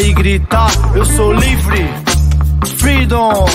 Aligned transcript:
e 0.00 0.12
gritar, 0.12 0.70
eu 0.94 1.04
sou 1.04 1.32
livre. 1.32 1.88
Freedom! 2.78 3.46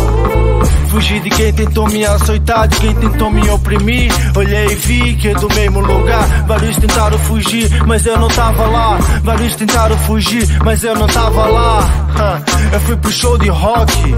Fugi 0.89 1.19
de 1.21 1.29
quem 1.29 1.53
tentou 1.53 1.87
me 1.87 2.05
açoitar, 2.05 2.67
de 2.67 2.77
quem 2.77 2.93
tentou 2.95 3.31
me 3.31 3.49
oprimir. 3.49 4.11
Olhei 4.35 4.65
e 4.65 4.75
vi 4.75 5.15
que 5.15 5.29
é 5.29 5.33
do 5.35 5.47
mesmo 5.53 5.79
lugar. 5.79 6.27
Vários 6.47 6.77
tentaram 6.77 7.17
fugir, 7.19 7.69
mas 7.85 8.05
eu 8.05 8.17
não 8.17 8.27
tava 8.27 8.65
lá. 8.67 8.97
Vários 9.23 9.55
tentaram 9.55 9.97
fugir, 9.99 10.47
mas 10.65 10.83
eu 10.83 10.95
não 10.95 11.07
tava 11.07 11.45
lá. 11.45 11.89
Eu 12.73 12.79
fui 12.81 12.95
pro 12.97 13.11
show 13.11 13.37
de 13.37 13.49
rock 13.49 14.15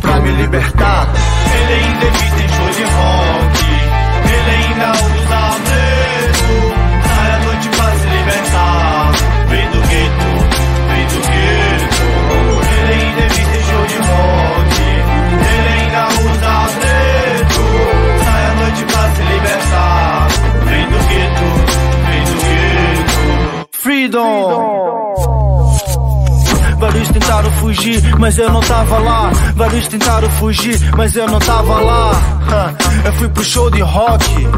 pra 0.00 0.20
me 0.20 0.30
libertar. 0.32 1.08
Ele 1.54 1.72
ainda 1.74 2.06
evita 2.06 2.42
em 2.42 2.48
show 2.48 2.70
de 2.70 2.82
rock. 2.82 3.64
Ele 4.32 4.50
ainda 4.56 4.90
usa 4.92 5.40
medo. 5.68 6.74
Sai 7.06 7.30
à 7.32 7.38
noite 7.44 7.68
pra 7.68 7.90
se 7.92 8.06
libertar. 8.08 8.89
Freedom. 24.10 25.70
Vários 26.78 27.08
tentaram 27.10 27.50
fugir, 27.52 28.18
mas 28.18 28.38
eu 28.38 28.50
não 28.50 28.60
tava 28.60 28.98
lá. 28.98 29.30
Vários 29.54 29.86
tentaram 29.86 30.30
fugir, 30.30 30.80
mas 30.96 31.14
eu 31.14 31.28
não 31.28 31.38
tava 31.38 31.80
lá. 31.80 32.12
Eu 33.04 33.12
fui 33.14 33.28
pro 33.28 33.44
show 33.44 33.70
de 33.70 33.80
rock 33.80 34.48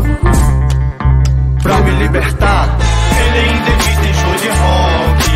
pra 1.63 1.79
me 1.81 1.91
libertar. 1.91 2.79
Ele 3.19 3.39
ainda 3.39 3.71
evita 3.71 4.07
em 4.07 4.15
show 4.15 4.35
de 4.41 4.49
rock. 4.49 5.31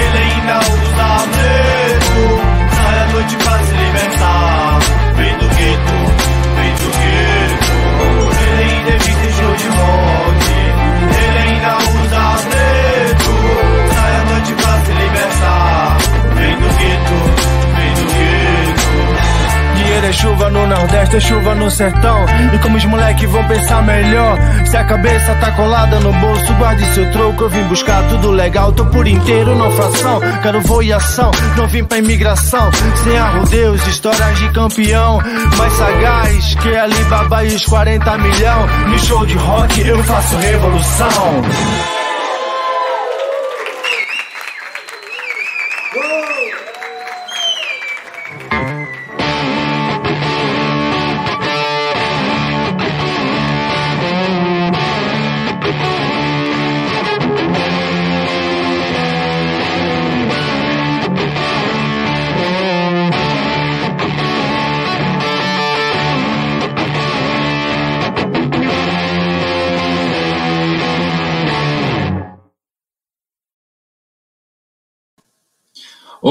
Ele 0.00 0.18
ainda 0.18 0.58
usa 0.58 1.26
medo. 1.36 2.40
Sai 2.74 2.98
à 2.98 3.06
noite 3.12 3.36
pra 3.36 3.58
se 3.58 3.74
libertar. 3.74 4.78
Vem 5.16 5.38
do 5.38 5.48
gueto, 5.54 6.03
é 20.04 20.12
chuva 20.12 20.50
no 20.50 20.66
Nordeste, 20.66 21.16
é 21.16 21.20
chuva 21.20 21.54
no 21.54 21.70
sertão. 21.70 22.26
E 22.52 22.58
como 22.58 22.76
os 22.76 22.84
moleques 22.84 23.30
vão 23.30 23.46
pensar 23.46 23.82
melhor? 23.82 24.38
Se 24.66 24.76
a 24.76 24.84
cabeça 24.84 25.34
tá 25.36 25.50
colada 25.52 25.98
no 26.00 26.12
bolso, 26.12 26.52
guarde 26.54 26.84
seu 26.94 27.10
troco. 27.10 27.44
Eu 27.44 27.48
vim 27.48 27.62
buscar 27.64 28.06
tudo 28.08 28.30
legal, 28.30 28.72
tô 28.72 28.84
por 28.86 29.06
inteiro, 29.06 29.56
não 29.56 29.70
fração. 29.70 30.20
Quero 30.42 30.60
voo 30.62 30.82
e 30.82 30.92
ação, 30.92 31.30
não 31.56 31.66
vim 31.68 31.84
pra 31.84 31.98
imigração. 31.98 32.70
Sem 33.02 33.16
arrodeus, 33.16 33.86
histórias 33.86 34.38
de 34.38 34.50
campeão. 34.50 35.20
Mais 35.56 35.72
sagaz 35.72 36.54
que 36.56 36.76
Alibaba 36.76 37.44
e 37.44 37.54
os 37.54 37.64
40 37.64 38.18
milhão. 38.18 38.66
No 38.88 38.98
show 38.98 39.24
de 39.24 39.36
rock 39.36 39.80
eu 39.86 40.02
faço 40.04 40.36
revolução. 40.36 42.03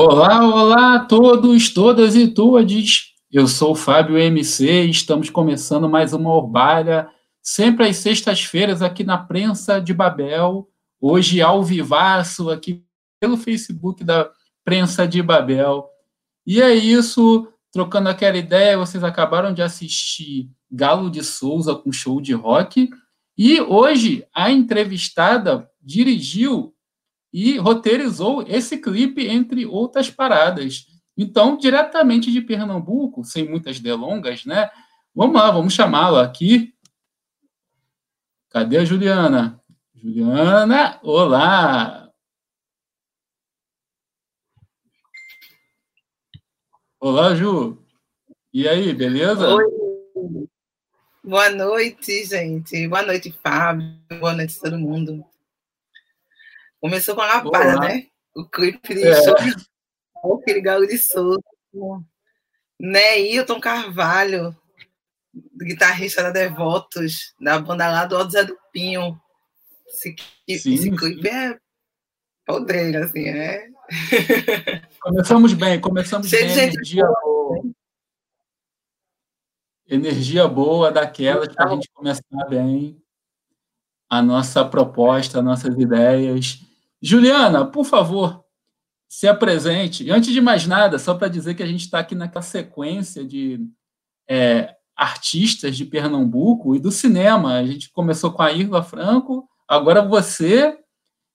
Olá, 0.06 0.46
olá 0.46 0.96
a 0.96 1.00
todos, 1.00 1.70
todas 1.70 2.14
e 2.14 2.28
todes. 2.28 3.14
Eu 3.32 3.48
sou 3.48 3.72
o 3.72 3.76
Fábio 3.76 4.18
MC 4.18 4.84
e 4.84 4.90
estamos 4.90 5.30
começando 5.30 5.88
mais 5.88 6.12
uma 6.12 6.30
Orbalha, 6.30 7.08
sempre 7.42 7.88
às 7.88 7.96
sextas-feiras 7.96 8.82
aqui 8.82 9.06
na 9.06 9.18
Prensa 9.18 9.80
de 9.80 9.94
Babel. 9.94 10.68
Hoje 11.00 11.42
ao 11.42 11.64
vivaço 11.64 12.50
aqui 12.50 12.84
pelo 13.18 13.38
Facebook 13.38 14.04
da 14.04 14.30
Prensa 14.66 15.08
de 15.08 15.24
Babel. 15.24 15.88
E 16.46 16.62
é 16.62 16.76
isso, 16.76 17.48
trocando 17.72 18.10
aquela 18.10 18.38
ideia, 18.38 18.78
vocês 18.78 19.06
acabaram 19.06 19.54
de 19.54 19.62
assistir 19.62 20.50
Galo 20.70 21.10
de 21.10 21.24
Souza 21.24 21.76
com 21.76 21.94
show 21.94 22.20
de 22.20 22.34
rock. 22.34 22.90
E 23.38 23.62
hoje 23.62 24.28
a 24.36 24.52
entrevistada 24.52 25.66
dirigiu 25.82 26.74
e 27.34 27.58
roteirizou 27.58 28.46
esse 28.48 28.78
clipe, 28.78 29.28
entre 29.28 29.66
outras 29.66 30.10
paradas. 30.10 30.86
Então, 31.18 31.58
diretamente 31.58 32.32
de 32.32 32.42
Pernambuco, 32.42 33.24
sem 33.24 33.50
muitas 33.50 33.80
delongas, 33.80 34.46
né? 34.46 34.70
Vamos 35.16 35.36
lá, 35.36 35.50
vamos 35.50 35.74
chamá-la 35.74 36.24
aqui. 36.24 36.74
Cadê 38.50 38.78
a 38.78 38.86
Juliana? 38.86 39.60
Juliana, 39.96 41.00
olá! 41.02 42.12
Olá, 47.00 47.36
Ju. 47.36 47.84
E 48.54 48.68
aí, 48.68 48.94
beleza? 48.94 49.56
Oi. 49.56 49.64
Boa 51.24 51.50
noite, 51.50 52.26
gente. 52.26 52.88
Boa 52.88 53.02
noite, 53.02 53.32
Fábio. 53.44 53.98
Boa 54.20 54.34
noite, 54.34 54.60
todo 54.60 54.78
mundo. 54.78 55.26
Começou 56.84 57.16
com 57.16 57.22
a 57.22 57.28
lapada, 57.28 57.80
né? 57.80 58.08
O 58.36 58.46
clipe 58.46 58.94
de 58.94 59.08
é. 59.08 59.14
aquele 60.36 60.60
galo 60.60 60.86
de 60.86 60.98
Souza. 60.98 61.40
Né? 62.78 63.22
Hilton 63.22 63.62
Carvalho, 63.62 64.54
guitarrista 65.58 66.24
da 66.24 66.30
Devotos, 66.30 67.34
da 67.40 67.58
banda 67.58 67.90
lá 67.90 68.06
do 68.06 68.30
Zé 68.30 68.44
do 68.44 68.58
Pinho. 68.74 69.18
Esse, 69.88 70.14
sim, 70.60 70.74
esse 70.74 70.92
clipe 70.92 71.22
sim. 71.22 71.34
é 71.34 71.58
podreiro, 72.46 73.02
assim, 73.02 73.30
é. 73.30 73.70
Começamos 75.00 75.54
bem, 75.54 75.80
começamos 75.80 76.28
Cheio 76.28 76.48
bem, 76.48 76.68
energia 76.68 77.06
boa. 77.06 77.22
boa. 77.24 77.64
Energia 79.88 80.48
boa 80.50 80.92
daquelas 80.92 81.48
para 81.56 81.66
a 81.66 81.70
gente 81.76 81.90
começar 81.94 82.46
bem 82.50 83.02
a 84.10 84.22
nossa 84.22 84.66
proposta, 84.66 85.40
as 85.40 85.46
nossas 85.46 85.78
ideias. 85.78 86.73
Juliana, 87.04 87.66
por 87.66 87.84
favor, 87.84 88.46
se 89.10 89.28
apresente. 89.28 90.06
E 90.06 90.12
antes 90.12 90.32
de 90.32 90.40
mais 90.40 90.66
nada, 90.66 90.98
só 90.98 91.14
para 91.14 91.28
dizer 91.28 91.54
que 91.54 91.62
a 91.62 91.68
gente 91.68 91.82
está 91.82 92.00
aqui 92.00 92.16
naquela 92.16 92.42
sequência 92.42 93.26
de 93.26 93.60
é, 94.28 94.74
artistas 94.96 95.76
de 95.76 95.84
Pernambuco 95.84 96.74
e 96.74 96.80
do 96.80 96.92
cinema. 96.92 97.56
A 97.56 97.66
gente 97.66 97.92
começou 97.92 98.32
com 98.32 98.42
a 98.42 98.54
Irva 98.54 98.82
Franco, 98.82 99.46
agora 99.68 100.02
você, 100.02 100.80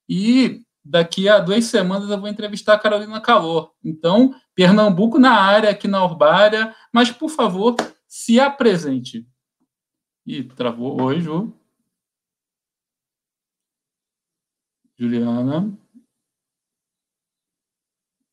e 0.08 0.62
daqui 0.82 1.28
a 1.28 1.38
duas 1.38 1.66
semanas 1.66 2.08
eu 2.08 2.18
vou 2.18 2.30
entrevistar 2.30 2.72
a 2.72 2.78
Carolina 2.78 3.20
Calor. 3.20 3.70
Então, 3.84 4.34
Pernambuco 4.54 5.18
na 5.18 5.32
área, 5.32 5.68
aqui 5.68 5.86
na 5.86 6.02
Urbária, 6.02 6.74
mas, 6.90 7.10
por 7.10 7.28
favor, 7.28 7.76
se 8.06 8.40
apresente. 8.40 9.26
Ih, 10.26 10.44
travou. 10.44 10.98
Oi, 11.02 11.20
Ju. 11.20 11.57
Juliana. 14.98 15.72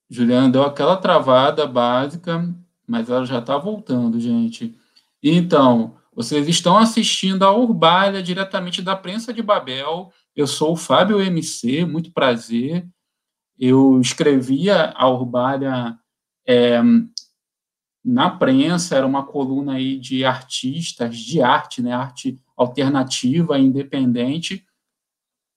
Juliana 0.10 0.50
deu 0.50 0.64
aquela 0.64 0.98
travada 0.98 1.68
básica, 1.68 2.54
mas 2.88 3.10
ela 3.10 3.26
já 3.26 3.40
está 3.40 3.58
voltando, 3.58 4.20
gente. 4.20 4.76
Então, 5.22 5.98
vocês 6.14 6.48
estão 6.48 6.78
assistindo 6.78 7.44
a 7.44 7.52
Urbalha 7.52 8.24
diretamente 8.24 8.82
da 8.82 8.96
Prensa 8.96 9.34
de 9.34 9.42
Babel. 9.42 10.12
Eu 10.36 10.48
sou 10.48 10.74
o 10.74 10.78
Fábio 10.78 11.22
MC, 11.22 11.86
muito 11.86 12.12
prazer. 12.12 12.88
Eu 13.58 14.00
escrevia 14.00 14.92
a 14.96 15.08
Urbalha 15.08 15.98
é, 16.48 16.82
na 18.04 18.30
prensa, 18.30 18.96
era 18.96 19.06
uma 19.06 19.26
coluna 19.26 19.74
aí 19.74 19.98
de 19.98 20.24
artistas, 20.24 21.18
de 21.18 21.42
arte, 21.42 21.82
né, 21.82 21.92
arte 21.92 22.40
alternativa, 22.56 23.58
independente. 23.58 24.66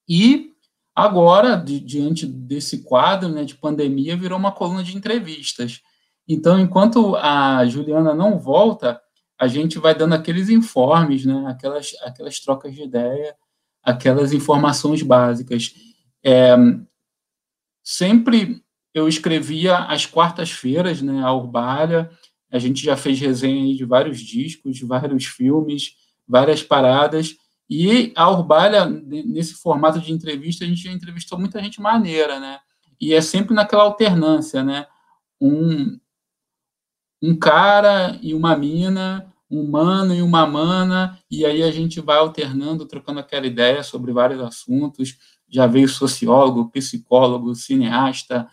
E 0.08 0.55
Agora, 0.98 1.54
de, 1.54 1.78
diante 1.78 2.26
desse 2.26 2.82
quadro 2.82 3.28
né, 3.28 3.44
de 3.44 3.54
pandemia, 3.54 4.16
virou 4.16 4.36
uma 4.36 4.50
coluna 4.50 4.82
de 4.82 4.96
entrevistas. 4.96 5.80
Então, 6.26 6.58
enquanto 6.58 7.14
a 7.14 7.64
Juliana 7.66 8.12
não 8.16 8.36
volta, 8.36 9.00
a 9.38 9.46
gente 9.46 9.78
vai 9.78 9.94
dando 9.94 10.16
aqueles 10.16 10.48
informes, 10.48 11.24
né? 11.24 11.44
aquelas, 11.46 11.92
aquelas 12.02 12.40
trocas 12.40 12.74
de 12.74 12.82
ideia, 12.82 13.36
aquelas 13.80 14.32
informações 14.32 15.00
básicas. 15.00 15.72
É, 16.20 16.56
sempre 17.80 18.60
eu 18.92 19.06
escrevia 19.06 19.76
às 19.76 20.04
quartas-feiras, 20.04 21.00
né, 21.00 21.22
a 21.22 21.32
Urbalha, 21.32 22.10
a 22.50 22.58
gente 22.58 22.84
já 22.84 22.96
fez 22.96 23.20
resenha 23.20 23.72
de 23.72 23.84
vários 23.84 24.18
discos, 24.18 24.80
vários 24.80 25.26
filmes, 25.26 25.92
várias 26.26 26.60
paradas, 26.60 27.36
e 27.69 28.12
a 28.17 28.31
Urbalha, 28.31 28.87
nesse 28.87 29.55
formato 29.55 30.00
de 30.00 30.11
entrevista, 30.11 30.65
a 30.65 30.69
gente 30.69 30.88
entrevistou 30.88 31.38
muita 31.38 31.62
gente 31.62 31.81
maneira, 31.81 32.41
né? 32.41 32.59
E 33.00 33.12
é 33.12 33.20
sempre 33.20 33.55
naquela 33.55 33.82
alternância, 33.82 34.65
né? 34.65 34.87
Um, 35.41 35.99
um 37.23 37.37
cara 37.37 38.19
e 38.23 38.32
uma 38.32 38.56
mina, 38.56 39.31
um 39.50 39.69
mano 39.70 40.15
e 40.15 40.23
uma 40.23 40.47
mana, 40.47 41.19
e 41.31 41.44
aí 41.44 41.62
a 41.62 41.70
gente 41.70 42.00
vai 42.00 42.17
alternando, 42.17 42.87
trocando 42.87 43.20
aquela 43.20 43.47
ideia 43.47 43.82
sobre 43.82 44.12
vários 44.12 44.41
assuntos. 44.41 45.19
Já 45.47 45.67
veio 45.67 45.88
sociólogo, 45.88 46.70
psicólogo, 46.70 47.55
cineasta, 47.55 48.49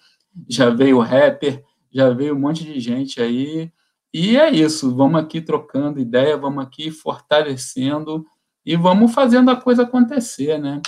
já 0.49 0.69
veio 0.69 0.99
rapper, 0.99 1.63
já 1.91 2.09
veio 2.09 2.35
um 2.35 2.39
monte 2.39 2.65
de 2.65 2.79
gente 2.81 3.21
aí. 3.21 3.71
E 4.13 4.37
é 4.37 4.49
isso, 4.49 4.93
vamos 4.93 5.19
aqui 5.21 5.41
trocando 5.41 5.99
ideia, 5.99 6.37
vamos 6.37 6.63
aqui 6.63 6.91
fortalecendo 6.91 8.25
e 8.65 8.75
vamos 8.75 9.13
fazendo 9.13 9.51
a 9.51 9.55
coisa 9.55 9.83
acontecer, 9.83 10.57
né? 10.57 10.81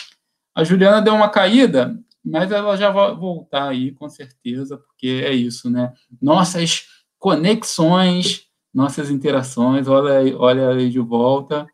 A 0.55 0.63
Juliana 0.63 1.01
deu 1.01 1.13
uma 1.13 1.29
caída, 1.29 1.95
mas 2.25 2.51
ela 2.51 2.75
já 2.75 2.89
vai 2.89 3.13
voltar 3.15 3.69
aí, 3.69 3.91
com 3.91 4.09
certeza, 4.09 4.77
porque 4.77 5.23
é 5.23 5.31
isso, 5.31 5.69
né? 5.69 5.93
Nossas 6.21 6.87
conexões, 7.19 8.47
nossas 8.73 9.09
interações, 9.09 9.87
olha 9.87 10.19
aí, 10.19 10.33
olha 10.33 10.69
aí 10.69 10.89
de 10.89 10.99
volta. 10.99 11.67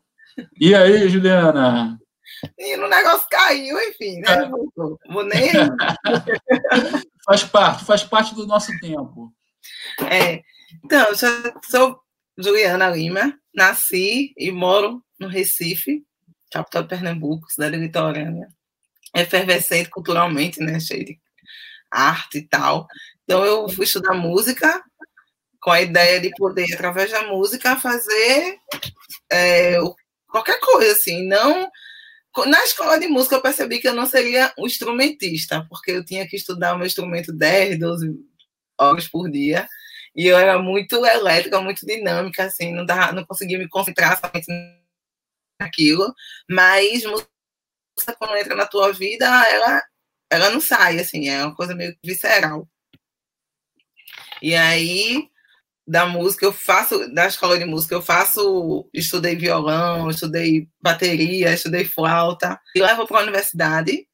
E 0.60 0.74
aí, 0.74 1.08
Juliana? 1.08 1.98
E 2.58 2.76
no 2.76 2.88
negócio 2.88 3.26
caiu, 3.30 3.78
enfim, 3.88 4.20
né? 4.20 4.44
É. 4.44 5.12
Vou 5.12 5.24
nem. 5.24 5.50
faz 7.24 7.44
parte, 7.44 7.84
faz 7.84 8.04
parte 8.04 8.34
do 8.34 8.46
nosso 8.46 8.70
tempo. 8.80 9.32
É. 10.10 10.42
Então, 10.84 11.08
eu 11.08 11.14
sou 11.16 12.00
Juliana 12.36 12.90
Lima, 12.90 13.38
nasci 13.54 14.32
e 14.36 14.50
moro 14.50 15.02
no 15.24 15.30
Recife, 15.30 16.04
capital 16.50 16.82
de 16.82 16.88
Pernambuco, 16.88 17.50
cidade 17.50 17.76
litorânea. 17.76 18.48
Efervescente 19.14 19.90
culturalmente, 19.90 20.60
né? 20.60 20.78
Cheio 20.78 21.04
de 21.04 21.20
arte 21.90 22.38
e 22.38 22.48
tal. 22.48 22.86
Então, 23.24 23.44
eu 23.44 23.68
fui 23.68 23.84
estudar 23.84 24.14
música 24.14 24.82
com 25.60 25.70
a 25.70 25.80
ideia 25.80 26.20
de 26.20 26.30
poder, 26.30 26.72
através 26.74 27.10
da 27.10 27.22
música, 27.22 27.76
fazer 27.76 28.58
é, 29.32 29.76
qualquer 30.28 30.60
coisa, 30.60 30.92
assim, 30.92 31.26
não 31.26 31.70
na 32.46 32.64
escola 32.64 32.98
de 32.98 33.06
música 33.06 33.36
eu 33.36 33.40
percebi 33.40 33.78
que 33.78 33.86
eu 33.86 33.94
não 33.94 34.06
seria 34.06 34.52
um 34.58 34.66
instrumentista, 34.66 35.64
porque 35.68 35.92
eu 35.92 36.04
tinha 36.04 36.26
que 36.26 36.34
estudar 36.34 36.74
o 36.74 36.78
meu 36.78 36.86
instrumento 36.86 37.32
10, 37.32 37.78
12 37.78 38.12
horas 38.76 39.06
por 39.06 39.30
dia, 39.30 39.68
e 40.16 40.26
eu 40.26 40.36
era 40.36 40.58
muito 40.58 41.06
elétrica, 41.06 41.60
muito 41.60 41.86
dinâmica, 41.86 42.44
assim, 42.44 42.72
não, 42.72 42.84
dava, 42.84 43.12
não 43.12 43.24
conseguia 43.24 43.58
me 43.58 43.68
concentrar 43.68 44.18
somente 44.18 44.46
naquilo, 45.64 46.14
mas 46.48 47.04
música, 47.04 48.16
quando 48.18 48.36
entra 48.36 48.54
na 48.54 48.66
tua 48.66 48.92
vida, 48.92 49.26
ela, 49.26 49.82
ela 50.30 50.50
não 50.50 50.60
sai, 50.60 51.00
assim, 51.00 51.28
é 51.28 51.44
uma 51.44 51.54
coisa 51.54 51.74
meio 51.74 51.96
visceral. 52.04 52.68
E 54.42 54.54
aí, 54.54 55.28
da 55.86 56.06
música, 56.06 56.44
eu 56.44 56.52
faço, 56.52 57.12
da 57.14 57.26
escola 57.26 57.58
de 57.58 57.64
música, 57.64 57.94
eu 57.94 58.02
faço, 58.02 58.88
estudei 58.92 59.36
violão, 59.36 60.10
estudei 60.10 60.68
bateria, 60.80 61.52
estudei 61.52 61.84
flauta, 61.84 62.60
e 62.74 62.80
levo 62.80 63.06
para 63.06 63.20
a 63.20 63.22
universidade 63.22 64.06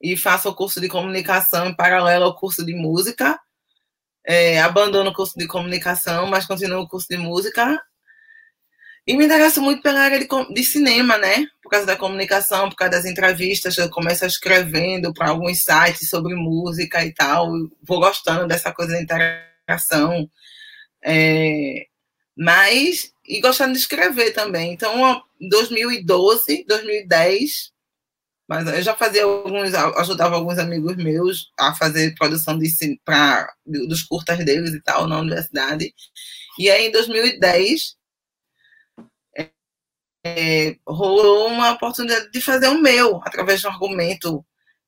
e 0.00 0.16
faço 0.16 0.48
o 0.48 0.54
curso 0.54 0.80
de 0.80 0.88
comunicação 0.88 1.66
em 1.66 1.74
paralelo 1.74 2.24
ao 2.24 2.36
curso 2.36 2.64
de 2.64 2.74
música. 2.74 3.38
É, 4.26 4.60
abandono 4.60 5.10
o 5.10 5.14
curso 5.14 5.38
de 5.38 5.46
comunicação, 5.46 6.26
mas 6.26 6.46
continuo 6.46 6.82
o 6.82 6.88
curso 6.88 7.08
de 7.08 7.16
música. 7.16 7.80
E 9.08 9.16
me 9.16 9.24
interesso 9.24 9.62
muito 9.62 9.80
pela 9.80 10.00
área 10.00 10.18
de, 10.18 10.28
de 10.52 10.62
cinema, 10.62 11.16
né? 11.16 11.46
Por 11.62 11.70
causa 11.70 11.86
da 11.86 11.96
comunicação, 11.96 12.68
por 12.68 12.76
causa 12.76 12.92
das 12.92 13.06
entrevistas, 13.06 13.78
eu 13.78 13.88
começo 13.88 14.26
escrevendo 14.26 15.14
para 15.14 15.30
alguns 15.30 15.64
sites 15.64 16.10
sobre 16.10 16.34
música 16.34 17.02
e 17.02 17.14
tal. 17.14 17.50
Vou 17.82 18.00
gostando 18.00 18.46
dessa 18.46 18.70
coisa 18.70 18.92
da 18.92 19.00
interação 19.00 20.28
é, 21.02 21.86
mas, 22.36 23.10
e 23.26 23.40
gostando 23.40 23.72
de 23.72 23.78
escrever 23.78 24.32
também. 24.32 24.72
Então, 24.72 25.22
2012, 25.40 26.64
2010, 26.68 27.72
mas 28.48 28.66
eu 28.68 28.82
já 28.82 28.94
fazia 28.94 29.24
alguns, 29.24 29.74
ajudava 29.74 30.36
alguns 30.36 30.58
amigos 30.58 30.96
meus 30.96 31.50
a 31.58 31.74
fazer 31.74 32.14
produção 32.14 32.58
de, 32.58 32.68
pra, 33.04 33.52
dos 33.66 34.02
curtas 34.02 34.44
deles 34.44 34.72
e 34.74 34.82
tal 34.82 35.06
na 35.06 35.20
universidade. 35.20 35.94
E 36.58 36.70
aí, 36.70 36.88
em 36.88 36.92
2010, 36.92 37.80
é, 37.80 37.97
é, 40.36 40.76
rolou 40.86 41.48
uma 41.48 41.72
oportunidade 41.72 42.30
de 42.30 42.40
fazer 42.40 42.68
o 42.68 42.80
meu, 42.80 43.20
através 43.24 43.60
de 43.60 43.66
um 43.66 43.70
argumento 43.70 44.44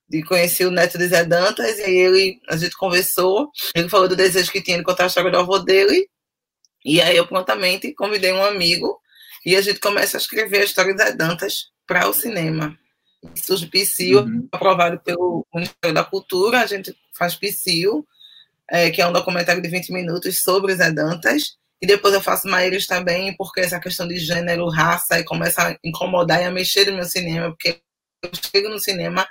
de 0.09 0.23
conhecer 0.25 0.67
o 0.67 0.71
neto 0.71 0.99
de 0.99 1.07
Zé 1.07 1.25
Dantas, 1.25 1.79
e 1.79 1.83
aí 1.83 1.97
ele, 1.97 2.41
a 2.49 2.57
gente 2.57 2.77
conversou, 2.77 3.51
ele 3.75 3.89
falou 3.89 4.09
do 4.09 4.17
desejo 4.17 4.51
que 4.51 4.61
tinha 4.61 4.77
de 4.77 4.83
contar 4.83 5.05
a 5.05 5.07
história 5.07 5.31
do 5.31 5.39
avô 5.39 5.59
dele, 5.59 6.09
e 6.85 7.01
aí 7.01 7.17
eu 7.17 7.27
prontamente 7.27 7.95
convidei 7.95 8.33
um 8.33 8.43
amigo, 8.43 9.01
e 9.47 9.55
a 9.55 9.61
gente 9.61 9.79
começa 9.79 10.17
a 10.17 10.21
escrever 10.21 10.63
a 10.63 10.65
história 10.65 10.93
de 10.93 11.03
Zé 11.03 11.13
Dantas 11.13 11.71
para 11.87 12.09
o 12.09 12.13
cinema. 12.13 12.77
Surge 13.37 13.67
PSIL, 13.67 14.21
uhum. 14.21 14.49
aprovado 14.51 14.99
pelo 15.01 15.47
Ministério 15.55 15.95
da 15.95 16.05
Cultura, 16.05 16.61
a 16.61 16.67
gente 16.67 16.95
faz 17.17 17.35
PSIL, 17.35 18.07
é, 18.69 18.91
que 18.91 19.01
é 19.01 19.07
um 19.07 19.13
documentário 19.13 19.63
de 19.63 19.69
20 19.69 19.93
minutos 19.93 20.43
sobre 20.43 20.75
Zé 20.75 20.91
Dantas, 20.91 21.57
e 21.81 21.87
depois 21.87 22.13
eu 22.13 22.21
faço 22.21 22.49
Maíris 22.49 22.87
também, 22.87 23.35
porque 23.37 23.61
essa 23.61 23.81
questão 23.81 24.07
de 24.07 24.19
gênero, 24.19 24.69
raça, 24.69 25.19
e 25.19 25.25
começa 25.25 25.69
a 25.69 25.77
incomodar 25.83 26.43
e 26.43 26.45
a 26.45 26.51
mexer 26.51 26.87
no 26.87 26.97
meu 26.97 27.05
cinema, 27.05 27.51
porque 27.51 27.81
eu 28.23 28.31
chego 28.35 28.69
no 28.69 28.79
cinema 28.79 29.27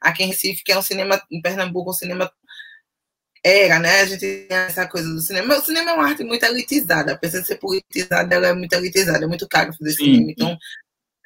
aqui 0.00 0.24
em 0.24 0.26
Recife, 0.26 0.64
que 0.64 0.72
é 0.72 0.78
um 0.78 0.82
cinema, 0.82 1.22
em 1.30 1.40
Pernambuco, 1.40 1.90
um 1.90 1.94
cinema 1.94 2.30
era, 3.44 3.78
né? 3.78 4.00
A 4.00 4.04
gente 4.04 4.20
tem 4.20 4.46
essa 4.50 4.86
coisa 4.86 5.08
do 5.08 5.20
cinema. 5.20 5.56
O 5.56 5.62
cinema 5.62 5.90
é 5.90 5.94
uma 5.94 6.08
arte 6.08 6.24
muito 6.24 6.44
elitizada, 6.44 7.12
apesar 7.12 7.40
de 7.40 7.46
ser 7.46 7.56
politizada, 7.56 8.34
ela 8.34 8.48
é 8.48 8.52
muito 8.52 8.72
elitizada, 8.72 9.24
é 9.24 9.28
muito 9.28 9.48
caro 9.48 9.72
fazer 9.72 9.92
Sim. 9.92 10.04
cinema. 10.04 10.30
Então, 10.32 10.58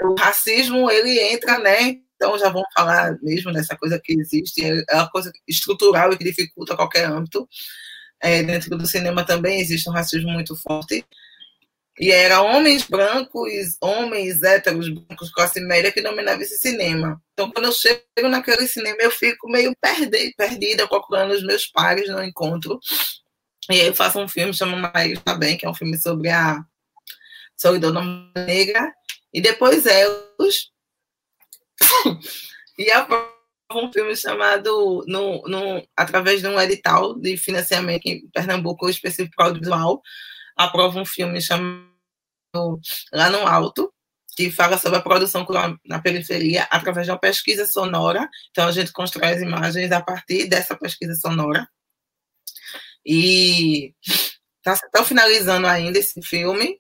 o 0.03 0.15
racismo, 0.19 0.91
ele 0.91 1.19
entra, 1.19 1.59
né? 1.59 1.97
Então, 2.15 2.39
já 2.39 2.49
vamos 2.49 2.69
falar 2.75 3.17
mesmo 3.23 3.53
dessa 3.53 3.77
coisa 3.77 4.01
que 4.03 4.13
existe, 4.19 4.63
é 4.65 4.95
uma 4.95 5.11
coisa 5.11 5.31
estrutural 5.47 6.13
e 6.13 6.19
que 6.19 6.25
dificulta 6.25 6.77
qualquer 6.77 7.07
âmbito. 7.07 7.47
É, 8.21 8.43
dentro 8.43 8.77
do 8.77 8.87
cinema 8.87 9.25
também 9.25 9.61
existe 9.61 9.89
um 9.89 9.93
racismo 9.93 10.31
muito 10.31 10.57
forte. 10.57 11.05
E 11.99 12.11
era 12.11 12.43
homens 12.43 12.85
brancos, 12.85 13.77
homens 13.81 14.43
héteros 14.43 14.89
brancos, 14.89 15.33
classe 15.33 15.61
média, 15.61 15.91
que 15.91 16.03
dominavam 16.03 16.43
esse 16.43 16.59
cinema. 16.59 17.21
Então, 17.33 17.51
quando 17.51 17.67
eu 17.67 17.73
chego 17.73 18.29
naquele 18.29 18.67
cinema, 18.67 18.99
eu 19.01 19.11
fico 19.11 19.49
meio 19.49 19.75
perdida, 19.81 20.19
perdida 20.37 20.87
procurando 20.87 21.33
os 21.33 21.43
meus 21.43 21.67
pares, 21.67 22.09
não 22.09 22.23
encontro. 22.23 22.79
E 23.71 23.81
aí 23.81 23.87
eu 23.87 23.95
faço 23.95 24.19
um 24.21 24.29
filme 24.29 24.53
chamado 24.53 24.93
Maíra 24.95 25.21
Também, 25.23 25.57
que 25.57 25.65
é 25.65 25.71
um 25.71 25.75
filme 25.75 25.97
sobre 25.97 26.29
a 26.29 26.63
solidão 27.57 27.93
negra. 28.35 28.93
E 29.33 29.41
depois 29.41 29.87
eles. 29.87 30.71
e 32.79 32.91
aprovo 32.91 33.36
um 33.73 33.93
filme 33.93 34.15
chamado, 34.17 35.05
no, 35.07 35.43
no, 35.43 35.87
através 35.97 36.41
de 36.41 36.47
um 36.47 36.61
edital 36.61 37.19
de 37.19 37.37
financiamento 37.37 38.07
em 38.07 38.29
Pernambuco, 38.31 38.89
específico 38.89 39.43
audiovisual, 39.43 40.03
aprova 40.57 41.01
um 41.01 41.05
filme 41.05 41.41
chamado 41.41 41.87
Lá 43.13 43.29
no 43.29 43.47
Alto, 43.47 43.93
que 44.37 44.51
fala 44.51 44.79
sobre 44.79 44.99
a 44.99 45.03
produção 45.03 45.47
na 45.85 46.01
periferia 46.01 46.65
através 46.71 47.07
de 47.07 47.13
uma 47.13 47.19
pesquisa 47.19 47.67
sonora. 47.67 48.29
Então, 48.51 48.69
a 48.69 48.73
gente 48.73 48.93
constrói 48.93 49.31
as 49.31 49.43
imagens 49.43 49.91
a 49.93 50.01
partir 50.01 50.47
dessa 50.47 50.77
pesquisa 50.77 51.15
sonora. 51.15 51.69
E 53.05 53.95
está 54.59 55.05
finalizando 55.05 55.67
ainda 55.67 55.99
esse 55.99 56.21
filme. 56.23 56.79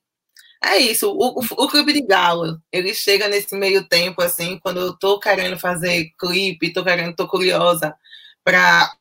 É 0.69 0.79
isso, 0.79 1.09
o, 1.13 1.39
o, 1.39 1.69
clipe 1.69 1.93
de 1.93 2.03
Galo, 2.03 2.61
ele 2.73 2.93
chega 2.93 3.29
nesse 3.29 3.55
meio 3.55 3.87
tempo, 3.87 4.21
assim, 4.21 4.59
quando 4.59 4.81
eu 4.81 4.99
tô 4.99 5.21
querendo 5.21 5.57
fazer 5.57 6.11
clipe, 6.19 6.73
tô 6.73 6.83
querendo, 6.83 7.15
tô 7.15 7.29
curiosa 7.29 7.95
para 8.43 8.93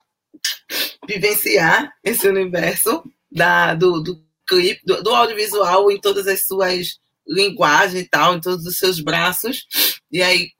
vivenciar 1.07 1.91
esse 2.03 2.27
universo 2.27 3.03
da, 3.31 3.74
do, 3.74 4.00
do 4.00 4.24
clipe, 4.48 4.79
do, 4.86 5.01
do, 5.01 5.10
audiovisual 5.10 5.91
em 5.91 6.00
todas 6.00 6.27
as 6.27 6.45
suas 6.45 7.00
linguagens 7.27 8.03
e 8.03 8.07
tal, 8.07 8.36
em 8.36 8.41
todos 8.41 8.63
os 8.67 8.77
seus 8.77 9.00
braços. 9.00 9.65
E 10.12 10.22
aí 10.22 10.51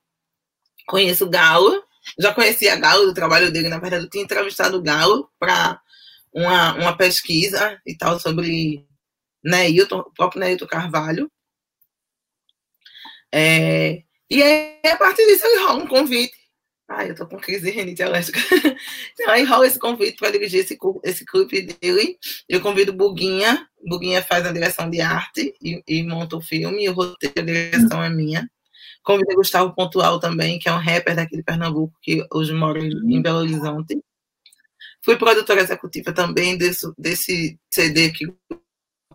conheço 0.88 1.26
o 1.26 1.30
Galo, 1.30 1.84
já 2.20 2.34
conhecia 2.34 2.76
Galo 2.78 3.06
do 3.06 3.14
trabalho 3.14 3.52
dele, 3.52 3.70
na 3.70 3.78
verdade 3.78 4.06
eu 4.06 4.10
tinha 4.10 4.24
entrevistado 4.24 4.78
o 4.78 4.82
Galo 4.82 5.30
para 5.38 5.80
uma, 6.34 6.74
uma 6.74 6.98
pesquisa 6.98 7.80
e 7.86 7.96
tal 7.96 8.20
sobre 8.20 8.84
Neilton, 9.46 10.00
o 10.00 10.12
próprio 10.12 10.40
Neilton 10.42 10.68
Carvalho. 10.68 11.32
É, 13.32 14.04
e 14.30 14.42
aí, 14.42 14.80
a 14.86 14.98
partir 14.98 15.26
disso, 15.28 15.46
ele 15.46 15.64
rola 15.64 15.84
um 15.84 15.88
convite. 15.88 16.34
Ai, 16.88 17.10
eu 17.10 17.16
tô 17.16 17.28
com 17.28 17.38
crise 17.38 17.66
de 17.66 17.72
renite 17.72 18.04
alérgica. 18.04 18.40
Então, 19.14 19.30
aí 19.34 19.44
rola 19.44 19.66
esse 19.66 19.80
convite 19.80 20.18
para 20.18 20.32
dirigir 20.32 20.62
esse, 20.62 20.78
esse 21.04 21.26
clipe 21.26 21.62
dele. 21.62 22.18
Eu 22.48 22.62
convido 22.62 22.94
Buguinha. 22.94 23.68
Buguinha 23.88 24.24
faz 24.24 24.46
a 24.46 24.52
direção 24.52 24.90
de 24.90 25.02
arte 25.02 25.54
e, 25.62 25.84
e 25.88 26.04
monta 26.04 26.38
o 26.38 26.42
filme. 26.42 26.84
E 26.84 26.90
o 26.90 26.94
roteiro, 26.94 27.40
a 27.40 27.42
direção 27.42 28.04
é 28.04 28.10
minha. 28.10 28.50
Convidei 29.04 29.36
Gustavo 29.36 29.74
Pontual 29.74 30.20
também, 30.20 30.58
que 30.60 30.68
é 30.68 30.74
um 30.74 30.80
rapper 30.80 31.16
daqui 31.16 31.38
de 31.38 31.44
Pernambuco, 31.44 31.94
que 32.02 32.26
hoje 32.32 32.54
mora 32.54 32.80
em 32.80 33.22
Belo 33.22 33.40
Horizonte. 33.40 34.00
Fui 35.04 35.18
produtora 35.18 35.62
executiva 35.62 36.12
também 36.12 36.58
desse, 36.58 36.92
desse 36.98 37.60
CD 37.72 38.12
que 38.12 38.26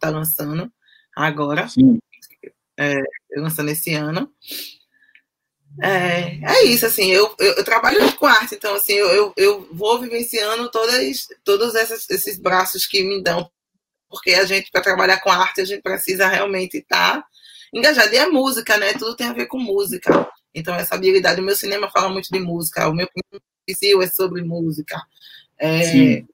está 0.00 0.10
lançando 0.10 0.72
agora. 1.14 1.66
É, 2.78 3.02
lançando 3.36 3.70
esse 3.70 3.94
ano. 3.94 4.32
É, 5.80 6.40
é 6.44 6.64
isso, 6.64 6.84
assim, 6.84 7.10
eu, 7.10 7.32
eu, 7.38 7.52
eu, 7.54 7.64
trabalho 7.64 8.12
com 8.16 8.26
arte, 8.26 8.56
então, 8.56 8.74
assim, 8.74 8.94
eu, 8.94 9.32
eu, 9.36 9.68
vou 9.72 10.00
vivenciando 10.00 10.68
todas, 10.68 11.28
todos 11.44 11.74
esses, 11.76 12.10
esses 12.10 12.40
braços 12.40 12.86
que 12.86 13.04
me 13.04 13.22
dão, 13.22 13.48
porque 14.08 14.32
a 14.32 14.44
gente, 14.44 14.68
para 14.70 14.82
trabalhar 14.82 15.20
com 15.20 15.30
arte, 15.30 15.60
a 15.60 15.64
gente 15.64 15.80
precisa 15.80 16.26
realmente 16.26 16.78
estar 16.78 17.20
tá 17.20 17.26
engajado. 17.72 18.12
E 18.12 18.18
é 18.18 18.26
música, 18.26 18.76
né? 18.76 18.92
Tudo 18.94 19.14
tem 19.14 19.28
a 19.28 19.32
ver 19.32 19.46
com 19.46 19.58
música. 19.58 20.28
Então, 20.52 20.74
essa 20.74 20.96
habilidade, 20.96 21.40
o 21.40 21.44
meu 21.44 21.54
cinema 21.54 21.88
fala 21.90 22.08
muito 22.08 22.28
de 22.30 22.40
música, 22.40 22.88
o 22.88 22.94
meu 22.94 23.08
perfil 23.64 24.02
é 24.02 24.08
sobre 24.08 24.42
música. 24.42 25.00
É, 25.56 26.24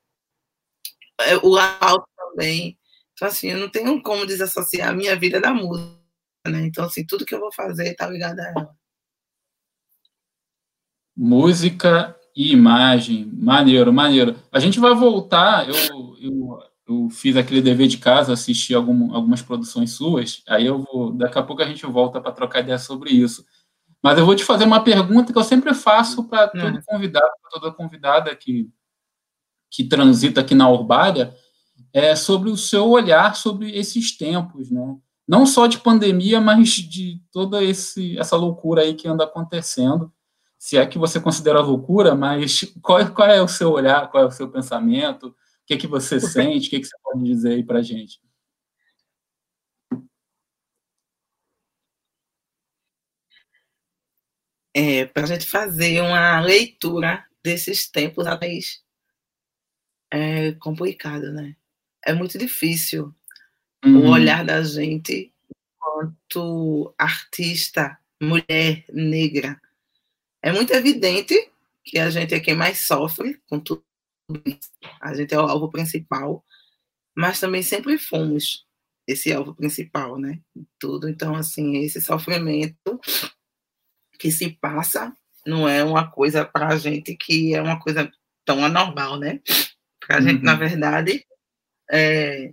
é, 1.19 1.37
o 1.43 1.57
alto 1.57 2.09
também. 2.17 2.79
Então, 3.17 3.29
assim, 3.29 3.49
eu 3.49 3.59
não 3.59 3.71
tenho 3.71 4.03
como 4.03 4.27
desassociar 4.27 4.91
a 4.91 4.93
minha 4.93 5.17
vida 5.17 5.41
da 5.41 5.53
música, 5.53 5.97
né? 6.47 6.61
Então, 6.67 6.85
assim, 6.85 7.05
tudo 7.05 7.25
que 7.25 7.35
eu 7.35 7.41
vou 7.41 7.51
fazer 7.51 7.95
tá 7.95 8.07
ligado 8.07 8.39
a 8.39 8.49
ela. 8.49 8.77
Música 11.17 12.15
e 12.37 12.53
imagem, 12.53 13.25
maneiro, 13.33 13.91
maneiro. 13.91 14.37
A 14.53 14.61
gente 14.61 14.79
vai 14.79 14.95
voltar, 14.95 15.67
eu, 15.67 16.17
eu 16.21 16.63
eu 16.87 17.11
fiz 17.11 17.37
aquele 17.37 17.61
dever 17.61 17.89
de 17.89 17.99
casa, 17.99 18.33
assisti 18.33 18.73
algum, 18.73 19.13
algumas 19.13 19.43
produções 19.43 19.91
suas, 19.91 20.43
aí 20.47 20.67
eu 20.67 20.79
vou, 20.79 21.13
daqui 21.13 21.37
a 21.37 21.43
pouco 21.43 21.61
a 21.61 21.67
gente 21.67 21.85
volta 21.85 22.21
para 22.21 22.31
trocar 22.31 22.61
ideia 22.61 22.79
sobre 22.79 23.11
isso. 23.11 23.45
Mas 24.01 24.19
eu 24.19 24.25
vou 24.25 24.37
te 24.37 24.45
fazer 24.45 24.65
uma 24.65 24.85
pergunta 24.85 25.33
que 25.33 25.39
eu 25.39 25.43
sempre 25.43 25.75
faço 25.75 26.23
para 26.29 26.47
todo 26.47 26.81
convidado, 26.85 27.33
para 27.43 27.51
toda 27.51 27.73
convidada 27.73 28.37
que, 28.37 28.71
que 29.69 29.83
transita 29.83 30.43
aqui 30.43 30.55
na 30.55 30.69
Urbária, 30.71 31.35
é 31.99 32.15
sobre 32.17 32.51
o 32.51 32.57
seu 32.57 32.89
olhar 32.89 33.35
sobre 33.37 33.77
esses 33.77 34.17
tempos, 34.17 34.71
né? 34.71 34.97
Não 35.27 35.47
só 35.47 35.67
de 35.67 35.79
pandemia, 35.79 36.41
mas 36.41 36.71
de 36.71 37.21
toda 37.33 37.63
esse, 37.63 38.19
essa 38.19 38.37
loucura 38.37 38.83
aí 38.83 38.95
que 38.95 39.09
anda 39.09 39.25
acontecendo. 39.25 40.13
Se 40.59 40.77
é 40.77 40.87
que 40.87 40.99
você 40.99 41.21
considera 41.21 41.61
loucura, 41.61 42.15
mas 42.15 42.73
qual, 42.83 43.05
qual 43.13 43.29
é 43.29 43.43
o 43.43 43.49
seu 43.49 43.73
olhar, 43.73 44.11
qual 44.11 44.25
é 44.25 44.27
o 44.27 44.31
seu 44.31 44.49
pensamento? 44.49 45.35
que, 45.67 45.75
é 45.75 45.77
que 45.77 45.87
você 45.87 46.21
sente? 46.21 46.69
O 46.69 46.71
que, 46.71 46.77
é 46.77 46.81
que 46.81 46.87
você 46.87 46.97
pode 47.03 47.25
dizer 47.25 47.55
aí 47.55 47.65
para 47.65 47.81
a 47.81 47.83
gente? 47.83 48.21
É, 54.75 55.07
para 55.07 55.25
a 55.25 55.27
gente 55.27 55.47
fazer 55.47 56.01
uma 56.03 56.41
leitura 56.41 57.27
desses 57.43 57.91
tempos 57.91 58.27
é 60.13 60.53
complicado, 60.53 61.33
né? 61.33 61.57
É 62.07 62.15
muito 62.15 62.39
difícil 62.39 63.13
uhum. 63.85 64.07
o 64.07 64.11
olhar 64.11 64.45
da 64.45 64.63
gente 64.63 65.33
enquanto 65.77 66.95
artista, 66.97 67.99
mulher 68.23 68.85
negra. 68.93 69.61
É 70.41 70.53
muito 70.53 70.73
evidente 70.73 71.35
que 71.85 71.99
a 71.99 72.09
gente 72.09 72.33
é 72.33 72.41
quem 72.41 72.55
mais 72.55 72.87
sofre 72.87 73.41
com 73.49 73.59
tudo 73.59 73.85
a 75.01 75.15
gente 75.15 75.35
é 75.35 75.39
o 75.39 75.43
alvo 75.43 75.71
principal, 75.71 76.45
mas 77.17 77.39
também 77.39 77.63
sempre 77.63 77.97
fomos 77.97 78.67
esse 79.07 79.33
alvo 79.33 79.55
principal, 79.55 80.19
né? 80.19 80.41
Tudo. 80.79 81.09
Então, 81.09 81.35
assim, 81.37 81.77
esse 81.79 82.01
sofrimento 82.01 83.01
que 84.19 84.33
se 84.33 84.51
passa 84.51 85.17
não 85.47 85.69
é 85.69 85.85
uma 85.85 86.11
coisa 86.11 86.45
para 86.45 86.69
a 86.69 86.77
gente 86.77 87.15
que 87.15 87.55
é 87.55 87.63
uma 87.63 87.79
coisa 87.79 88.11
tão 88.45 88.65
anormal, 88.65 89.19
né? 89.19 89.41
Para 90.05 90.17
a 90.17 90.21
uhum. 90.21 90.29
gente, 90.29 90.43
na 90.43 90.55
verdade, 90.55 91.25
é, 91.91 92.53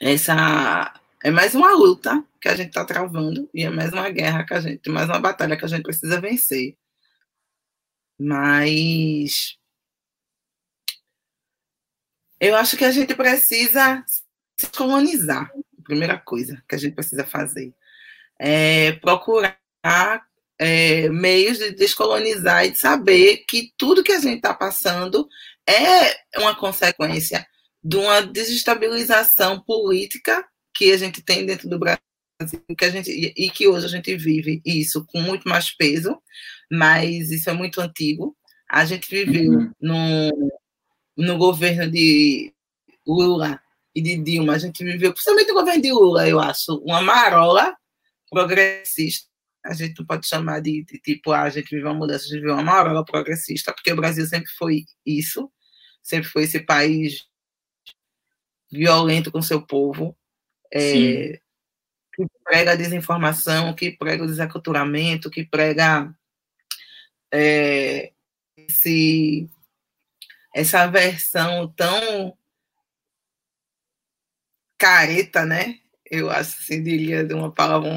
essa 0.00 0.92
é 1.22 1.30
mais 1.30 1.54
uma 1.54 1.72
luta 1.72 2.22
que 2.40 2.48
a 2.48 2.56
gente 2.56 2.68
está 2.68 2.84
travando 2.84 3.48
e 3.54 3.62
é 3.64 3.70
mais 3.70 3.92
uma 3.92 4.10
guerra 4.10 4.44
que 4.44 4.54
a 4.54 4.60
gente, 4.60 4.90
mais 4.90 5.08
uma 5.08 5.20
batalha 5.20 5.56
que 5.56 5.64
a 5.64 5.68
gente 5.68 5.82
precisa 5.82 6.20
vencer. 6.20 6.76
Mas 8.18 9.56
eu 12.38 12.54
acho 12.54 12.76
que 12.76 12.84
a 12.84 12.90
gente 12.90 13.14
precisa 13.14 14.04
se 14.56 14.70
colonizar. 14.70 15.50
primeira 15.82 16.18
coisa 16.18 16.62
que 16.68 16.74
a 16.74 16.78
gente 16.78 16.94
precisa 16.94 17.24
fazer 17.24 17.74
é 18.38 18.92
procurar 18.92 19.58
é, 20.58 21.08
meios 21.08 21.58
de 21.58 21.72
descolonizar 21.72 22.66
e 22.66 22.72
de 22.72 22.78
saber 22.78 23.44
que 23.48 23.72
tudo 23.76 24.04
que 24.04 24.12
a 24.12 24.20
gente 24.20 24.36
está 24.36 24.52
passando 24.54 25.28
é 25.68 26.38
uma 26.38 26.54
consequência 26.54 27.46
de 27.82 27.96
uma 27.96 28.22
desestabilização 28.22 29.60
política 29.60 30.44
que 30.74 30.92
a 30.92 30.96
gente 30.96 31.22
tem 31.22 31.44
dentro 31.44 31.68
do 31.68 31.78
Brasil 31.78 31.98
que 32.76 32.84
a 32.84 32.90
gente 32.90 33.10
e 33.10 33.48
que 33.48 33.68
hoje 33.68 33.86
a 33.86 33.88
gente 33.88 34.14
vive 34.16 34.60
isso 34.64 35.06
com 35.06 35.20
muito 35.20 35.48
mais 35.48 35.70
peso 35.70 36.20
mas 36.70 37.30
isso 37.30 37.50
é 37.50 37.52
muito 37.52 37.80
antigo. 37.80 38.36
A 38.68 38.84
gente 38.84 39.08
viveu 39.08 39.52
uhum. 39.52 39.72
no, 39.80 40.52
no 41.16 41.38
governo 41.38 41.90
de 41.90 42.52
Lula 43.06 43.60
e 43.94 44.02
de 44.02 44.16
Dilma, 44.16 44.54
a 44.54 44.58
gente 44.58 44.82
viveu, 44.82 45.12
principalmente 45.12 45.48
no 45.48 45.54
governo 45.54 45.82
de 45.82 45.92
Lula, 45.92 46.28
eu 46.28 46.40
acho, 46.40 46.76
uma 46.78 47.00
marola 47.00 47.76
progressista. 48.28 49.28
A 49.64 49.72
gente 49.72 49.98
não 49.98 50.06
pode 50.06 50.26
chamar 50.26 50.60
de, 50.60 50.84
de 50.84 50.98
tipo, 50.98 51.32
ah, 51.32 51.42
a 51.42 51.50
gente 51.50 51.74
viveu 51.74 51.90
uma 51.90 51.98
mudança, 51.98 52.24
a 52.24 52.28
gente 52.28 52.40
viveu 52.40 52.54
uma 52.54 52.62
marola 52.62 53.04
progressista, 53.04 53.72
porque 53.72 53.92
o 53.92 53.96
Brasil 53.96 54.26
sempre 54.26 54.50
foi 54.50 54.84
isso, 55.06 55.50
sempre 56.02 56.28
foi 56.28 56.44
esse 56.44 56.60
país 56.60 57.26
violento 58.70 59.30
com 59.32 59.40
seu 59.40 59.64
povo, 59.64 60.16
é, 60.72 61.40
que 62.14 62.26
prega 62.42 62.72
a 62.72 62.76
desinformação, 62.76 63.74
que 63.74 63.92
prega 63.92 64.24
o 64.24 64.26
desaculturamento, 64.26 65.30
que 65.30 65.44
prega 65.44 66.14
é, 67.32 68.12
esse, 68.56 69.48
essa 70.54 70.86
versão 70.86 71.72
tão 71.72 72.36
careta, 74.78 75.44
né? 75.44 75.78
Eu 76.10 76.30
acho 76.30 76.60
assim, 76.60 76.82
diria 76.82 77.24
de 77.24 77.34
uma 77.34 77.52
palavra, 77.52 77.88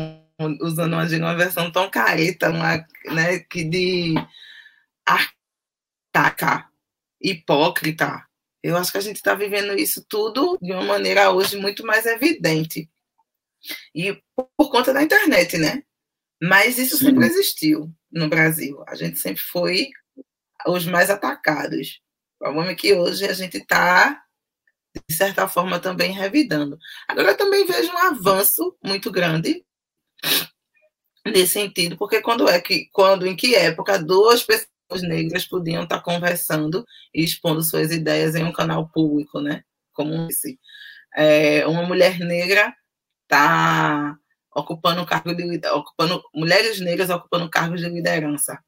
usando 0.62 0.94
uma, 0.94 1.04
uma 1.04 1.36
versão 1.36 1.72
tão 1.72 1.90
careta, 1.90 2.50
uma, 2.50 2.86
né, 3.06 3.40
que 3.40 3.64
de 3.64 4.14
arcaca, 5.06 6.70
hipócrita. 7.22 8.26
Eu 8.62 8.76
acho 8.78 8.92
que 8.92 8.98
a 8.98 9.02
gente 9.02 9.18
está 9.18 9.34
vivendo 9.34 9.78
isso 9.78 10.06
tudo 10.08 10.58
de 10.62 10.72
uma 10.72 10.84
maneira 10.84 11.32
hoje 11.32 11.58
muito 11.58 11.86
mais 11.86 12.06
evidente. 12.06 12.90
E 13.94 14.22
por 14.36 14.70
conta 14.70 14.94
da 14.94 15.02
internet, 15.02 15.58
né? 15.58 15.84
Mas 16.42 16.78
isso 16.78 16.98
Sim. 16.98 17.06
sempre 17.06 17.26
existiu 17.26 17.92
no 18.12 18.30
Brasil. 18.30 18.84
A 18.88 18.96
gente 18.96 19.18
sempre 19.18 19.42
foi 19.42 19.90
os 20.68 20.86
mais 20.86 21.10
atacados. 21.10 22.00
O 22.40 22.46
problema 22.46 22.72
é 22.72 22.76
que 22.76 22.94
hoje 22.94 23.26
a 23.26 23.34
gente 23.34 23.58
está, 23.58 24.22
de 25.10 25.16
certa 25.16 25.48
forma, 25.48 25.80
também 25.80 26.12
revidando. 26.12 26.78
Agora, 27.08 27.32
eu 27.32 27.38
também 27.38 27.66
vejo 27.66 27.92
um 27.92 27.98
avanço 27.98 28.78
muito 28.84 29.10
grande 29.12 29.66
nesse 31.26 31.54
sentido, 31.54 31.98
porque 31.98 32.22
quando 32.22 32.48
é 32.48 32.60
que, 32.60 32.90
quando, 32.92 33.26
em 33.28 33.36
que 33.36 33.56
época 33.56 34.00
duas 34.00 34.44
pessoas 34.44 35.02
negras 35.02 35.46
podiam 35.46 35.84
estar 35.84 36.02
conversando 36.02 36.86
e 37.14 37.24
expondo 37.24 37.62
suas 37.62 37.92
ideias 37.92 38.36
em 38.36 38.44
um 38.44 38.54
canal 38.54 38.88
público, 38.90 39.40
né? 39.42 39.64
Como 39.94 40.28
esse. 40.30 40.60
É, 41.16 41.66
uma 41.68 41.84
mulher 41.84 42.20
negra 42.20 42.74
está 43.24 44.18
ocupando 44.56 45.06
cargo 45.06 45.36
de 45.36 45.68
ocupando 45.70 46.24
mulheres 46.34 46.80
negras 46.80 47.10
ocupando 47.10 47.50
cargos 47.50 47.82
de 47.82 47.90
liderança, 47.90 48.60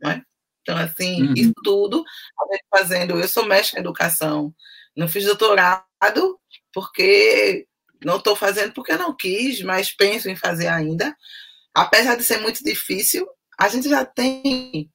né? 0.00 0.22
Então 0.62 0.76
assim, 0.76 1.28
uhum. 1.28 1.34
isso 1.36 1.52
tudo 1.62 2.04
fazendo, 2.70 3.18
eu 3.18 3.28
sou 3.28 3.46
mestre 3.46 3.78
em 3.78 3.80
educação, 3.80 4.52
não 4.96 5.08
fiz 5.08 5.24
doutorado 5.24 6.40
porque 6.72 7.66
não 8.04 8.16
estou 8.16 8.36
fazendo 8.36 8.72
porque 8.72 8.96
não 8.96 9.14
quis, 9.14 9.62
mas 9.62 9.94
penso 9.94 10.28
em 10.28 10.36
fazer 10.36 10.68
ainda. 10.68 11.14
Apesar 11.74 12.16
de 12.16 12.24
ser 12.24 12.38
muito 12.38 12.62
difícil, 12.64 13.26
a 13.58 13.68
gente 13.68 13.88
já 13.88 14.04
tem 14.04 14.90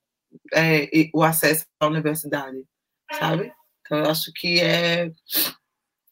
é, 0.53 0.89
o 1.13 1.23
acesso 1.23 1.65
à 1.79 1.87
universidade, 1.87 2.63
sabe? 3.13 3.51
Então, 3.81 3.99
eu 3.99 4.09
acho 4.09 4.31
que 4.33 4.59
é, 4.59 5.11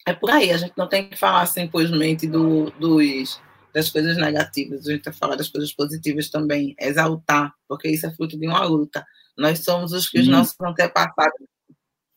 é 0.05 0.13
por 0.13 0.29
aí, 0.29 0.51
a 0.51 0.58
gente 0.58 0.74
não 0.77 0.88
tem 0.88 1.10
que 1.10 1.15
falar 1.15 1.46
simplesmente 1.46 2.27
do, 2.27 2.69
dos, 2.72 3.41
das 3.74 3.89
coisas 3.89 4.17
negativas, 4.17 4.88
a 4.88 4.91
gente 4.91 5.03
tem 5.03 5.13
que 5.13 5.19
falar 5.19 5.36
das 5.36 5.50
coisas 5.50 5.72
positivas 5.74 6.29
também, 6.29 6.75
exaltar, 6.79 7.53
porque 7.67 7.88
isso 7.88 8.05
é 8.05 8.13
fruto 8.13 8.38
de 8.38 8.48
uma 8.48 8.63
luta. 8.63 9.05
Nós 9.38 9.60
somos 9.60 9.93
os 9.93 10.10
que 10.10 10.19
os 10.19 10.27
nossos 10.27 10.55
antepassados 10.60 11.48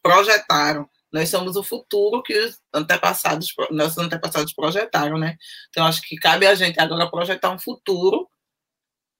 projetaram. 0.02 0.88
Nós 1.12 1.28
somos 1.28 1.56
o 1.56 1.62
futuro 1.62 2.22
que 2.22 2.36
os 2.36 2.58
antepassados, 2.72 3.54
nossos 3.70 3.98
antepassados 3.98 4.54
projetaram, 4.54 5.18
né? 5.18 5.36
Então, 5.68 5.84
acho 5.86 6.00
que 6.02 6.16
cabe 6.16 6.46
a 6.46 6.54
gente 6.54 6.80
agora 6.80 7.10
projetar 7.10 7.50
um 7.50 7.58
futuro 7.58 8.28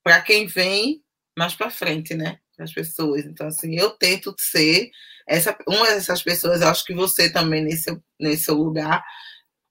para 0.03 0.21
quem 0.21 0.47
vem 0.47 1.03
mais 1.37 1.53
para 1.55 1.69
frente, 1.69 2.15
né? 2.15 2.39
Para 2.55 2.65
as 2.65 2.73
pessoas. 2.73 3.25
Então, 3.25 3.47
assim, 3.47 3.75
eu 3.75 3.91
tento 3.91 4.33
ser 4.39 4.89
essa, 5.27 5.55
uma 5.67 5.85
dessas 5.85 6.23
pessoas, 6.23 6.61
acho 6.61 6.83
que 6.83 6.93
você 6.93 7.31
também 7.31 7.63
nesse, 7.63 7.95
nesse 8.19 8.51
lugar, 8.51 9.03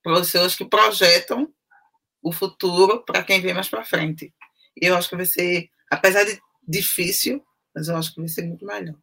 pessoas 0.03 0.55
que 0.55 0.65
projetam 0.65 1.53
o 2.23 2.33
futuro 2.33 3.05
para 3.05 3.25
quem 3.25 3.41
vem 3.41 3.53
mais 3.53 3.69
para 3.69 3.85
frente. 3.85 4.33
E 4.81 4.87
eu 4.87 4.97
acho 4.97 5.09
que 5.09 5.17
vai 5.17 5.27
ser, 5.27 5.69
apesar 5.91 6.25
de 6.25 6.41
difícil, 6.67 7.45
mas 7.75 7.89
eu 7.89 7.97
acho 7.97 8.15
que 8.15 8.21
vai 8.21 8.29
ser 8.29 8.43
muito 8.43 8.65
melhor. 8.65 8.95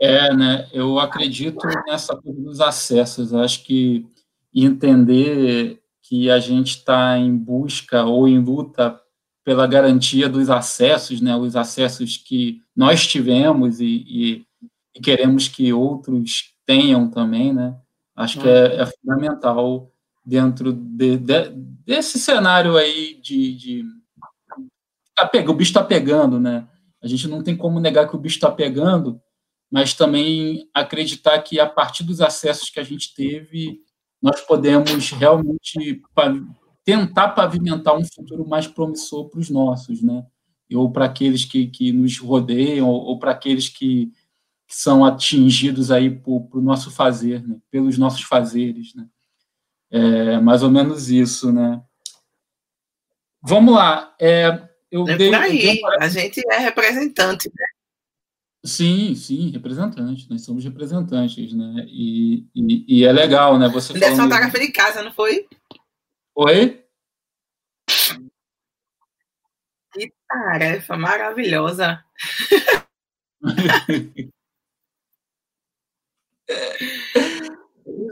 É, 0.00 0.34
né? 0.34 0.68
Eu 0.72 0.98
acredito 0.98 1.66
nessa 1.86 2.16
coisa 2.16 2.40
dos 2.40 2.60
acessos. 2.60 3.32
Eu 3.32 3.40
acho 3.40 3.64
que 3.64 4.06
entender 4.54 5.80
que 6.02 6.30
a 6.30 6.38
gente 6.38 6.76
está 6.76 7.16
em 7.18 7.36
busca 7.36 8.04
ou 8.04 8.28
em 8.28 8.38
luta 8.38 9.00
pela 9.44 9.66
garantia 9.66 10.28
dos 10.28 10.50
acessos, 10.50 11.20
né? 11.20 11.36
Os 11.36 11.56
acessos 11.56 12.16
que 12.16 12.60
nós 12.74 13.06
tivemos 13.06 13.80
e, 13.80 14.04
e, 14.06 14.46
e 14.94 15.00
queremos 15.00 15.48
que 15.48 15.72
outros 15.72 16.54
tenham 16.66 17.10
também, 17.10 17.52
né? 17.52 17.76
Acho 18.16 18.40
que 18.40 18.48
é, 18.48 18.76
é 18.82 18.86
fundamental 18.86 19.90
dentro 20.24 20.72
de, 20.72 21.18
de, 21.18 21.50
desse 21.84 22.18
cenário 22.18 22.76
aí 22.76 23.20
de, 23.20 23.54
de 23.54 23.84
tá 25.14 25.30
o 25.48 25.54
bicho 25.54 25.70
está 25.70 25.82
pegando, 25.84 26.40
né? 26.40 26.66
A 27.02 27.06
gente 27.06 27.28
não 27.28 27.42
tem 27.42 27.56
como 27.56 27.80
negar 27.80 28.08
que 28.08 28.16
o 28.16 28.18
bicho 28.18 28.36
está 28.36 28.50
pegando, 28.50 29.20
mas 29.74 29.92
também 29.92 30.70
acreditar 30.72 31.36
que 31.42 31.58
a 31.58 31.66
partir 31.66 32.04
dos 32.04 32.20
acessos 32.20 32.70
que 32.70 32.78
a 32.78 32.84
gente 32.84 33.12
teve, 33.12 33.80
nós 34.22 34.40
podemos 34.40 35.10
realmente 35.10 36.00
tentar 36.84 37.30
pavimentar 37.30 37.96
um 37.96 38.04
futuro 38.04 38.48
mais 38.48 38.68
promissor 38.68 39.28
para 39.28 39.40
os 39.40 39.50
nossos, 39.50 40.00
né? 40.00 40.24
Ou 40.72 40.92
para 40.92 41.06
aqueles 41.06 41.44
que, 41.44 41.66
que 41.66 41.90
nos 41.90 42.16
rodeiam, 42.18 42.88
ou, 42.88 43.02
ou 43.02 43.18
para 43.18 43.32
aqueles 43.32 43.68
que, 43.68 44.12
que, 44.68 44.76
são 44.76 45.04
atingidos 45.04 45.90
aí 45.90 46.08
por, 46.08 46.42
por 46.42 46.62
nosso 46.62 46.92
fazer, 46.92 47.44
né? 47.44 47.56
pelos 47.68 47.98
nossos 47.98 48.22
fazeres, 48.22 48.94
né? 48.94 49.08
É 49.90 50.38
mais 50.38 50.62
ou 50.62 50.70
menos 50.70 51.10
isso, 51.10 51.50
né? 51.50 51.82
Vamos 53.42 53.74
lá. 53.74 54.14
É, 54.20 54.68
eu 54.88 55.04
é 55.08 55.16
dei, 55.16 55.34
aí, 55.34 55.58
dei... 55.58 55.80
a 55.98 56.08
gente 56.08 56.40
é 56.48 56.58
representante, 56.58 57.48
né? 57.48 57.73
Sim, 58.64 59.14
sim, 59.14 59.50
representante. 59.50 60.28
Nós 60.30 60.42
somos 60.42 60.64
representantes, 60.64 61.52
né? 61.52 61.84
E, 61.86 62.46
e, 62.54 63.00
e 63.00 63.04
é 63.04 63.12
legal, 63.12 63.58
né? 63.58 63.68
Você 63.68 63.92
Dessa 63.92 64.16
falando... 64.16 64.30
tarefa 64.30 64.58
de 64.58 64.72
casa, 64.72 65.02
não 65.02 65.12
foi? 65.12 65.46
Oi? 66.34 66.82
Que 69.92 70.12
tarefa 70.26 70.96
maravilhosa. 70.96 72.02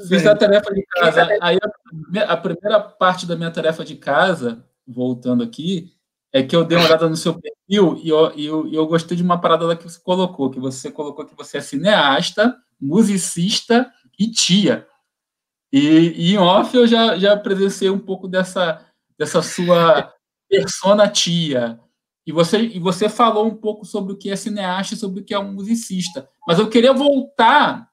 Fiz 0.08 0.26
a 0.26 0.36
tarefa 0.36 0.72
de 0.72 0.84
casa. 0.84 1.28
Aí 1.40 1.58
a, 1.62 2.32
a 2.32 2.36
primeira 2.36 2.78
parte 2.78 3.26
da 3.26 3.36
minha 3.36 3.50
tarefa 3.50 3.84
de 3.84 3.96
casa, 3.96 4.68
voltando 4.86 5.42
aqui, 5.42 5.96
é 6.32 6.42
que 6.42 6.56
eu 6.56 6.64
dei 6.64 6.78
uma 6.78 6.86
olhada 6.86 7.08
no 7.08 7.16
seu 7.16 7.34
perfil 7.34 8.00
e 8.02 8.08
eu, 8.08 8.30
eu, 8.30 8.72
eu 8.72 8.86
gostei 8.86 9.16
de 9.16 9.22
uma 9.22 9.40
parada 9.40 9.76
que 9.76 9.84
você 9.84 10.00
colocou, 10.00 10.50
que 10.50 10.58
você 10.58 10.90
colocou 10.90 11.26
que 11.26 11.36
você 11.36 11.58
é 11.58 11.60
cineasta, 11.60 12.56
musicista 12.80 13.92
e 14.18 14.30
tia. 14.30 14.86
E, 15.70 15.78
e 15.78 16.32
em 16.34 16.38
off 16.38 16.74
eu 16.74 16.86
já, 16.86 17.18
já 17.18 17.36
presenciei 17.36 17.90
um 17.90 17.98
pouco 17.98 18.26
dessa, 18.26 18.84
dessa 19.18 19.42
sua 19.42 20.12
persona 20.48 21.08
tia. 21.08 21.78
E 22.26 22.32
você, 22.32 22.58
e 22.60 22.78
você 22.78 23.08
falou 23.08 23.46
um 23.46 23.54
pouco 23.54 23.84
sobre 23.84 24.12
o 24.12 24.16
que 24.16 24.30
é 24.30 24.36
cineasta 24.36 24.94
e 24.94 24.98
sobre 24.98 25.20
o 25.20 25.24
que 25.24 25.34
é 25.34 25.38
um 25.38 25.52
musicista. 25.52 26.28
Mas 26.46 26.58
eu 26.58 26.70
queria 26.70 26.92
voltar 26.92 27.90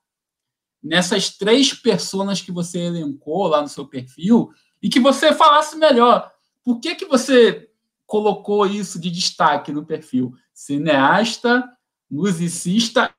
nessas 0.82 1.30
três 1.30 1.74
personas 1.74 2.42
que 2.42 2.52
você 2.52 2.80
elencou 2.80 3.48
lá 3.48 3.62
no 3.62 3.68
seu 3.68 3.86
perfil 3.86 4.50
e 4.82 4.88
que 4.88 5.00
você 5.00 5.34
falasse 5.34 5.76
melhor. 5.78 6.32
Por 6.64 6.80
que, 6.80 6.96
que 6.96 7.06
você 7.06 7.69
colocou 8.10 8.66
isso 8.66 9.00
de 9.00 9.12
destaque 9.12 9.72
no 9.72 9.86
perfil. 9.86 10.34
Cineasta, 10.52 11.64
musicista, 12.10 13.14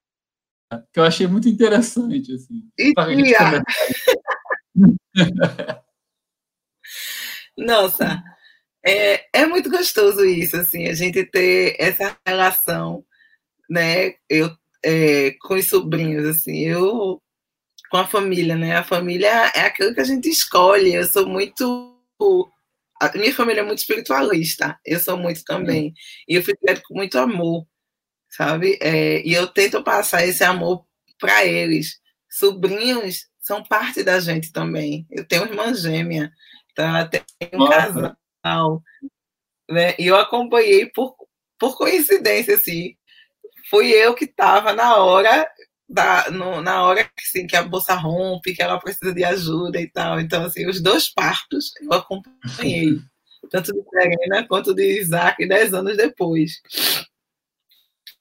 que 0.92 0.98
eu 0.98 1.05
achei 1.05 1.29
muito 1.29 1.48
interessante. 1.48 2.35
Assim, 2.35 2.68
Nossa, 7.57 8.20
é, 8.85 9.26
é 9.33 9.46
muito 9.46 9.70
gostoso 9.70 10.24
isso, 10.24 10.57
assim, 10.57 10.88
a 10.88 10.94
gente 10.94 11.24
ter 11.24 11.76
essa 11.79 12.18
relação, 12.26 13.05
né? 13.70 14.14
Eu 14.29 14.50
é, 14.85 15.37
com 15.42 15.55
os 15.55 15.68
sobrinhos, 15.68 16.26
assim, 16.26 16.66
eu 16.66 17.22
com 17.90 17.96
a 17.96 18.07
família, 18.09 18.57
né? 18.57 18.76
A 18.76 18.83
família 18.83 19.53
é 19.55 19.61
aquilo 19.61 19.94
que 19.94 20.00
a 20.00 20.05
gente 20.05 20.29
escolhe. 20.29 20.94
Eu 20.94 21.05
sou 21.05 21.29
muito 21.29 21.96
a 23.01 23.11
minha 23.17 23.35
família 23.35 23.63
é 23.63 23.65
muito 23.65 23.79
espiritualista, 23.79 24.79
eu 24.85 25.01
sou 25.01 25.17
muito 25.17 25.43
também. 25.43 25.95
E 26.29 26.35
eu 26.35 26.45
fui 26.45 26.55
criado 26.55 26.83
com 26.87 26.95
muito 26.95 27.19
amor, 27.19 27.67
sabe? 28.29 28.79
É, 28.81 29.27
e 29.27 29.33
eu 29.33 29.47
tento 29.47 29.83
passar 29.83 30.25
esse 30.27 30.45
amor 30.45 30.85
para 31.19 31.47
eles. 31.47 31.99
Sobrinhos 32.29 33.27
são 33.41 33.65
parte 33.65 34.03
da 34.03 34.21
gente 34.21 34.53
também. 34.53 35.07
Eu 35.11 35.27
tenho 35.27 35.45
irmã 35.45 35.75
gêmea, 35.75 36.31
então 36.71 36.87
ela 36.87 37.09
tem 37.09 37.23
um 37.55 37.59
Nossa. 37.59 38.17
casal. 38.43 38.83
Né? 39.69 39.95
E 39.99 40.07
eu 40.07 40.17
acompanhei 40.17 40.87
por, 40.87 41.17
por 41.59 41.79
coincidência, 41.79 42.57
assim. 42.57 42.97
Fui 43.71 43.91
eu 43.93 44.15
que 44.15 44.25
estava 44.25 44.75
na 44.75 44.97
hora 44.97 45.49
da, 45.90 46.31
no, 46.31 46.62
na 46.62 46.85
hora 46.85 47.05
que, 47.05 47.11
assim, 47.22 47.46
que 47.46 47.57
a 47.57 47.62
bolsa 47.62 47.94
rompe, 47.94 48.55
que 48.55 48.62
ela 48.62 48.79
precisa 48.79 49.12
de 49.12 49.24
ajuda 49.24 49.81
e 49.81 49.90
tal. 49.90 50.20
Então, 50.20 50.44
assim, 50.44 50.66
os 50.68 50.81
dois 50.81 51.12
partos 51.12 51.72
eu 51.83 51.92
acompanhei, 51.92 52.98
tanto 53.50 53.72
de 53.72 53.83
Serena 53.90 54.46
quanto 54.46 54.72
de 54.72 55.00
Isaac, 55.00 55.46
dez 55.46 55.74
anos 55.74 55.96
depois. 55.96 56.62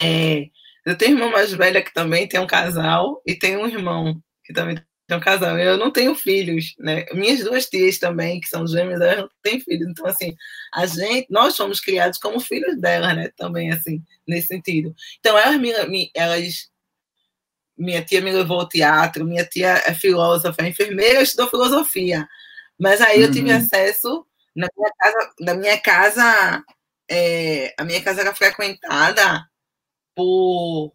É, 0.01 0.47
eu 0.85 0.97
tenho 0.97 1.15
uma 1.15 1.25
irmã 1.25 1.37
mais 1.37 1.53
velha 1.53 1.83
que 1.83 1.93
também 1.93 2.27
tem 2.27 2.39
um 2.39 2.47
casal, 2.47 3.21
e 3.25 3.35
tem 3.35 3.55
um 3.55 3.67
irmão 3.67 4.19
que 4.43 4.51
também 4.53 4.75
tem 5.07 5.17
um 5.17 5.19
casal. 5.19 5.59
Eu 5.59 5.77
não 5.77 5.91
tenho 5.91 6.15
filhos, 6.15 6.73
né? 6.79 7.05
Minhas 7.13 7.43
duas 7.43 7.67
tias 7.67 7.99
também, 7.99 8.39
que 8.39 8.47
são 8.47 8.65
gêmeas, 8.65 9.01
elas 9.01 9.17
não 9.17 9.29
têm 9.43 9.59
filhos. 9.59 9.87
Então, 9.87 10.07
assim, 10.07 10.35
a 10.73 10.85
gente, 10.87 11.27
nós 11.29 11.55
fomos 11.55 11.79
criados 11.79 12.17
como 12.17 12.39
filhos 12.39 12.79
delas, 12.79 13.15
né? 13.15 13.29
Também, 13.37 13.71
assim, 13.71 14.01
nesse 14.27 14.47
sentido. 14.47 14.95
Então, 15.19 15.37
elas, 15.37 15.59
elas 16.15 16.68
minha 17.79 18.03
tia 18.03 18.21
me 18.21 18.31
levou 18.31 18.59
ao 18.59 18.67
teatro, 18.67 19.25
minha 19.25 19.45
tia 19.45 19.81
é 19.85 19.93
filósofa, 19.93 20.61
é 20.61 20.67
enfermeira, 20.67 21.21
estudou 21.21 21.49
filosofia. 21.49 22.27
Mas 22.77 23.01
aí 23.01 23.21
eu 23.21 23.31
tive 23.31 23.51
uhum. 23.51 23.57
acesso 23.57 24.25
na 24.55 24.67
minha 24.75 24.91
casa, 24.97 25.33
na 25.39 25.53
minha 25.53 25.81
casa, 25.81 26.63
é, 27.09 27.73
a 27.77 27.83
minha 27.83 28.01
casa 28.01 28.21
era 28.21 28.35
frequentada 28.35 29.47
por 30.15 30.93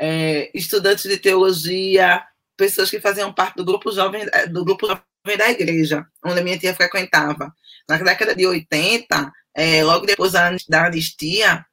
é, 0.00 0.50
estudantes 0.54 1.04
de 1.04 1.18
teologia, 1.18 2.24
pessoas 2.56 2.90
que 2.90 3.00
faziam 3.00 3.32
parte 3.32 3.56
do 3.56 3.64
grupo 3.64 3.92
jovem 3.92 4.26
do 4.50 4.64
grupo 4.64 4.86
jovem 4.86 5.36
da 5.36 5.50
igreja, 5.50 6.06
onde 6.24 6.40
a 6.40 6.44
minha 6.44 6.58
tia 6.58 6.74
frequentava. 6.74 7.54
Na 7.88 7.98
década 7.98 8.34
de 8.34 8.46
80, 8.46 9.32
é, 9.54 9.84
logo 9.84 10.06
depois 10.06 10.32
da 10.32 10.86
anistia, 10.86 11.66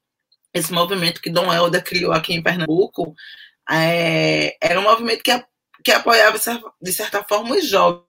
esse 0.53 0.71
movimento 0.73 1.21
que 1.21 1.29
Dom 1.29 1.53
Helder 1.53 1.83
criou 1.83 2.11
aqui 2.11 2.33
em 2.33 2.43
Pernambuco, 2.43 3.13
é, 3.69 4.57
era 4.61 4.79
um 4.79 4.83
movimento 4.83 5.23
que, 5.23 5.31
que 5.83 5.91
apoiava, 5.91 6.39
de 6.81 6.93
certa 6.93 7.23
forma, 7.23 7.55
os 7.55 7.67
jovens. 7.67 8.05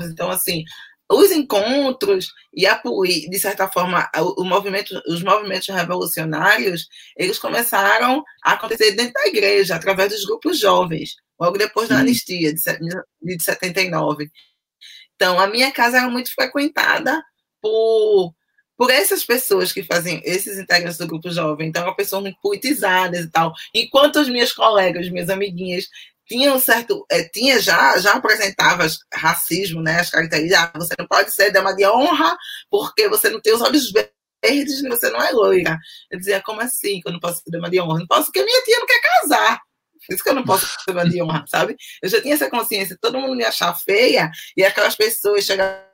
Então, 0.00 0.30
assim, 0.30 0.64
os 1.10 1.30
encontros 1.32 2.32
e, 2.54 2.66
a, 2.66 2.80
de 2.80 3.38
certa 3.38 3.68
forma, 3.68 4.08
o, 4.36 4.44
movimento, 4.44 5.00
os 5.08 5.22
movimentos 5.22 5.68
revolucionários, 5.68 6.88
eles 7.16 7.38
começaram 7.38 8.24
a 8.44 8.52
acontecer 8.52 8.92
dentro 8.92 9.14
da 9.14 9.26
igreja, 9.26 9.74
através 9.74 10.10
dos 10.12 10.24
grupos 10.24 10.58
jovens, 10.58 11.16
logo 11.38 11.58
depois 11.58 11.88
da 11.88 11.98
anistia 11.98 12.54
de, 12.54 12.60
de 13.22 13.42
79. 13.42 14.30
Então, 15.16 15.38
a 15.38 15.46
minha 15.48 15.70
casa 15.72 15.98
era 15.98 16.08
muito 16.08 16.32
frequentada 16.32 17.22
por 17.60 18.32
por 18.80 18.90
essas 18.90 19.22
pessoas 19.22 19.72
que 19.72 19.82
fazem, 19.82 20.22
esses 20.24 20.58
integrantes 20.58 20.96
do 20.96 21.06
grupo 21.06 21.30
jovem. 21.30 21.68
Então, 21.68 21.82
eram 21.82 21.94
pessoas 21.94 22.22
muito 22.22 22.40
politizadas 22.40 23.26
e 23.26 23.30
tal. 23.30 23.52
Enquanto 23.74 24.18
as 24.18 24.26
minhas 24.26 24.52
colegas, 24.52 25.10
minhas 25.10 25.28
amiguinhas, 25.28 25.86
tinha 26.26 26.50
um 26.54 26.58
certo, 26.58 27.04
é, 27.12 27.24
tinha 27.24 27.60
já, 27.60 27.98
já 27.98 28.14
apresentava 28.14 28.86
racismo, 29.12 29.82
né, 29.82 30.00
as 30.00 30.08
características, 30.08 30.64
ah, 30.64 30.72
você 30.74 30.94
não 30.98 31.06
pode 31.06 31.30
ser 31.34 31.50
dama 31.50 31.76
de 31.76 31.86
honra 31.86 32.34
porque 32.70 33.06
você 33.06 33.28
não 33.28 33.38
tem 33.38 33.52
os 33.52 33.60
olhos 33.60 33.92
verdes 33.92 34.82
e 34.82 34.88
você 34.88 35.10
não 35.10 35.20
é 35.20 35.30
loira. 35.30 35.76
Eu 36.10 36.18
dizia, 36.18 36.40
como 36.40 36.62
assim 36.62 37.02
que 37.02 37.08
eu 37.08 37.12
não 37.12 37.20
posso 37.20 37.42
ser 37.42 37.50
dama 37.50 37.68
de 37.68 37.78
honra? 37.82 37.98
Não 37.98 38.06
posso 38.06 38.32
porque 38.32 38.42
minha 38.42 38.62
tia 38.62 38.78
não 38.78 38.86
quer 38.86 39.00
casar. 39.02 39.60
Por 40.06 40.14
isso 40.14 40.22
que 40.22 40.30
eu 40.30 40.34
não 40.34 40.44
posso 40.44 40.66
ser 40.66 40.86
dama 40.86 41.06
de 41.06 41.22
honra, 41.22 41.44
sabe? 41.46 41.76
Eu 42.02 42.08
já 42.08 42.22
tinha 42.22 42.34
essa 42.34 42.48
consciência, 42.48 42.96
todo 42.98 43.20
mundo 43.20 43.36
me 43.36 43.44
achar 43.44 43.74
feia 43.74 44.30
e 44.56 44.64
aquelas 44.64 44.96
pessoas 44.96 45.44
chegavam 45.44 45.89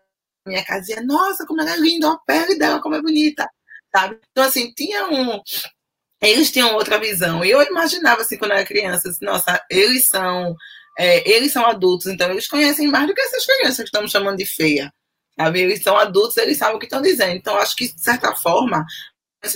minha 0.47 0.65
casa 0.65 0.81
diziam, 0.81 1.07
nossa, 1.07 1.47
como 1.47 1.61
ela 1.61 1.73
é 1.73 1.77
linda, 1.77 2.11
a 2.11 2.19
pele 2.19 2.59
dela, 2.59 2.81
como 2.81 2.95
é 2.95 3.03
bonita, 3.03 3.49
sabe? 3.95 4.19
Então, 4.31 4.45
assim, 4.45 4.73
tinha 4.73 5.07
um, 5.09 5.41
eles 6.21 6.51
tinham 6.51 6.75
outra 6.75 6.99
visão. 6.99 7.45
E 7.45 7.51
eu 7.51 7.63
imaginava, 7.63 8.23
assim, 8.23 8.37
quando 8.39 8.53
eu 8.53 8.59
era 8.59 8.67
criança, 8.67 9.09
assim, 9.09 9.25
nossa, 9.25 9.63
eles 9.71 10.09
são, 10.09 10.55
é, 10.99 11.29
eles 11.31 11.53
são 11.53 11.67
adultos, 11.67 12.07
então 12.07 12.31
eles 12.31 12.49
conhecem 12.49 12.89
mais 12.89 13.07
do 13.07 13.15
que 13.15 13.21
essas 13.21 13.45
crianças 13.45 13.79
que 13.79 13.85
estamos 13.85 14.11
chamando 14.11 14.39
de 14.39 14.47
feia. 14.47 14.93
Sabe? 15.39 15.61
Eles 15.61 15.83
são 15.83 15.97
adultos, 15.97 16.37
eles 16.39 16.57
sabem 16.57 16.77
o 16.77 16.79
que 16.79 16.87
estão 16.87 17.03
dizendo. 17.03 17.37
Então, 17.37 17.57
acho 17.59 17.77
que, 17.77 17.93
de 17.93 18.03
certa 18.03 18.35
forma, 18.35 18.85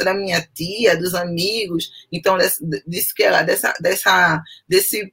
da 0.05 0.15
minha 0.15 0.41
tia, 0.55 0.97
dos 0.97 1.15
amigos, 1.15 1.91
então, 2.13 2.37
disse 2.87 3.15
que 3.15 3.23
ela, 3.25 3.43
dessa, 3.43 3.73
dessa, 3.81 4.43
desse, 4.69 5.13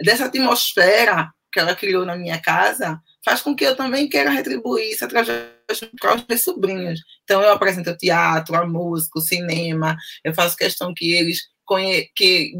dessa 0.00 0.26
atmosfera 0.26 1.30
que 1.52 1.60
ela 1.60 1.74
criou 1.74 2.06
na 2.06 2.16
minha 2.16 2.40
casa, 2.40 3.00
faz 3.24 3.42
com 3.42 3.54
que 3.54 3.64
eu 3.64 3.76
também 3.76 4.08
queira 4.08 4.30
retribuir 4.30 4.92
isso 4.92 5.04
através 5.04 5.48
para 6.00 6.16
os 6.16 6.24
meus 6.28 6.42
sobrinhos. 6.42 7.00
Então, 7.24 7.42
eu 7.42 7.52
apresento 7.52 7.96
teatro, 7.96 8.56
a 8.56 8.66
música, 8.66 9.18
o 9.18 9.22
cinema, 9.22 9.96
eu 10.24 10.34
faço 10.34 10.56
questão 10.56 10.92
que 10.94 11.12
eles 11.12 11.48
que 12.16 12.52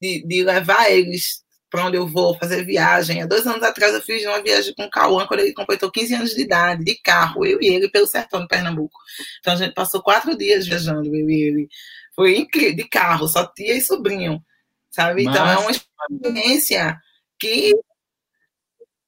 de, 0.00 0.26
de 0.26 0.42
levar 0.42 0.90
eles 0.90 1.42
para 1.70 1.86
onde 1.86 1.96
eu 1.96 2.06
vou 2.06 2.36
fazer 2.36 2.64
viagem. 2.64 3.22
Há 3.22 3.26
dois 3.26 3.46
anos 3.46 3.62
atrás 3.62 3.94
eu 3.94 4.02
fiz 4.02 4.22
uma 4.26 4.42
viagem 4.42 4.74
com 4.74 4.84
o 4.84 4.90
Cauã, 4.90 5.26
quando 5.26 5.40
ele 5.40 5.54
completou 5.54 5.90
15 5.90 6.14
anos 6.14 6.34
de 6.34 6.42
idade, 6.42 6.84
de 6.84 6.96
carro, 6.96 7.46
eu 7.46 7.62
e 7.62 7.68
ele, 7.68 7.88
pelo 7.88 8.06
sertão 8.06 8.42
de 8.42 8.48
Pernambuco. 8.48 8.98
Então 9.40 9.54
a 9.54 9.56
gente 9.56 9.72
passou 9.72 10.02
quatro 10.02 10.36
dias 10.36 10.66
viajando, 10.66 11.06
eu 11.06 11.30
e 11.30 11.42
ele. 11.42 11.68
Foi 12.14 12.36
incrível, 12.36 12.76
de 12.76 12.88
carro, 12.88 13.26
só 13.26 13.46
tia 13.46 13.74
e 13.74 13.80
sobrinho, 13.80 14.44
sabe? 14.90 15.22
Então 15.22 15.48
é 15.48 15.56
uma 15.56 15.70
experiência 15.70 17.00
que 17.38 17.74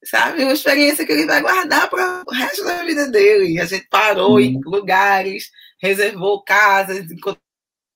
sabe? 0.05 0.43
Uma 0.43 0.53
experiência 0.53 1.05
que 1.05 1.13
ele 1.13 1.27
vai 1.27 1.41
guardar 1.41 1.89
para 1.89 2.25
o 2.27 2.33
resto 2.33 2.65
da 2.65 2.85
vida 2.85 3.09
dele. 3.11 3.61
A 3.61 3.65
gente 3.65 3.87
parou 3.89 4.41
em 4.41 4.61
lugares, 4.65 5.51
reservou 5.81 6.43
casas, 6.43 7.11
encontrou 7.11 7.39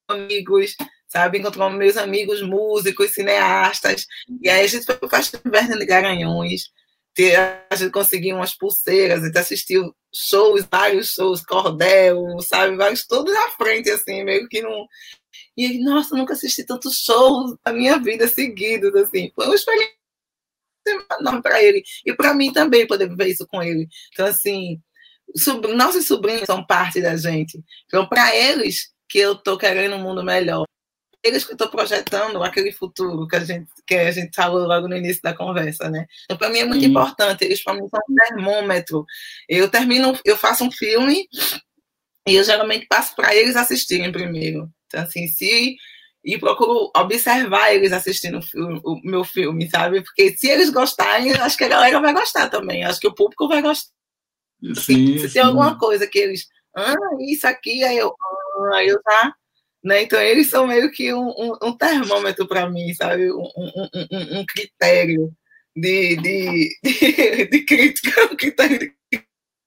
amigos, 0.09 0.75
sabe? 1.07 1.39
Encontrou 1.39 1.71
meus 1.71 1.97
amigos 1.97 2.43
músicos, 2.43 3.13
cineastas. 3.13 4.07
E 4.43 4.49
aí 4.49 4.65
a 4.65 4.69
gente 4.69 4.85
foi 4.85 4.97
para 4.97 5.07
o 5.07 5.11
Festa 5.11 5.41
Inverno 5.45 5.79
de 5.79 5.87
Garanhões. 5.87 6.63
A 7.69 7.75
gente 7.75 7.91
conseguiu 7.91 8.37
umas 8.37 8.57
pulseiras, 8.57 9.23
a 9.23 9.27
gente 9.27 9.39
assistiu 9.39 9.93
shows, 10.15 10.65
vários 10.71 11.11
shows, 11.11 11.45
cordel, 11.45 12.39
sabe? 12.41 12.77
Vários, 12.77 13.05
todos 13.07 13.35
na 13.35 13.51
frente, 13.51 13.91
assim, 13.91 14.23
meio 14.23 14.49
que 14.49 14.63
não. 14.63 14.87
E 15.57 15.65
ele, 15.65 15.85
nossa, 15.85 16.17
nunca 16.17 16.35
assisti 16.35 16.65
tantos 16.65 16.95
shows 17.05 17.57
na 17.67 17.73
minha 17.73 17.99
vida 17.99 18.29
seguidos, 18.29 18.95
assim. 18.95 19.33
Foi 19.35 19.47
uma 19.47 19.57
experiência 19.57 19.98
enorme 21.21 21.43
para 21.43 21.63
ele. 21.63 21.83
E 22.05 22.13
para 22.15 22.35
mim 22.35 22.53
também 22.53 22.87
poder 22.87 23.09
viver 23.09 23.29
isso 23.29 23.47
com 23.47 23.63
ele. 23.63 23.89
Então, 24.13 24.27
assim, 24.27 24.81
sobr 25.37 25.75
nossos 25.75 26.07
sobrinhos 26.07 26.47
são 26.47 26.65
parte 26.65 27.01
da 27.01 27.17
gente. 27.17 27.63
Então, 27.87 28.07
para 28.07 28.35
eles 28.35 28.93
que 29.09 29.19
eu 29.19 29.33
estou 29.33 29.57
querendo 29.57 29.97
um 29.97 30.03
mundo 30.03 30.23
melhor. 30.23 30.65
Eles 31.25 31.45
que 31.45 31.51
eu 31.51 31.55
estou 31.55 31.69
projetando 31.69 32.43
aquele 32.45 32.71
futuro 32.71 33.27
que 33.27 33.35
a, 33.35 33.41
gente, 33.41 33.69
que 33.87 33.95
a 33.95 34.11
gente 34.13 34.35
falou 34.35 34.67
logo 34.67 34.87
no 34.87 34.97
início 34.97 35.21
da 35.23 35.35
conversa, 35.35 35.91
né? 35.91 36.07
Então, 36.25 36.37
para 36.37 36.49
mim 36.49 36.61
é 36.61 36.65
muito 36.65 36.83
Sim. 36.83 36.91
importante. 36.91 37.45
Eles, 37.45 37.63
para 37.63 37.75
mim, 37.75 37.89
são 37.89 38.01
um 38.09 38.15
termômetro. 38.15 39.05
Eu 39.49 39.69
termino, 39.69 40.17
eu 40.25 40.37
faço 40.37 40.63
um 40.63 40.71
filme 40.71 41.27
e 42.27 42.35
eu 42.37 42.45
geralmente 42.45 42.87
passo 42.87 43.17
para 43.17 43.35
eles 43.35 43.57
assistirem 43.57 44.13
primeiro. 44.13 44.71
Então, 44.87 45.03
assim, 45.03 45.27
se 45.27 45.77
e 46.29 46.37
procuro 46.37 46.91
observar 46.95 47.73
eles 47.73 47.91
assistindo 47.91 48.39
o, 48.85 49.01
meu 49.03 49.25
filme, 49.25 49.67
sabe? 49.71 50.03
Porque 50.03 50.37
se 50.37 50.47
eles 50.47 50.69
gostarem, 50.69 51.33
acho 51.33 51.57
que 51.57 51.65
a 51.65 51.69
galera 51.69 51.99
vai 52.01 52.13
gostar 52.13 52.51
também. 52.51 52.85
Acho 52.85 53.01
que 53.01 53.09
o 53.09 53.15
público 53.15 53.49
vai 53.49 53.63
gostar. 53.63 53.91
Sim, 54.75 55.19
se, 55.19 55.29
se 55.29 55.33
tem 55.33 55.43
alguma 55.43 55.79
coisa 55.79 56.07
que 56.07 56.19
eles, 56.19 56.47
ah, 56.77 56.95
isso 57.21 57.47
aqui, 57.47 57.83
aí 57.83 57.97
eu, 57.97 58.15
ah, 58.21 58.77
aí 58.77 58.89
eu 58.89 59.03
tá. 59.03 59.35
Né? 59.83 60.03
Então, 60.03 60.21
eles 60.21 60.51
são 60.51 60.67
meio 60.67 60.91
que 60.91 61.15
um, 61.15 61.29
um, 61.29 61.57
um 61.63 61.73
termômetro 61.75 62.47
para 62.47 62.69
mim, 62.69 62.93
sabe? 62.93 63.33
Um, 63.33 63.49
um, 63.57 64.41
um 64.41 64.45
critério 64.45 65.33
de, 65.75 66.17
de, 66.17 66.79
de, 66.85 67.47
de 67.47 67.65
crítica, 67.65 68.25
um 68.31 68.37
critério 68.37 68.79
de 68.79 68.98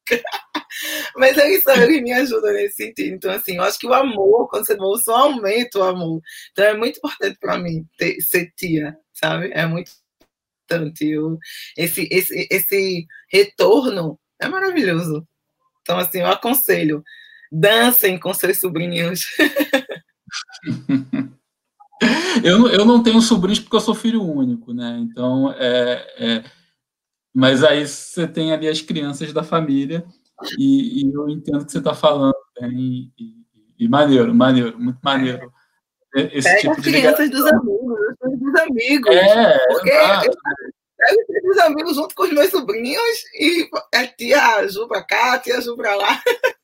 mas 1.16 1.38
é 1.38 1.56
isso, 1.56 1.70
ele 1.70 2.02
me 2.02 2.12
ajuda 2.14 2.52
nesse 2.54 2.76
sentido. 2.76 3.16
Então, 3.16 3.32
assim, 3.32 3.58
eu 3.58 3.64
acho 3.64 3.80
que 3.80 3.88
o 3.88 3.94
amor, 3.94 4.50
quando 4.50 4.66
você 4.66 4.76
demonstra, 4.76 5.14
só 5.14 5.22
aumenta 5.22 5.80
o 5.80 5.84
amor. 5.84 6.22
Então, 6.52 6.66
é 6.66 6.74
muito 6.76 6.98
importante 6.98 7.38
para 7.40 7.58
mim 7.58 7.86
ter, 7.98 8.20
ser 8.22 8.52
tia, 8.56 8.96
sabe? 9.14 9.52
É 9.54 9.66
muito 9.66 9.92
importante. 10.64 11.08
Eu, 11.08 11.38
esse, 11.78 12.08
esse, 12.12 12.48
esse 12.50 13.08
retorno 13.32 14.20
é 14.40 14.48
maravilhoso. 14.48 15.28
Então, 15.82 15.98
assim, 15.98 16.20
eu 16.20 16.28
aconselho, 16.28 17.04
dancem 17.52 18.20
com 18.20 18.34
seus 18.34 18.60
sobrinhos. 18.60 19.26
eu, 22.44 22.68
eu 22.70 22.86
não 22.86 23.04
tenho 23.04 23.22
sobrinhos 23.22 23.60
porque 23.60 23.76
eu 23.76 23.82
sou 23.82 23.96
filho 23.96 24.24
único, 24.24 24.74
né? 24.74 25.00
Então, 25.02 25.52
é, 25.54 26.08
é 26.18 26.44
mas 27.34 27.64
aí 27.64 27.88
você 27.88 28.28
tem 28.28 28.52
ali 28.52 28.68
as 28.68 28.82
crianças 28.82 29.32
da 29.32 29.44
família, 29.44 30.06
e, 30.58 31.02
e 31.02 31.14
eu 31.14 31.30
entendo 31.30 31.66
que 31.66 31.72
você 31.72 31.78
está 31.78 31.94
falando 31.94 32.36
bem, 32.60 33.12
e, 33.18 33.34
e, 33.80 33.88
maneiro, 33.88 34.34
maneiro, 34.34 34.80
muito 34.80 35.00
maneiro. 35.04 35.52
Esse 36.16 36.50
Pega 36.50 36.62
tipo 36.62 36.74
as 36.74 36.80
crianças 36.82 37.30
dos 37.30 37.46
amigos, 37.46 38.00
dos 38.40 38.56
amigos. 38.60 39.16
É, 39.16 39.68
porque 39.68 39.90
exato. 39.90 40.26
eu 40.26 40.34
pego 41.28 41.52
os 41.52 41.58
amigos 41.60 41.96
junto 41.96 42.16
com 42.16 42.24
os 42.24 42.34
meus 42.34 42.50
sobrinhos 42.50 43.24
e 43.40 43.70
a 43.96 44.08
tia 44.08 44.68
Ju 44.68 44.88
para 44.88 45.04
cá, 45.04 45.34
a 45.34 45.40
tia 45.40 45.62
Ju 45.62 45.76
para 45.76 45.96
lá. 45.96 46.22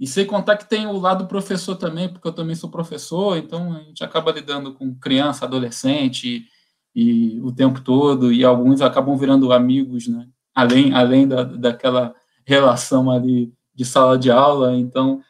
E 0.00 0.06
sem 0.06 0.24
contar 0.24 0.56
que 0.56 0.66
tem 0.66 0.86
o 0.86 0.98
lado 0.98 1.26
professor 1.26 1.76
também, 1.76 2.10
porque 2.10 2.26
eu 2.26 2.32
também 2.32 2.56
sou 2.56 2.70
professor, 2.70 3.36
então 3.36 3.76
a 3.76 3.80
gente 3.80 4.02
acaba 4.02 4.32
lidando 4.32 4.72
com 4.72 4.98
criança, 4.98 5.44
adolescente, 5.44 6.46
e 6.94 7.40
o 7.40 7.52
tempo 7.52 7.80
todo, 7.80 8.32
e 8.32 8.44
alguns 8.44 8.80
acabam 8.80 9.16
virando 9.16 9.52
amigos, 9.52 10.08
né? 10.08 10.26
Além, 10.54 10.92
além 10.92 11.26
da, 11.26 11.44
daquela 11.44 12.14
relação 12.44 13.10
ali 13.10 13.52
de 13.74 13.84
sala 13.84 14.18
de 14.18 14.30
aula, 14.30 14.76
então 14.76 15.20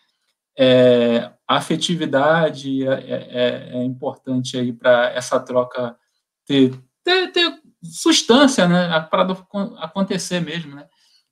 é, 0.59 1.31
a 1.47 1.57
afetividade 1.57 2.87
é, 2.87 2.93
é, 2.93 3.29
é, 3.31 3.79
é 3.79 3.85
importante 3.85 4.57
aí 4.57 4.73
para 4.73 5.11
essa 5.11 5.39
troca 5.39 5.97
ter, 6.47 6.75
ter, 7.05 7.33
ter 7.33 7.61
substância, 7.83 8.67
né? 8.67 9.01
Para 9.11 9.27
acontecer 9.79 10.41
mesmo, 10.41 10.75
né? 10.75 10.87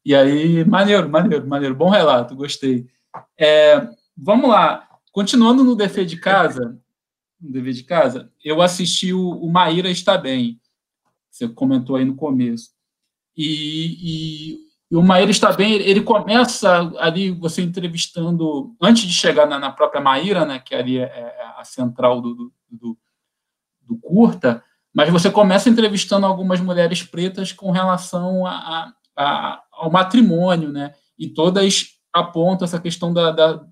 E 0.05 0.15
aí, 0.15 0.65
maneiro, 0.65 1.09
maneiro, 1.09 1.47
maneiro, 1.47 1.75
bom 1.75 1.91
relato, 1.91 2.35
gostei. 2.35 2.87
É, 3.39 3.87
vamos 4.17 4.49
lá, 4.49 4.89
continuando 5.13 5.63
no 5.65 5.77
defeito 5.77 6.09
de 6.09 6.17
casa, 6.17 6.79
no 7.41 7.53
dever 7.53 7.73
de 7.73 7.85
casa, 7.85 8.33
eu 8.45 8.61
assisti 8.61 9.13
o, 9.13 9.31
o 9.31 9.51
Maíra 9.51 9.91
Está 9.91 10.19
Bem, 10.19 10.61
você 11.31 11.49
comentou 11.49 11.97
aí 11.97 12.05
no 12.05 12.17
começo. 12.17 12.71
E, 13.37 13.47
e, 14.03 14.59
e, 14.91 14.97
o 14.97 15.03
Maíra 15.03 15.31
Está 15.31 15.53
Bem, 15.53 15.75
ele 15.75 16.01
começa 16.01 16.93
ali, 16.99 17.31
você 17.31 17.63
entrevistando, 17.63 18.75
antes 18.81 19.05
de 19.05 19.13
chegar 19.13 19.47
na, 19.47 19.59
na 19.59 19.71
própria 19.71 20.01
Maíra, 20.01 20.45
né, 20.45 20.59
que 20.59 20.75
ali 20.75 20.99
é, 20.99 21.05
é 21.05 21.53
a 21.57 21.65
central 21.65 22.21
do, 22.21 22.53
do, 22.69 22.99
do, 23.83 23.99
curta, 23.99 24.63
mas 24.93 25.11
você 25.11 25.31
começa 25.31 25.69
entrevistando 25.69 26.27
algumas 26.27 26.61
mulheres 26.61 27.03
pretas 27.03 27.53
com 27.53 27.71
relação 27.71 28.45
a, 28.47 28.93
a, 29.17 29.63
ao 29.73 29.91
matrimônio, 29.91 30.73
né, 30.73 30.93
e 31.17 31.29
todas 31.29 31.99
apontam 32.13 32.65
essa 32.65 32.81
questão 32.81 33.13
da, 33.13 33.31
da 33.31 33.65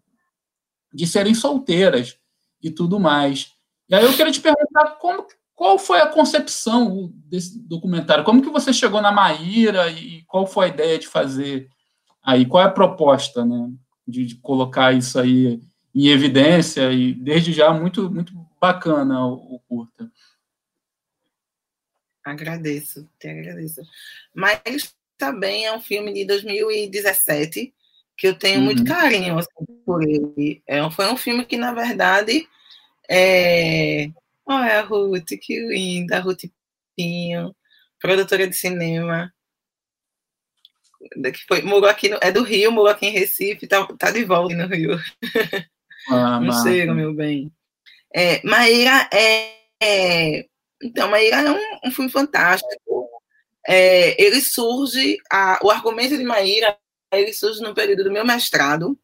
de 0.93 1.07
serem 1.07 1.35
solteiras 1.35 2.19
e 2.63 2.71
tudo 2.71 2.99
mais. 2.99 3.56
E 3.89 3.95
aí 3.95 4.05
eu 4.05 4.13
queria 4.13 4.33
te 4.33 4.41
perguntar 4.41 4.97
como, 4.99 5.27
qual 5.55 5.79
foi 5.79 6.01
a 6.01 6.09
concepção 6.09 7.13
desse 7.15 7.59
documentário? 7.59 8.25
Como 8.25 8.43
que 8.43 8.51
você 8.51 8.73
chegou 8.73 9.01
na 9.01 9.13
Maíra 9.13 9.91
e 9.91 10.23
qual 10.25 10.47
foi 10.47 10.67
a 10.67 10.69
ideia 10.69 10.99
de 10.99 11.07
fazer 11.07 11.69
aí? 12.23 12.45
Qual 12.45 12.63
é 12.63 12.67
a 12.67 12.71
proposta, 12.71 13.45
né? 13.45 13.71
De, 14.07 14.25
de 14.25 14.37
colocar 14.37 14.93
isso 14.93 15.19
aí 15.19 15.61
em 15.95 16.09
evidência 16.09 16.93
e 16.93 17.15
desde 17.15 17.53
já 17.53 17.73
muito 17.73 18.11
muito 18.11 18.33
bacana 18.61 19.25
o, 19.27 19.57
o 19.57 19.61
curta. 19.69 20.11
Agradeço, 22.25 23.09
te 23.19 23.29
agradeço. 23.29 23.81
Mas 24.35 24.95
também 25.17 25.65
é 25.65 25.75
um 25.75 25.81
filme 25.81 26.13
de 26.13 26.25
2017 26.25 27.73
que 28.17 28.27
eu 28.27 28.39
tenho 28.39 28.59
uhum. 28.59 28.65
muito 28.65 28.85
carinho 28.85 29.39
assim, 29.39 29.49
por 29.85 30.03
ele. 30.03 30.63
É, 30.67 30.89
foi 30.91 31.11
um 31.13 31.17
filme 31.17 31.45
que, 31.45 31.57
na 31.57 31.73
verdade, 31.73 32.49
é... 33.11 34.09
Olha 34.45 34.79
a 34.79 34.83
Ruth, 34.83 35.31
que 35.41 35.59
linda, 35.59 36.19
a 36.19 36.21
Ruth 36.21 36.45
produtora 38.01 38.47
de 38.47 38.57
cinema, 38.57 39.33
que 41.33 41.45
foi, 41.49 41.63
morou 41.63 41.89
aqui 41.89 42.09
no, 42.09 42.19
é 42.21 42.31
do 42.31 42.43
Rio, 42.43 42.73
morou 42.73 42.91
aqui 42.91 43.07
em 43.07 43.11
Recife, 43.11 43.67
tá, 43.67 43.87
tá 43.99 44.11
de 44.11 44.25
volta 44.25 44.55
no 44.55 44.67
Rio. 44.67 44.99
Ah, 46.09 46.41
não 46.41 46.53
chega, 46.63 46.95
meu 46.95 47.13
bem. 47.13 47.51
É, 48.15 48.41
Maíra 48.47 49.09
é, 49.13 49.57
é, 49.83 50.47
Então, 50.81 51.11
Maíra 51.11 51.37
é 51.39 51.51
um, 51.51 51.89
um 51.89 51.91
filme 51.91 52.11
fantástico. 52.11 53.11
É, 53.67 54.23
ele 54.23 54.41
surge, 54.41 55.19
a, 55.31 55.59
o 55.63 55.71
argumento 55.71 56.17
de 56.17 56.23
Maíra, 56.23 56.79
ele 57.13 57.33
surge 57.33 57.61
no 57.61 57.75
período 57.75 58.05
do 58.05 58.13
meu 58.13 58.25
mestrado, 58.25 58.97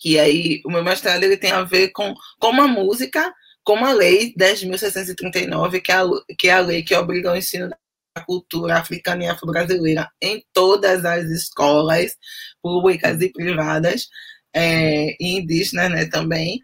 que 0.00 0.18
aí 0.18 0.62
o 0.64 0.70
meu 0.70 0.82
mestrado 0.82 1.22
ele 1.22 1.36
tem 1.36 1.52
a 1.52 1.62
ver 1.62 1.90
com 1.90 2.14
como 2.38 2.62
a 2.62 2.66
música, 2.66 3.32
como 3.62 3.84
a 3.84 3.92
lei 3.92 4.34
10.639, 4.34 5.80
que 5.80 5.92
é 5.92 5.94
a, 5.94 6.04
que 6.38 6.48
é 6.48 6.52
a 6.54 6.60
lei 6.60 6.82
que 6.82 6.94
obriga 6.94 7.32
o 7.32 7.36
ensino 7.36 7.68
da 7.68 8.24
cultura 8.24 8.78
africana 8.78 9.24
e 9.24 9.28
afro-brasileira 9.28 10.10
em 10.20 10.42
todas 10.52 11.04
as 11.04 11.26
escolas 11.26 12.16
públicas 12.62 13.20
e 13.20 13.30
privadas, 13.30 14.08
é, 14.54 15.14
e 15.20 15.38
indígenas 15.38 15.90
né, 15.90 16.06
também. 16.06 16.60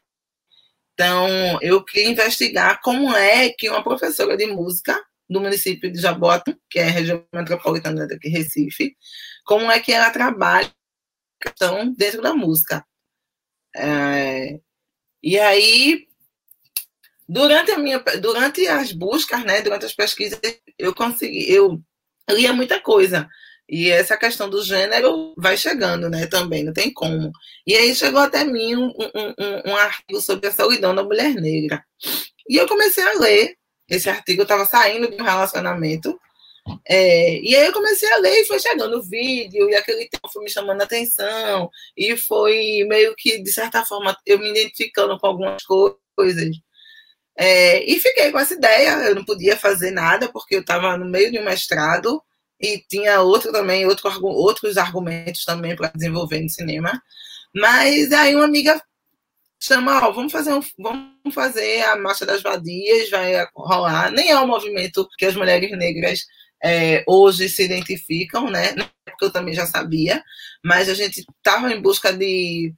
Então, 0.94 1.29
eu 1.61 1.85
queria 1.85 2.11
investigar 2.11 2.81
como 2.83 3.14
é 3.14 3.51
que 3.51 3.68
uma 3.68 3.85
professora 3.85 4.35
de 4.37 4.46
música 4.46 4.99
do 5.29 5.40
município 5.40 5.92
de 5.92 6.01
Jaboatão, 6.01 6.57
que 6.70 6.79
é 6.79 6.85
a 6.85 6.90
região 6.90 7.22
metropolitana 7.35 8.07
daqui, 8.09 8.29
Recife, 8.29 8.96
como 9.44 9.70
é 9.70 9.79
que 9.79 9.92
ela 9.92 10.11
trabalha 10.11 10.70
dentro 11.96 12.22
da 12.22 12.35
música. 12.35 12.85
É, 13.77 14.59
e 15.23 15.39
aí, 15.39 16.07
durante 17.29 17.71
a 17.73 17.79
minha, 17.79 17.99
durante 18.21 18.67
as 18.67 18.93
buscas, 18.93 19.45
né, 19.45 19.61
durante 19.61 19.85
as 19.85 19.93
pesquisas, 19.93 20.41
eu 20.79 20.95
consegui, 20.95 21.51
eu 21.53 21.81
lia 22.31 22.53
muita 22.53 22.81
coisa. 22.81 23.29
E 23.69 23.91
essa 23.91 24.17
questão 24.17 24.49
do 24.49 24.62
gênero 24.62 25.35
vai 25.37 25.57
chegando, 25.57 26.09
né, 26.09 26.27
também, 26.27 26.65
não 26.65 26.73
tem 26.73 26.93
como. 26.93 27.33
E 27.67 27.75
aí 27.75 27.95
chegou 27.95 28.21
até 28.21 28.45
mim 28.45 28.77
um, 28.77 28.87
um, 28.89 29.35
um, 29.39 29.73
um 29.73 29.77
artigo 29.77 30.21
sobre 30.21 30.49
a 30.49 30.53
solidão 30.53 30.95
da 30.95 31.03
mulher 31.03 31.35
negra. 31.35 31.85
E 32.49 32.57
eu 32.57 32.69
comecei 32.69 33.03
a 33.03 33.19
ler 33.19 33.57
esse 33.89 34.09
artigo, 34.09 34.43
estava 34.43 34.65
saindo 34.65 35.11
de 35.11 35.21
um 35.21 35.25
relacionamento, 35.25 36.19
é, 36.85 37.39
e 37.41 37.55
aí 37.55 37.67
eu 37.67 37.73
comecei 37.73 38.11
a 38.13 38.19
ler 38.19 38.43
e 38.43 38.45
foi 38.47 38.59
chegando 38.59 38.99
o 38.99 39.03
vídeo, 39.03 39.69
e 39.71 39.75
aquele 39.75 40.09
tempo 40.09 40.29
foi 40.33 40.45
me 40.45 40.51
chamando 40.51 40.81
a 40.81 40.85
atenção, 40.85 41.71
e 41.97 42.17
foi 42.17 42.85
meio 42.89 43.15
que, 43.17 43.43
de 43.43 43.53
certa 43.53 43.85
forma, 43.85 44.17
eu 44.27 44.39
me 44.39 44.51
identificando 44.51 45.19
com 45.19 45.27
algumas 45.27 45.63
coisas. 45.65 46.51
É, 47.37 47.85
e 47.85 48.01
fiquei 48.01 48.31
com 48.33 48.39
essa 48.39 48.55
ideia, 48.55 48.91
eu 49.09 49.15
não 49.15 49.25
podia 49.25 49.57
fazer 49.57 49.91
nada, 49.91 50.29
porque 50.33 50.57
eu 50.57 50.61
estava 50.61 50.97
no 50.97 51.05
meio 51.07 51.31
de 51.31 51.39
um 51.39 51.45
mestrado, 51.45 52.23
e 52.61 52.79
tinha 52.89 53.21
outro 53.21 53.53
também, 53.53 53.87
outro, 53.87 54.09
outros 54.25 54.77
argumentos 54.79 55.45
também 55.45 55.77
para 55.77 55.93
desenvolver 55.95 56.41
no 56.41 56.49
cinema. 56.49 57.03
Mas 57.55 58.13
aí 58.13 58.35
uma 58.35 58.45
amiga 58.45 58.81
chama, 59.61 60.07
ó, 60.07 60.13
vamos 60.13 60.33
fazer 60.33 60.53
um, 60.53 60.61
vamos 60.79 61.35
fazer 61.35 61.83
a 61.83 61.97
marcha 61.97 62.25
das 62.25 62.43
vadias, 62.43 63.11
vai 63.11 63.47
rolar. 63.55 64.11
Nem 64.11 64.31
é 64.31 64.39
um 64.39 64.47
movimento 64.47 65.09
que 65.19 65.27
as 65.27 65.35
mulheres 65.35 65.71
negras 65.73 66.21
é, 66.62 67.05
hoje 67.07 67.49
se 67.49 67.64
identificam, 67.64 68.51
né? 68.51 68.75
Porque 69.05 69.25
eu 69.25 69.33
também 69.33 69.55
já 69.55 69.66
sabia, 69.66 70.23
mas 70.64 70.88
a 70.88 70.95
gente 70.95 71.25
estava 71.38 71.73
em 71.73 71.81
busca 71.81 72.12
de. 72.12 72.75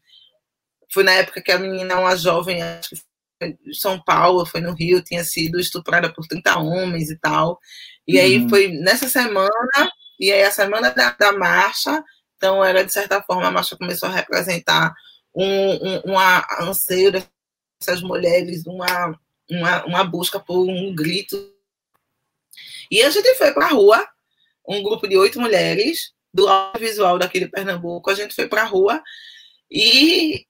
Foi 0.92 1.04
na 1.04 1.12
época 1.12 1.42
que 1.42 1.52
a 1.52 1.58
menina, 1.58 1.98
uma 1.98 2.16
jovem, 2.16 2.62
acho 2.62 2.90
que 2.90 2.96
foi 3.40 3.56
em 3.66 3.72
São 3.72 4.00
Paulo, 4.02 4.46
foi 4.46 4.60
no 4.60 4.72
Rio, 4.72 5.02
tinha 5.02 5.22
sido 5.24 5.60
estuprada 5.60 6.12
por 6.12 6.26
30 6.26 6.58
homens 6.58 7.10
e 7.10 7.18
tal. 7.18 7.58
E 8.06 8.18
aí 8.18 8.38
uhum. 8.38 8.48
foi 8.48 8.68
nessa 8.68 9.08
semana, 9.08 9.50
e 10.18 10.32
aí 10.32 10.42
a 10.42 10.50
semana 10.50 10.90
da, 10.90 11.10
da 11.10 11.32
marcha, 11.32 12.02
então 12.36 12.64
era, 12.64 12.84
de 12.84 12.92
certa 12.92 13.22
forma, 13.22 13.48
a 13.48 13.50
marcha 13.50 13.76
começou 13.76 14.08
a 14.08 14.12
representar 14.12 14.94
um, 15.34 15.44
um, 15.44 16.12
um 16.12 16.18
anseio 16.60 17.12
dessas 17.12 18.00
mulheres, 18.00 18.66
uma, 18.66 19.18
uma, 19.50 19.84
uma 19.84 20.04
busca 20.04 20.40
por 20.40 20.66
um 20.66 20.94
grito 20.94 21.36
e 22.90 23.02
a 23.02 23.10
gente 23.10 23.34
foi 23.34 23.52
para 23.52 23.66
a 23.66 23.70
rua, 23.70 24.06
um 24.66 24.82
grupo 24.82 25.08
de 25.08 25.16
oito 25.16 25.40
mulheres 25.40 26.12
do 26.32 26.46
audiovisual 26.48 27.18
daqui 27.18 27.40
de 27.40 27.48
Pernambuco, 27.48 28.10
a 28.10 28.14
gente 28.14 28.34
foi 28.34 28.48
para 28.48 28.62
a 28.62 28.66
rua 28.66 29.02
e 29.70 30.46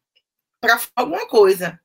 para 0.60 0.80
alguma 0.96 1.26
coisa. 1.26 1.78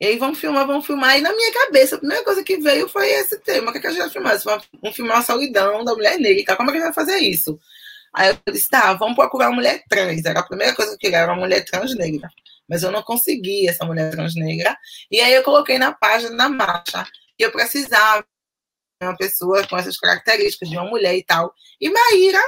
E 0.00 0.06
aí 0.06 0.18
vamos 0.18 0.38
filmar, 0.38 0.66
vamos 0.66 0.84
filmar. 0.84 1.18
E 1.18 1.22
na 1.22 1.32
minha 1.32 1.52
cabeça, 1.52 1.96
a 1.96 1.98
primeira 1.98 2.22
coisa 2.22 2.44
que 2.44 2.58
veio 2.58 2.88
foi 2.88 3.08
esse 3.08 3.38
tema. 3.40 3.70
O 3.70 3.72
que, 3.72 3.78
é 3.78 3.80
que 3.80 3.86
a 3.86 3.90
gente 3.90 4.00
vai 4.00 4.10
filmar? 4.10 4.38
Vamos 4.82 4.96
filmar 4.96 5.18
a 5.18 5.22
solidão 5.22 5.84
da 5.84 5.94
mulher 5.94 6.18
negra. 6.18 6.56
Como 6.56 6.68
é 6.68 6.72
que 6.72 6.78
a 6.78 6.80
gente 6.82 6.94
vai 6.94 7.06
fazer 7.06 7.18
isso? 7.18 7.58
Aí 8.12 8.28
eu 8.28 8.52
disse, 8.52 8.68
tá, 8.68 8.92
vamos 8.94 9.14
procurar 9.14 9.48
uma 9.48 9.56
mulher 9.56 9.82
trans. 9.88 10.24
Era 10.24 10.40
a 10.40 10.42
primeira 10.42 10.74
coisa 10.74 10.90
que 10.90 10.96
eu 10.96 11.00
queria, 11.00 11.18
era 11.18 11.32
uma 11.32 11.40
mulher 11.40 11.64
trans 11.64 11.94
negra. 11.96 12.28
Mas 12.68 12.82
eu 12.82 12.90
não 12.90 13.02
consegui 13.02 13.68
essa 13.68 13.86
mulher 13.86 14.10
trans 14.10 14.34
negra. 14.34 14.76
E 15.10 15.20
aí 15.20 15.32
eu 15.32 15.42
coloquei 15.42 15.78
na 15.78 15.92
página 15.92 16.36
da 16.36 16.48
marcha 16.48 17.06
que 17.38 17.44
eu 17.44 17.50
precisava 17.50 18.24
uma 19.02 19.16
pessoa 19.16 19.66
com 19.66 19.76
essas 19.76 19.96
características 19.96 20.68
de 20.68 20.76
uma 20.76 20.88
mulher 20.88 21.14
e 21.16 21.24
tal. 21.24 21.52
E 21.80 21.90
Maíra 21.90 22.40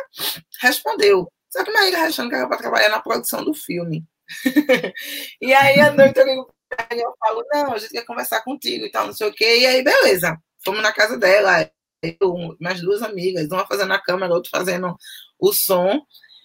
respondeu. 0.60 1.30
Só 1.50 1.64
que 1.64 1.72
Maíra 1.72 2.02
achando 2.02 2.28
que 2.30 2.36
era 2.36 2.48
para 2.48 2.58
trabalhar 2.58 2.88
na 2.88 3.00
produção 3.00 3.44
do 3.44 3.54
filme. 3.54 4.04
e 5.40 5.54
aí 5.54 5.80
a 5.80 5.92
noite 5.92 6.18
eu 6.18 6.26
ligo 6.26 6.58
eu 6.90 7.14
falo, 7.18 7.44
não, 7.50 7.72
a 7.72 7.78
gente 7.78 7.92
quer 7.92 8.04
conversar 8.04 8.42
contigo 8.42 8.84
e 8.84 8.90
tal, 8.90 9.06
não 9.06 9.14
sei 9.14 9.28
o 9.28 9.32
quê. 9.32 9.60
E 9.60 9.66
aí, 9.66 9.82
beleza. 9.82 10.36
Fomos 10.62 10.82
na 10.82 10.92
casa 10.92 11.16
dela, 11.16 11.70
eu, 12.02 12.56
minhas 12.60 12.80
duas 12.80 13.02
amigas, 13.02 13.48
uma 13.50 13.66
fazendo 13.66 13.92
a 13.92 13.98
câmera, 13.98 14.34
outra 14.34 14.50
fazendo 14.50 14.94
o 15.38 15.52
som. 15.52 16.02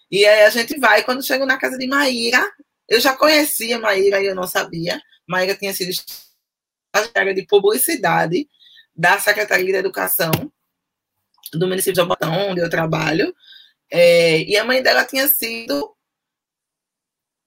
E 0.10 0.26
aí 0.26 0.44
a 0.44 0.50
gente 0.50 0.80
vai, 0.80 1.04
quando 1.04 1.26
chego 1.26 1.46
na 1.46 1.58
casa 1.58 1.78
de 1.78 1.88
Maíra, 1.88 2.42
eu 2.88 3.02
já 3.02 3.16
conhecia 3.16 3.80
Maíra 3.80 4.22
e 4.22 4.28
eu 4.28 4.36
não 4.36 4.48
sabia. 4.48 5.02
Maíra 5.28 5.56
tinha 5.56 5.74
sido 5.74 5.92
estagiária 6.96 7.34
de 7.34 7.46
publicidade 7.46 8.48
da 8.96 9.20
Secretaria 9.20 9.74
da 9.74 9.80
Educação 9.80 10.32
do 11.54 11.68
município 11.68 11.94
de 11.94 11.98
Jabotão, 11.98 12.50
onde 12.50 12.62
eu 12.62 12.70
trabalho. 12.70 13.34
É, 13.92 14.42
e 14.42 14.58
a 14.58 14.66
mãe 14.66 14.82
dela 14.82 15.06
tinha 15.06 15.28
sido 15.28 15.96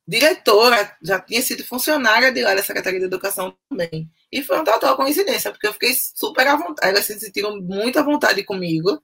diretora, 0.06 0.96
já 1.02 1.20
tinha 1.20 1.42
sido 1.42 1.64
funcionária 1.64 2.30
de 2.30 2.40
lá 2.42 2.54
da 2.54 2.62
Secretaria 2.62 3.00
da 3.00 3.06
Educação 3.06 3.56
também. 3.68 4.08
E 4.30 4.42
foi 4.42 4.56
uma 4.56 4.64
total 4.64 4.96
coincidência, 4.96 5.50
porque 5.50 5.66
eu 5.66 5.72
fiquei 5.72 5.94
super 5.94 6.46
à 6.46 6.56
vontade, 6.56 6.88
elas 6.88 7.04
se 7.04 7.18
sentiram 7.18 7.60
muito 7.60 7.98
à 7.98 8.02
vontade 8.02 8.44
comigo. 8.44 9.02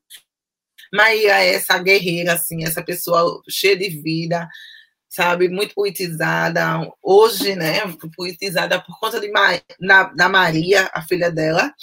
Maíra 0.92 1.42
é 1.42 1.55
essa 1.55 1.78
guerreira, 1.78 2.35
assim, 2.35 2.64
essa 2.64 2.83
pessoa 2.85 3.42
cheia 3.48 3.76
de 3.76 3.88
vida, 3.88 4.48
sabe, 5.09 5.48
muito 5.48 5.74
poetizada. 5.74 6.88
Hoje, 7.02 7.57
né, 7.57 7.81
poetizada 8.14 8.81
por 8.81 8.98
conta 9.00 9.18
de 9.18 9.31
Ma 9.31 9.61
da 10.14 10.28
Maria, 10.28 10.88
a 10.92 11.02
filha 11.02 11.31
dela, 11.31 11.74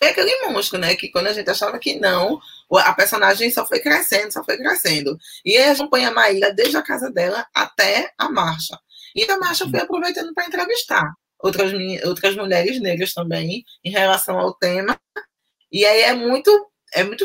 é 0.00 0.08
aquele 0.08 0.46
monstro, 0.46 0.78
né? 0.78 0.94
Que 0.96 1.08
quando 1.08 1.28
a 1.28 1.32
gente 1.32 1.48
achava 1.50 1.78
que 1.78 1.98
não, 1.98 2.40
a 2.72 2.92
personagem 2.92 3.50
só 3.50 3.66
foi 3.66 3.80
crescendo, 3.80 4.32
só 4.32 4.44
foi 4.44 4.56
crescendo. 4.56 5.18
E 5.44 5.56
aí 5.56 5.70
acompanha 5.70 6.08
a 6.08 6.12
Maíra 6.12 6.52
desde 6.52 6.76
a 6.76 6.82
casa 6.82 7.10
dela 7.10 7.46
até 7.54 8.12
a 8.18 8.28
marcha. 8.28 8.78
E 9.14 9.24
a 9.30 9.38
marcha 9.38 9.68
foi 9.68 9.80
aproveitando 9.80 10.32
para 10.34 10.46
entrevistar 10.46 11.12
outras, 11.38 11.72
outras 12.04 12.36
mulheres 12.36 12.80
negras 12.80 13.12
também 13.12 13.64
em 13.84 13.90
relação 13.90 14.38
ao 14.38 14.54
tema. 14.54 14.98
E 15.70 15.84
aí 15.84 16.02
é 16.02 16.14
muito, 16.14 16.50
é 16.94 17.04
muito 17.04 17.24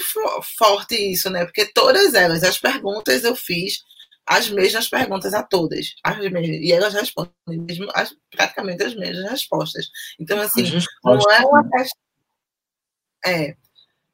forte 0.58 0.96
isso, 0.96 1.30
né? 1.30 1.46
Porque 1.46 1.66
todas 1.74 2.14
elas, 2.14 2.44
as 2.44 2.60
perguntas 2.60 3.24
eu 3.24 3.36
fiz 3.36 3.84
as 4.26 4.50
mesmas 4.50 4.88
perguntas 4.88 5.34
a 5.34 5.44
todas. 5.44 5.96
As 6.04 6.18
mesmas, 6.18 6.48
e 6.48 6.72
elas 6.72 6.94
respondem 6.94 7.34
mesmo, 7.48 7.90
as, 7.94 8.16
praticamente 8.32 8.84
as 8.84 8.96
mesmas 8.96 9.30
respostas. 9.30 9.88
Então, 10.20 10.40
assim, 10.40 10.64
não 11.04 11.32
é 11.32 11.40
uma 11.40 11.70
questão 11.70 12.04
é. 13.26 13.56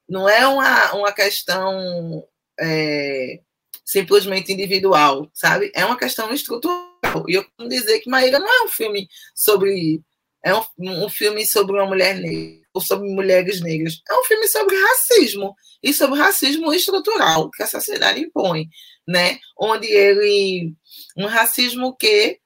Não 0.07 0.27
é 0.27 0.47
uma, 0.47 0.93
uma 0.93 1.11
questão 1.11 2.27
é, 2.59 3.39
simplesmente 3.85 4.51
individual, 4.51 5.29
sabe? 5.33 5.71
É 5.75 5.85
uma 5.85 5.97
questão 5.97 6.31
estrutural. 6.33 6.89
E 7.27 7.33
eu 7.35 7.43
costumo 7.43 7.69
dizer 7.69 7.99
que 7.99 8.09
Maíra 8.09 8.39
não 8.39 8.47
é 8.47 8.63
um 8.63 8.67
filme 8.67 9.07
sobre. 9.35 10.01
É 10.43 10.55
um, 10.55 10.63
um 10.77 11.09
filme 11.09 11.45
sobre 11.45 11.75
uma 11.75 11.85
mulher 11.85 12.15
negra, 12.15 12.65
ou 12.73 12.81
sobre 12.81 13.09
mulheres 13.09 13.61
negras. 13.61 14.01
É 14.09 14.13
um 14.15 14.23
filme 14.23 14.47
sobre 14.47 14.75
racismo. 14.79 15.55
E 15.81 15.93
sobre 15.93 16.19
racismo 16.19 16.73
estrutural 16.73 17.49
que 17.51 17.63
a 17.63 17.67
sociedade 17.67 18.19
impõe, 18.19 18.67
né? 19.07 19.39
Onde 19.57 19.87
ele. 19.87 20.73
Um 21.17 21.25
racismo 21.25 21.95
que 21.95 22.39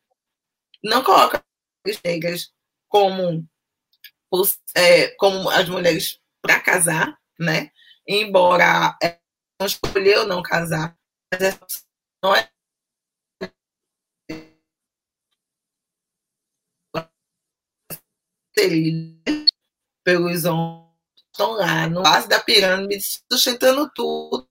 não 0.83 1.03
coloca 1.03 1.43
as 1.87 1.99
negras 2.03 2.51
como, 2.87 3.45
é, 4.75 5.07
como 5.17 5.49
as 5.49 5.67
mulheres 5.67 6.19
para 6.43 6.59
casar, 6.59 7.17
né? 7.39 7.71
Embora 8.07 8.97
não 9.59 9.65
escolheu 9.65 10.27
não 10.27 10.43
casar, 10.43 10.95
mas 11.31 11.41
essa 11.41 11.65
não 12.23 12.35
é 12.35 12.49
pelos 20.03 20.45
homens 20.45 20.93
estão 21.33 21.53
lá 21.53 21.87
no 21.87 22.03
base 22.03 22.27
da 22.27 22.39
pirâmide, 22.39 23.03
sustentando 23.31 23.89
tudo, 23.93 24.47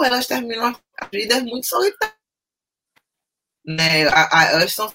elas 0.00 0.26
terminam 0.26 0.74
a 0.98 1.06
vida 1.06 1.40
muito 1.40 1.66
solitárias. 1.66 2.16
Né? 3.64 4.02
elas 4.02 4.70
estão. 4.70 4.90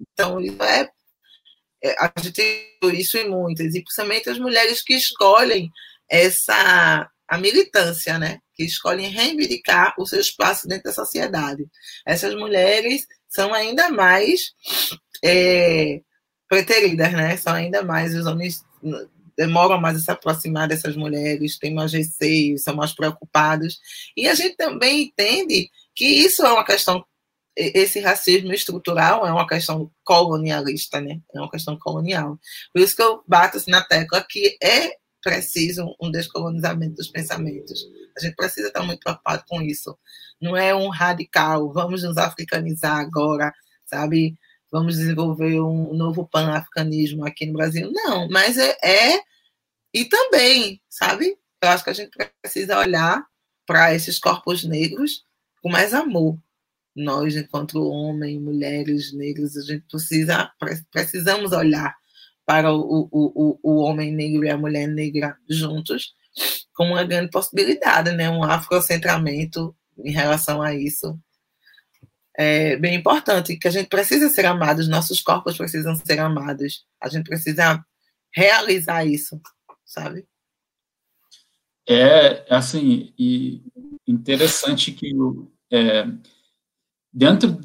Então, 0.00 0.40
isso 0.40 0.62
é, 0.62 0.92
é. 1.84 1.94
A 1.98 2.12
gente 2.18 2.32
tem 2.32 2.66
isso 2.94 3.16
em 3.18 3.28
muitas, 3.28 3.74
e 3.74 3.82
principalmente 3.82 4.30
as 4.30 4.38
mulheres 4.38 4.82
que 4.82 4.94
escolhem 4.94 5.70
essa 6.08 7.10
a 7.26 7.38
militância, 7.38 8.18
né? 8.18 8.38
Que 8.54 8.64
escolhem 8.64 9.10
reivindicar 9.10 9.94
o 9.98 10.06
seu 10.06 10.20
espaço 10.20 10.68
dentro 10.68 10.84
da 10.84 10.92
sociedade. 10.92 11.66
Essas 12.06 12.34
mulheres 12.34 13.06
são 13.28 13.52
ainda 13.52 13.88
mais 13.88 14.52
é, 15.22 16.00
preteridas, 16.48 17.12
né? 17.12 17.36
São 17.36 17.54
ainda 17.54 17.82
mais, 17.82 18.14
os 18.14 18.26
homens 18.26 18.62
demoram 19.36 19.80
mais 19.80 19.96
a 19.96 20.00
se 20.00 20.10
aproximar 20.10 20.68
dessas 20.68 20.96
mulheres, 20.96 21.58
têm 21.58 21.74
mais 21.74 21.92
receio, 21.92 22.58
são 22.58 22.76
mais 22.76 22.92
preocupados. 22.92 23.80
E 24.16 24.28
a 24.28 24.34
gente 24.34 24.56
também 24.56 25.04
entende 25.04 25.70
que 25.94 26.04
isso 26.04 26.44
é 26.44 26.52
uma 26.52 26.64
questão, 26.64 27.04
esse 27.56 28.00
racismo 28.00 28.52
estrutural 28.52 29.26
é 29.26 29.32
uma 29.32 29.46
questão 29.46 29.90
colonialista, 30.02 31.00
né? 31.00 31.20
É 31.34 31.40
uma 31.40 31.50
questão 31.50 31.78
colonial. 31.78 32.38
Por 32.72 32.80
isso 32.82 32.96
que 32.96 33.02
eu 33.02 33.22
bato 33.26 33.56
assim, 33.56 33.70
na 33.70 33.82
tecla 33.82 34.24
que 34.28 34.56
é 34.62 34.96
preciso 35.22 35.94
um 36.00 36.10
descolonizamento 36.10 36.96
dos 36.96 37.08
pensamentos. 37.08 37.80
A 38.16 38.20
gente 38.20 38.36
precisa 38.36 38.68
estar 38.68 38.82
muito 38.82 39.00
preocupado 39.00 39.42
com 39.48 39.62
isso. 39.62 39.96
Não 40.40 40.56
é 40.56 40.74
um 40.74 40.88
radical, 40.88 41.72
vamos 41.72 42.02
nos 42.02 42.18
africanizar 42.18 42.98
agora, 42.98 43.52
sabe? 43.86 44.36
Vamos 44.70 44.96
desenvolver 44.96 45.60
um 45.60 45.94
novo 45.94 46.28
pan-africanismo 46.28 47.24
aqui 47.24 47.46
no 47.46 47.54
Brasil. 47.54 47.90
Não, 47.92 48.28
mas 48.28 48.58
é, 48.58 48.76
é. 48.84 49.20
E 49.94 50.04
também, 50.04 50.80
sabe? 50.90 51.38
Eu 51.62 51.68
acho 51.70 51.84
que 51.84 51.90
a 51.90 51.94
gente 51.94 52.10
precisa 52.42 52.78
olhar 52.78 53.24
para 53.64 53.94
esses 53.94 54.18
corpos 54.18 54.64
negros 54.64 55.24
com 55.62 55.70
mais 55.70 55.94
amor. 55.94 56.38
Nós, 56.94 57.36
enquanto 57.36 57.82
homens, 57.82 58.40
mulheres 58.40 59.12
negras, 59.12 59.56
a 59.56 59.62
gente 59.62 59.84
precisa, 59.90 60.50
precisamos 60.92 61.52
olhar 61.52 61.94
para 62.46 62.72
o, 62.72 63.08
o, 63.10 63.58
o, 63.62 63.76
homem 63.82 64.12
negro 64.12 64.44
e 64.44 64.50
a 64.50 64.56
mulher 64.56 64.86
negra 64.86 65.36
juntos, 65.48 66.14
com 66.74 66.88
uma 66.88 67.04
grande 67.04 67.30
possibilidade, 67.30 68.12
né? 68.12 68.30
um 68.30 68.44
afrocentramento 68.44 69.74
em 69.98 70.12
relação 70.12 70.60
a 70.60 70.74
isso. 70.74 71.18
É 72.36 72.76
bem 72.76 72.96
importante, 72.96 73.56
que 73.56 73.68
a 73.68 73.70
gente 73.70 73.88
precisa 73.88 74.28
ser 74.28 74.44
amado, 74.44 74.80
os 74.80 74.88
nossos 74.88 75.22
corpos 75.22 75.56
precisam 75.56 75.94
ser 75.94 76.18
amados, 76.18 76.84
a 77.00 77.08
gente 77.08 77.24
precisa 77.28 77.84
realizar 78.34 79.04
isso, 79.04 79.40
sabe? 79.84 80.26
É, 81.88 82.44
assim, 82.50 83.12
e 83.18 83.62
interessante 84.06 84.90
que 84.90 85.12
é, 85.70 86.06
dentro 87.14 87.56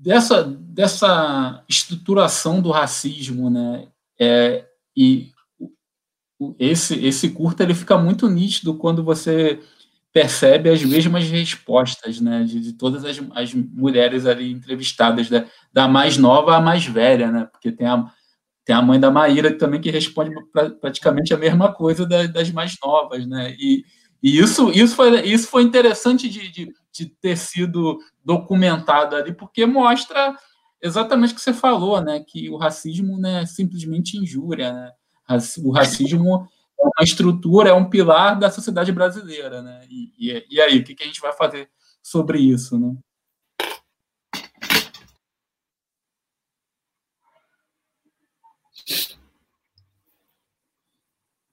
dessa, 0.00 0.44
dessa 0.44 1.64
estruturação 1.66 2.60
do 2.60 2.70
racismo, 2.70 3.48
né, 3.48 3.88
é, 4.20 4.66
e 4.94 5.32
esse, 6.58 7.02
esse 7.04 7.30
curta 7.30 7.62
ele 7.62 7.74
fica 7.74 7.96
muito 7.96 8.28
nítido 8.28 8.74
quando 8.74 9.02
você 9.02 9.60
percebe 10.12 10.68
as 10.68 10.84
mesmas 10.84 11.24
respostas 11.24 12.20
né, 12.20 12.44
de, 12.44 12.60
de 12.60 12.72
todas 12.74 13.04
as, 13.04 13.20
as, 13.34 13.54
mulheres 13.54 14.26
ali 14.26 14.52
entrevistadas, 14.52 15.28
da, 15.28 15.46
da, 15.72 15.88
mais 15.88 16.16
nova 16.16 16.56
à 16.56 16.60
mais 16.60 16.84
velha, 16.84 17.32
né, 17.32 17.48
porque 17.50 17.72
tem 17.72 17.86
a, 17.86 18.06
tem 18.64 18.76
a 18.76 18.82
mãe 18.82 19.00
da 19.00 19.10
Maíra 19.10 19.56
também 19.56 19.80
que 19.80 19.90
responde 19.90 20.30
pra, 20.52 20.70
praticamente 20.70 21.32
a 21.32 21.38
mesma 21.38 21.72
coisa 21.72 22.06
da, 22.06 22.26
das 22.26 22.50
mais 22.50 22.76
novas. 22.80 23.26
Né, 23.26 23.56
e, 23.58 23.84
e 24.22 24.38
isso, 24.38 24.70
isso, 24.70 24.94
foi, 24.94 25.20
isso 25.22 25.48
foi 25.48 25.62
interessante 25.62 26.28
de, 26.28 26.48
de, 26.48 26.72
de 26.94 27.06
ter 27.06 27.36
sido 27.36 27.98
documentado 28.24 29.16
ali, 29.16 29.34
porque 29.34 29.66
mostra 29.66 30.38
exatamente 30.80 31.32
o 31.32 31.34
que 31.34 31.42
você 31.42 31.52
falou, 31.52 32.00
né? 32.00 32.20
Que 32.20 32.48
o 32.48 32.56
racismo 32.56 33.18
não 33.18 33.28
é 33.28 33.46
simplesmente 33.46 34.16
injúria, 34.16 34.72
né? 34.72 34.92
O 35.64 35.72
racismo 35.72 36.48
é 36.78 36.82
uma 36.84 37.02
estrutura, 37.02 37.70
é 37.70 37.72
um 37.72 37.90
pilar 37.90 38.38
da 38.38 38.50
sociedade 38.50 38.92
brasileira, 38.92 39.60
né? 39.60 39.84
E, 39.90 40.12
e, 40.16 40.46
e 40.48 40.60
aí, 40.60 40.78
o 40.78 40.84
que, 40.84 40.94
que 40.94 41.02
a 41.02 41.06
gente 41.06 41.20
vai 41.20 41.32
fazer 41.32 41.68
sobre 42.00 42.38
isso, 42.38 42.78
né? 42.78 42.94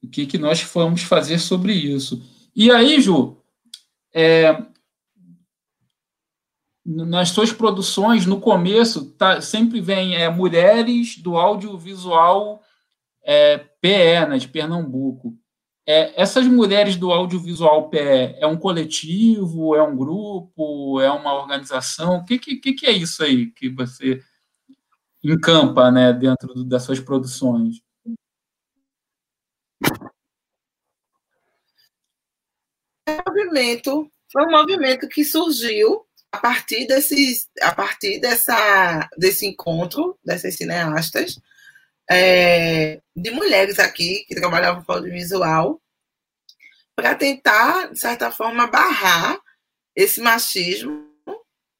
O 0.02 0.08
que, 0.08 0.26
que 0.26 0.38
nós 0.38 0.62
vamos 0.62 1.02
fazer 1.02 1.38
sobre 1.38 1.72
isso? 1.72 2.22
E 2.54 2.70
aí, 2.70 3.00
Ju, 3.00 3.42
é, 4.12 4.71
nas 6.84 7.28
suas 7.30 7.52
produções, 7.52 8.26
no 8.26 8.40
começo, 8.40 9.12
tá, 9.12 9.40
sempre 9.40 9.80
vem 9.80 10.16
é, 10.16 10.28
mulheres 10.28 11.16
do 11.16 11.36
audiovisual 11.36 12.60
é, 13.22 13.58
PE, 13.58 14.26
né, 14.28 14.38
de 14.38 14.48
Pernambuco. 14.48 15.36
É, 15.86 16.20
essas 16.20 16.46
mulheres 16.46 16.96
do 16.96 17.12
audiovisual 17.12 17.88
PE 17.88 18.36
é 18.38 18.46
um 18.46 18.56
coletivo, 18.56 19.74
é 19.74 19.82
um 19.82 19.96
grupo, 19.96 21.00
é 21.00 21.10
uma 21.10 21.34
organização? 21.34 22.18
O 22.18 22.24
que, 22.24 22.38
que, 22.38 22.72
que 22.72 22.86
é 22.86 22.92
isso 22.92 23.22
aí 23.22 23.46
que 23.46 23.68
você 23.68 24.20
encampa 25.22 25.90
né, 25.90 26.12
dentro 26.12 26.52
do, 26.54 26.64
das 26.64 26.82
suas 26.82 27.00
produções? 27.00 27.80
É 33.06 33.18
movimento, 33.28 34.10
foi 34.32 34.46
um 34.46 34.50
movimento 34.50 35.08
que 35.08 35.24
surgiu 35.24 36.06
a 36.32 36.38
partir 36.38 36.86
desses, 36.86 37.48
a 37.60 37.72
partir 37.72 38.18
dessa, 38.18 39.08
desse 39.18 39.46
encontro 39.46 40.18
dessas 40.24 40.56
cineastas, 40.56 41.38
é, 42.10 43.00
de 43.14 43.30
mulheres 43.30 43.78
aqui 43.78 44.24
que 44.26 44.34
trabalhavam 44.34 44.82
com 44.82 44.92
audiovisual, 44.92 45.80
para 46.96 47.14
tentar, 47.14 47.92
de 47.92 47.98
certa 47.98 48.30
forma, 48.30 48.66
barrar 48.66 49.38
esse 49.94 50.20
machismo 50.20 51.06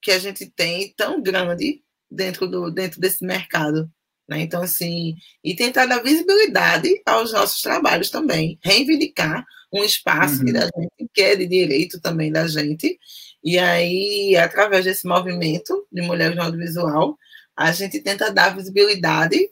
que 0.00 0.10
a 0.10 0.18
gente 0.18 0.46
tem 0.46 0.92
tão 0.96 1.22
grande 1.22 1.82
dentro, 2.10 2.46
do, 2.46 2.70
dentro 2.70 3.00
desse 3.00 3.24
mercado. 3.24 3.90
Né? 4.28 4.40
Então, 4.40 4.62
assim, 4.62 5.16
e 5.42 5.54
tentar 5.54 5.86
dar 5.86 6.02
visibilidade 6.02 6.88
aos 7.06 7.32
nossos 7.32 7.60
trabalhos 7.60 8.10
também, 8.10 8.58
reivindicar 8.62 9.44
um 9.72 9.82
espaço 9.82 10.40
uhum. 10.40 10.44
que, 10.44 10.52
da 10.52 10.62
gente, 10.62 11.10
que 11.14 11.22
é 11.22 11.36
de 11.36 11.46
direito 11.46 12.00
também 12.00 12.30
da 12.30 12.46
gente, 12.46 12.98
e 13.42 13.58
aí, 13.58 14.36
através 14.36 14.84
desse 14.84 15.06
movimento 15.06 15.86
de 15.90 16.02
Mulheres 16.02 16.36
no 16.36 16.42
Audiovisual, 16.42 17.18
a 17.56 17.72
gente 17.72 18.00
tenta 18.00 18.32
dar 18.32 18.56
visibilidade 18.56 19.50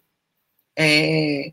é, 0.79 1.53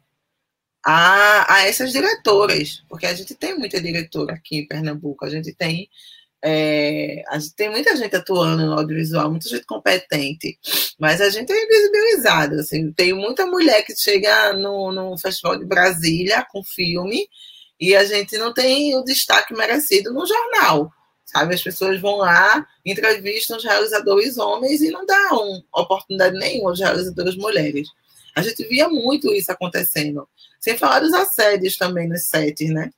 a, 0.86 1.56
a 1.56 1.68
essas 1.68 1.92
diretoras, 1.92 2.84
porque 2.88 3.06
a 3.06 3.14
gente 3.14 3.36
tem 3.36 3.58
muita 3.58 3.82
diretora 3.82 4.34
aqui 4.34 4.58
em 4.58 4.68
Pernambuco, 4.68 5.26
a 5.26 5.30
gente 5.30 5.54
tem 5.54 5.90
é, 6.44 7.24
a 7.28 7.40
gente 7.40 7.56
tem 7.56 7.70
muita 7.70 7.96
gente 7.96 8.16
atuando 8.16 8.66
no 8.66 8.74
audiovisual, 8.74 9.30
muita 9.30 9.50
gente 9.50 9.66
competente, 9.66 10.58
mas 11.00 11.20
a 11.20 11.30
gente 11.30 11.52
é 11.52 11.64
invisibilizado. 11.64 12.56
Assim, 12.60 12.92
tem 12.94 13.12
muita 13.12 13.46
mulher 13.46 13.84
que 13.84 13.96
chega 13.96 14.54
no, 14.54 14.92
no 14.92 15.18
Festival 15.18 15.58
de 15.58 15.66
Brasília 15.66 16.46
com 16.52 16.64
filme 16.64 17.28
e 17.80 17.96
a 17.96 18.06
gente 18.06 18.38
não 18.38 18.54
tem 18.54 18.96
o 18.96 19.04
destaque 19.04 19.54
merecido 19.54 20.14
no 20.14 20.26
jornal. 20.26 20.92
Sabe, 21.28 21.54
as 21.54 21.62
pessoas 21.62 22.00
vão 22.00 22.16
lá, 22.16 22.66
entrevistam 22.86 23.58
os 23.58 23.64
realizadores 23.64 24.38
homens 24.38 24.80
e 24.80 24.90
não 24.90 25.06
dão 25.06 25.62
oportunidade 25.76 26.40
nenhuma 26.40 26.70
aos 26.70 26.80
realizadores 26.80 27.36
mulheres. 27.36 27.90
A 28.34 28.42
gente 28.42 28.66
via 28.66 28.88
muito 28.88 29.34
isso 29.34 29.52
acontecendo. 29.52 30.28
Sem 30.58 30.78
falar 30.78 31.02
dos 31.02 31.14
assédios 31.14 31.76
também 31.76 32.08
nos 32.08 32.28
sets, 32.28 32.70
né? 32.70 32.90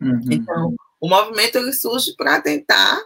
Uhum. 0.00 0.20
Então, 0.30 0.74
o 1.00 1.08
movimento 1.08 1.58
ele 1.58 1.72
surge 1.72 2.12
para 2.16 2.40
tentar 2.40 3.00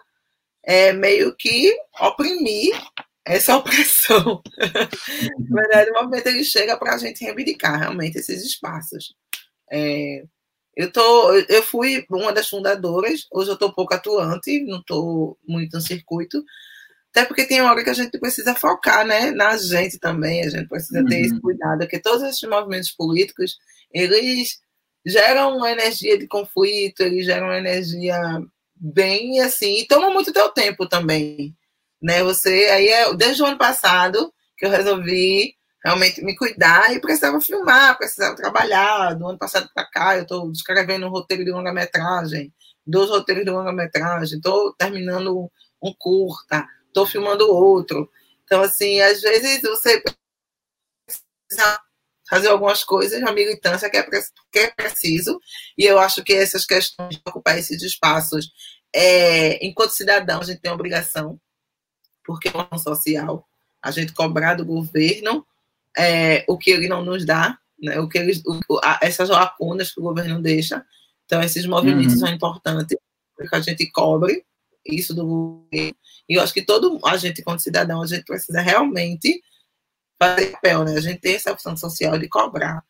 é, 0.63 0.95
meio 0.95 1.37
que 1.37 1.77
oprimir 2.01 2.75
essa 3.23 3.57
opressão. 3.59 4.43
Na 5.51 5.61
verdade, 5.61 5.91
o 5.91 5.95
movimento 5.95 6.29
ele 6.29 6.43
chega 6.43 6.77
para 6.79 6.95
a 6.95 6.99
gente 6.99 7.23
reivindicar 7.23 7.79
realmente 7.79 8.17
esses 8.17 8.43
espaços. 8.43 9.15
É, 9.71 10.25
eu, 10.77 10.91
tô, 10.91 11.33
eu 11.49 11.63
fui 11.63 12.05
uma 12.11 12.33
das 12.33 12.49
fundadoras, 12.49 13.27
hoje 13.33 13.51
eu 13.51 13.55
estou 13.55 13.73
pouco 13.73 13.95
atuante, 13.95 14.65
não 14.65 14.81
estou 14.81 15.39
muito 15.47 15.75
no 15.75 15.81
circuito, 15.81 16.45
até 17.11 17.25
porque 17.25 17.45
tem 17.45 17.63
hora 17.63 17.83
que 17.85 17.91
a 17.91 17.95
gente 17.95 18.19
precisa 18.19 18.55
focar 18.55 19.07
né, 19.07 19.31
na 19.31 19.57
gente 19.57 19.99
também, 19.99 20.45
a 20.45 20.51
gente 20.51 20.69
precisa 20.69 21.01
uhum. 21.01 21.07
ter 21.07 21.21
esse 21.21 21.35
uhum. 21.35 21.41
cuidado, 21.41 21.79
porque 21.79 22.01
todos 22.01 22.23
esses 22.23 22.43
movimentos 22.49 22.91
políticos, 22.91 23.57
eles 23.93 24.59
geram 25.07 25.59
uma 25.59 25.71
energia 25.71 26.19
de 26.19 26.27
conflito, 26.27 27.03
eles 27.03 27.25
geram 27.25 27.47
uma 27.47 27.59
energia 27.59 28.19
bem 28.75 29.41
assim, 29.41 29.81
e 29.81 29.87
tomam 29.87 30.13
muito 30.13 30.33
teu 30.33 30.49
tempo 30.49 30.89
também, 30.89 31.55
né, 32.03 32.23
você, 32.25 32.51
aí 32.73 32.89
é, 32.89 33.15
desde 33.15 33.43
o 33.43 33.47
ano 33.47 33.59
passado 33.59 34.33
que 34.57 34.67
eu 34.67 34.71
resolvi 34.71 35.55
realmente 35.85 36.25
me 36.25 36.35
cuidar 36.35 36.95
e 36.95 37.01
precisava 37.01 37.41
filmar, 37.41 37.99
precisava 37.99 38.35
trabalhar. 38.35 39.15
Do 39.15 39.29
ano 39.29 39.39
passado 39.39 39.69
para 39.75 39.85
cá, 39.85 40.17
eu 40.17 40.23
estou 40.23 40.51
escrevendo 40.51 41.07
um 41.07 41.11
roteiro 41.11 41.45
de 41.45 41.51
longa-metragem, 41.51 42.53
dois 42.87 43.11
roteiros 43.11 43.45
de 43.45 43.51
longa-metragem, 43.51 44.39
estou 44.39 44.73
terminando 44.73 45.51
um 45.83 45.95
curta, 45.99 46.67
estou 46.87 47.07
filmando 47.07 47.53
outro. 47.53 48.11
Então, 48.45 48.63
assim, 48.63 49.01
às 49.01 49.21
vezes 49.21 49.61
você 49.61 50.03
precisa 51.47 51.79
fazer 52.29 52.49
algumas 52.49 52.83
coisas 52.83 53.21
na 53.21 53.33
militância 53.33 53.91
que 53.91 53.99
é, 53.99 54.03
que 54.03 54.59
é 54.59 54.71
preciso, 54.71 55.39
e 55.77 55.85
eu 55.85 55.99
acho 55.99 56.25
que 56.25 56.33
essas 56.33 56.65
questões 56.65 57.17
de 57.17 57.23
ocupar 57.29 57.59
esses 57.59 57.83
espaços, 57.83 58.51
é, 58.95 59.65
enquanto 59.65 59.91
cidadão, 59.91 60.41
a 60.41 60.45
gente 60.45 60.61
tem 60.61 60.73
obrigação, 60.73 61.39
porque 62.25 62.49
é 62.49 62.53
uma 62.53 62.79
social, 62.79 63.47
a 63.83 63.91
gente 63.91 64.15
cobrar 64.15 64.55
do 64.55 64.65
governo 64.65 65.47
é, 65.97 66.45
o 66.49 66.59
que 66.59 66.71
ele 66.71 66.89
não 66.89 67.05
nos 67.05 67.25
dá, 67.25 67.59
né, 67.81 67.99
o 68.01 68.09
que 68.09 68.19
eles, 68.19 68.43
o, 68.47 68.81
a, 68.83 68.99
essas 69.03 69.29
lacunas 69.29 69.93
que 69.93 70.01
o 70.01 70.03
governo 70.03 70.41
deixa. 70.41 70.85
Então, 71.25 71.43
esses 71.43 71.67
movimentos 71.67 72.15
uhum. 72.15 72.21
são 72.21 72.29
importantes, 72.29 72.97
porque 73.37 73.55
a 73.55 73.61
gente 73.61 73.91
cobre 73.91 74.45
isso 74.85 75.15
do 75.15 75.27
governo. 75.27 75.97
E 76.29 76.35
eu 76.35 76.43
acho 76.43 76.53
que 76.53 76.65
todo 76.65 76.99
a 77.05 77.17
gente, 77.17 77.43
como 77.43 77.59
cidadão, 77.59 78.03
a 78.03 78.07
gente 78.07 78.25
precisa 78.25 78.61
realmente 78.61 79.43
fazer 80.21 80.53
papel, 80.53 80.85
né? 80.85 80.93
A 80.97 81.01
gente 81.01 81.21
tem 81.21 81.35
essa 81.35 81.57
função 81.57 81.77
social 81.77 82.19
de 82.19 82.29
cobrar. 82.29 82.83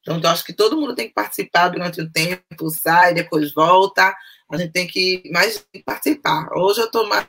Então, 0.00 0.20
eu 0.20 0.30
acho 0.30 0.44
que 0.44 0.52
todo 0.52 0.76
mundo 0.76 0.94
tem 0.94 1.08
que 1.08 1.14
participar 1.14 1.68
durante 1.68 2.00
o 2.00 2.10
tempo, 2.10 2.70
sai, 2.70 3.14
depois 3.14 3.52
volta. 3.52 4.14
A 4.50 4.56
gente 4.56 4.72
tem 4.72 4.86
que 4.86 5.22
mais 5.32 5.64
participar. 5.84 6.48
Hoje 6.54 6.80
eu 6.80 6.86
estou 6.86 7.08
mais, 7.08 7.26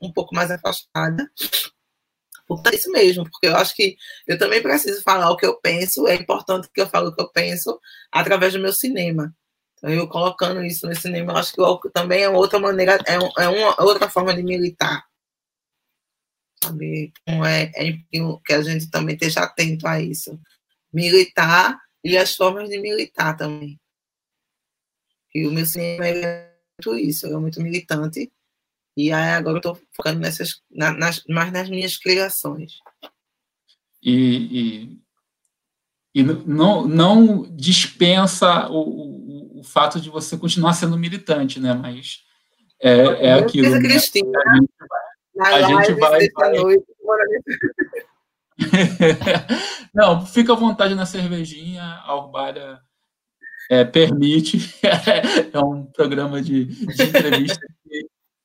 um 0.00 0.12
pouco 0.12 0.34
mais 0.34 0.50
afastada. 0.50 1.30
Por 2.46 2.62
isso 2.72 2.90
mesmo, 2.92 3.24
porque 3.28 3.48
eu 3.48 3.56
acho 3.56 3.74
que 3.74 3.96
eu 4.26 4.38
também 4.38 4.62
preciso 4.62 5.02
falar 5.02 5.30
o 5.30 5.36
que 5.36 5.46
eu 5.46 5.58
penso. 5.60 6.06
É 6.06 6.14
importante 6.14 6.68
que 6.72 6.80
eu 6.80 6.88
fale 6.88 7.08
o 7.08 7.14
que 7.14 7.20
eu 7.20 7.28
penso 7.30 7.78
através 8.12 8.52
do 8.52 8.60
meu 8.60 8.72
cinema. 8.72 9.34
Então, 9.74 9.90
eu 9.90 10.08
colocando 10.08 10.62
isso 10.64 10.86
no 10.86 10.94
cinema, 10.94 11.32
eu 11.32 11.36
acho 11.36 11.52
que 11.52 11.90
também 11.90 12.22
é 12.22 12.28
outra 12.28 12.58
maneira, 12.58 12.98
é, 13.06 13.14
é 13.44 13.48
uma 13.48 13.82
outra 13.82 14.08
forma 14.08 14.34
de 14.34 14.42
militar 14.42 15.04
sabe? 16.66 17.12
Então, 17.22 17.44
é, 17.44 17.70
é 17.74 17.92
que 18.44 18.52
a 18.52 18.62
gente 18.62 18.90
também 18.90 19.14
esteja 19.14 19.40
atento 19.40 19.86
a 19.86 20.00
isso. 20.00 20.38
Militar 20.92 21.78
e 22.04 22.16
as 22.16 22.34
formas 22.34 22.68
de 22.68 22.78
militar 22.78 23.36
também. 23.36 23.78
E 25.34 25.46
o 25.46 25.52
meu 25.52 25.66
cinema 25.66 26.06
é 26.08 26.56
muito 26.82 26.98
isso, 26.98 27.26
é 27.26 27.38
muito 27.38 27.60
militante. 27.60 28.32
E 28.96 29.12
aí 29.12 29.30
agora 29.30 29.56
eu 29.56 29.58
estou 29.58 29.78
focando 29.94 30.20
nessas, 30.20 30.62
na, 30.70 30.90
nas, 30.92 31.22
mais 31.28 31.52
nas 31.52 31.68
minhas 31.68 31.98
criações. 31.98 32.78
E, 34.02 34.96
e, 36.14 36.20
e 36.20 36.22
não, 36.22 36.86
não 36.86 37.42
dispensa 37.54 38.68
o, 38.68 38.78
o, 38.78 39.60
o, 39.60 39.64
fato 39.64 40.00
de 40.00 40.08
você 40.08 40.38
continuar 40.38 40.72
sendo 40.72 40.96
militante, 40.96 41.60
né? 41.60 41.74
Mas 41.74 42.22
é, 42.80 43.26
é 43.26 43.32
aquilo. 43.34 43.70
Né? 43.70 43.80
Cristina, 43.80 44.40
na 45.34 45.48
a 45.48 45.62
gente 45.62 45.92
vai. 46.00 46.28
vai... 46.30 46.52
Noite, 46.54 46.86
Não, 49.94 50.24
fica 50.24 50.54
à 50.54 50.56
vontade 50.56 50.94
na 50.94 51.04
cervejinha, 51.04 51.82
a 51.82 52.16
Urbária 52.16 52.80
é, 53.70 53.84
permite. 53.84 54.74
é 55.52 55.58
um 55.58 55.84
programa 55.84 56.40
de, 56.40 56.64
de 56.64 57.02
entrevista 57.02 57.60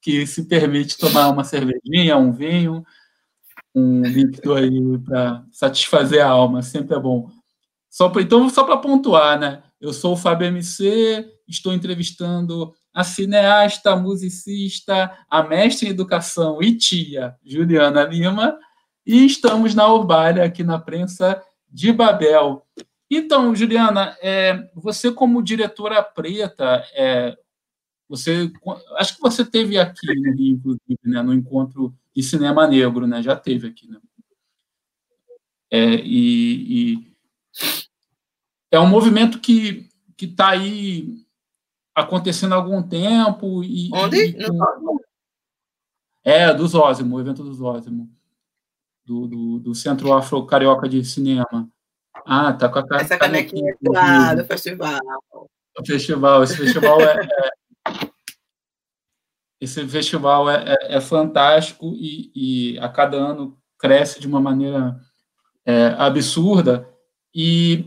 que, 0.02 0.26
se 0.26 0.46
permite 0.46 0.98
tomar 0.98 1.30
uma 1.30 1.44
cervejinha, 1.44 2.18
um 2.18 2.32
vinho, 2.32 2.84
um 3.74 4.02
líquido 4.02 4.56
aí 4.56 4.98
para 5.00 5.46
satisfazer 5.52 6.26
a 6.26 6.30
alma, 6.30 6.62
sempre 6.62 6.96
é 6.96 7.00
bom. 7.00 7.30
Só 7.90 8.10
pra, 8.10 8.22
então, 8.22 8.50
só 8.50 8.64
para 8.64 8.78
pontuar, 8.78 9.40
né? 9.40 9.64
Eu 9.80 9.94
sou 9.94 10.14
o 10.14 10.18
Fábio 10.18 10.48
MC, 10.48 11.26
estou 11.48 11.74
entrevistando 11.74 12.74
a 12.94 13.04
cineasta, 13.04 13.96
musicista, 13.96 15.12
a 15.30 15.44
mestre 15.44 15.88
em 15.88 15.92
educação 15.92 16.62
e 16.62 16.78
tia, 16.78 17.36
Juliana 17.44 18.04
Lima, 18.04 18.58
e 19.06 19.26
estamos 19.26 19.74
na 19.74 19.88
Urbária, 19.92 20.44
aqui 20.44 20.64
na 20.64 20.78
prensa 20.78 21.42
de 21.70 21.92
Babel. 21.92 22.66
Então, 23.10 23.56
Juliana, 23.56 24.16
é, 24.22 24.70
você 24.76 25.12
como 25.12 25.44
diretora 25.44 26.02
preta, 26.04 26.86
é, 26.94 27.36
você, 28.12 28.52
acho 28.98 29.16
que 29.16 29.22
você 29.22 29.46
teve 29.46 29.80
aqui 29.80 30.06
no 30.14 30.34
Rio, 30.34 30.56
inclusive, 30.56 31.00
né, 31.06 31.22
no 31.22 31.34
encontro 31.34 31.96
de 32.14 32.22
cinema 32.22 32.68
negro, 32.68 33.08
né? 33.08 33.24
Já 33.24 33.38
teve 33.38 33.70
aqui, 33.70 33.88
né? 33.90 33.98
É, 35.72 35.96
e, 35.96 36.98
e 36.98 37.16
é 38.70 38.80
um 38.80 38.88
movimento 38.88 39.40
que 39.40 39.90
que 40.18 40.26
está 40.26 40.50
aí 40.50 41.26
acontecendo 41.96 42.54
há 42.54 42.56
algum 42.58 42.84
tempo. 42.84 43.64
E, 43.64 43.90
Onde? 43.92 44.18
E, 44.18 44.36
é, 46.24 46.54
do 46.54 46.68
Zózimo, 46.68 47.16
o 47.16 47.20
evento 47.20 47.44
do 47.44 47.54
Zózimo. 47.54 48.08
Do, 49.04 49.26
do, 49.26 49.60
do 49.60 49.74
Centro 49.74 50.14
Afro 50.14 50.46
Carioca 50.46 50.88
de 50.88 51.04
Cinema. 51.04 51.68
Ah, 52.24 52.54
tá 52.54 52.70
com 52.70 52.80
a 52.80 53.00
Essa 53.00 53.18
canequinha 53.18 53.76
lá 53.82 54.36
do 54.36 54.46
festival. 54.46 55.00
O 55.80 55.86
festival, 55.86 56.44
esse 56.44 56.56
festival 56.56 57.02
é, 57.02 57.26
é 57.26 57.61
esse 59.62 59.88
festival 59.88 60.50
é, 60.50 60.74
é, 60.74 60.96
é 60.96 61.02
fantástico 61.02 61.94
e, 61.96 62.32
e, 62.74 62.80
a 62.80 62.90
cada 62.90 63.16
ano 63.16 63.56
cresce 63.78 64.20
de 64.20 64.26
uma 64.26 64.42
maneira 64.42 65.00
é, 65.64 65.96
absurda. 66.00 66.90
E 67.34 67.86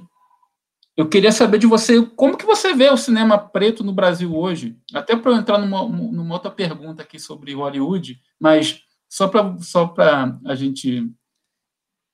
eu 0.97 1.09
queria 1.09 1.33
saber 1.33 1.59
de 1.59 1.67
você 1.67 2.01
como 2.01 2.39
que 2.39 2.47
você 2.47 2.73
vê 2.73 2.89
o 2.89 2.97
cinema 2.97 3.37
preto 3.37 3.83
no 3.83 3.93
Brasil 3.93 4.33
hoje. 4.37 4.79
Até 4.95 5.17
para 5.17 5.33
eu 5.33 5.37
entrar 5.37 5.59
numa, 5.59 5.83
numa, 5.89 6.35
outra 6.35 6.51
pergunta 6.51 7.03
aqui 7.03 7.19
sobre 7.19 7.55
Hollywood, 7.55 8.21
mas 8.39 8.81
só 9.09 9.27
para 9.27 9.59
só 9.59 9.89
para 9.89 10.39
a 10.47 10.55
gente 10.55 11.11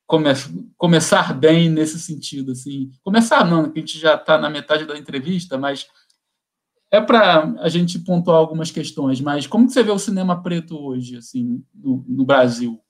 come, 0.06 0.30
começar 0.78 1.34
bem 1.34 1.68
nesse 1.68 2.00
sentido, 2.00 2.52
assim. 2.52 2.90
Começar 3.02 3.44
não, 3.44 3.70
que 3.70 3.78
a 3.78 3.82
gente 3.82 3.98
já 3.98 4.14
está 4.14 4.38
na 4.38 4.48
metade 4.48 4.86
da 4.86 4.98
entrevista, 4.98 5.58
mas 5.58 5.86
é 6.90 7.00
para 7.00 7.44
a 7.60 7.68
gente 7.68 7.98
pontuar 7.98 8.36
algumas 8.38 8.70
questões. 8.70 9.20
Mas 9.20 9.46
como 9.46 9.66
que 9.66 9.72
você 9.72 9.82
vê 9.82 9.90
o 9.90 9.98
cinema 9.98 10.42
preto 10.42 10.78
hoje, 10.78 11.16
assim, 11.16 11.64
no, 11.74 12.04
no 12.08 12.24
Brasil? 12.24 12.80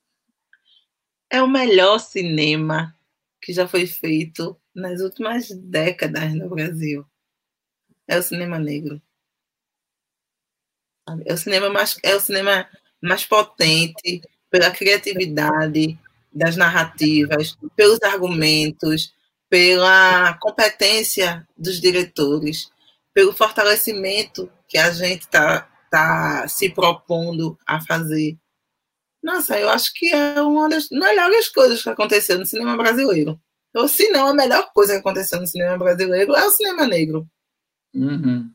É 1.29 1.43
o 1.43 1.49
melhor 1.49 1.99
cinema 1.99 2.95
que 3.41 3.53
já 3.53 3.69
foi 3.69 3.87
feito 3.87 4.57
nas 4.75 5.01
últimas 5.01 5.51
décadas 5.51 6.35
no 6.35 6.49
Brasil 6.49 7.07
é 8.11 8.19
o 8.19 8.23
cinema 8.23 8.59
negro. 8.59 9.01
É 11.25 11.33
o 11.33 11.39
cinema 11.39 11.71
mais, 11.71 11.97
é 12.03 12.15
o 12.17 12.21
cinema 12.21 12.69
mais 13.01 13.25
potente 13.25 14.21
pela 14.51 14.71
criatividade 14.73 15.97
das 16.33 16.57
narrativas, 16.57 17.57
pelos 17.77 18.03
argumentos, 18.03 19.15
pela 19.49 20.35
competência 20.39 21.47
dos 21.57 21.81
diretores, 21.81 22.71
pelo 23.21 23.35
fortalecimento 23.35 24.51
que 24.67 24.79
a 24.79 24.91
gente 24.93 25.23
está 25.23 25.71
tá 25.91 26.49
se 26.49 26.71
propondo 26.71 27.59
a 27.67 27.79
fazer. 27.79 28.39
Nossa, 29.23 29.61
eu 29.61 29.69
acho 29.69 29.93
que 29.93 30.11
é 30.11 30.41
uma 30.41 30.71
das 30.71 30.89
melhores 30.89 31.51
coisas 31.51 31.83
que 31.83 31.91
aconteceu 31.91 32.39
no 32.39 32.47
cinema 32.47 32.75
brasileiro. 32.79 33.39
Ou 33.75 33.87
se 33.87 34.09
não, 34.09 34.29
a 34.29 34.35
melhor 34.35 34.73
coisa 34.73 34.95
que 34.95 35.01
aconteceu 35.01 35.39
no 35.39 35.47
cinema 35.47 35.77
brasileiro 35.77 36.35
é 36.35 36.47
o 36.47 36.51
cinema 36.51 36.87
negro. 36.87 37.29
Uhum. 37.93 38.51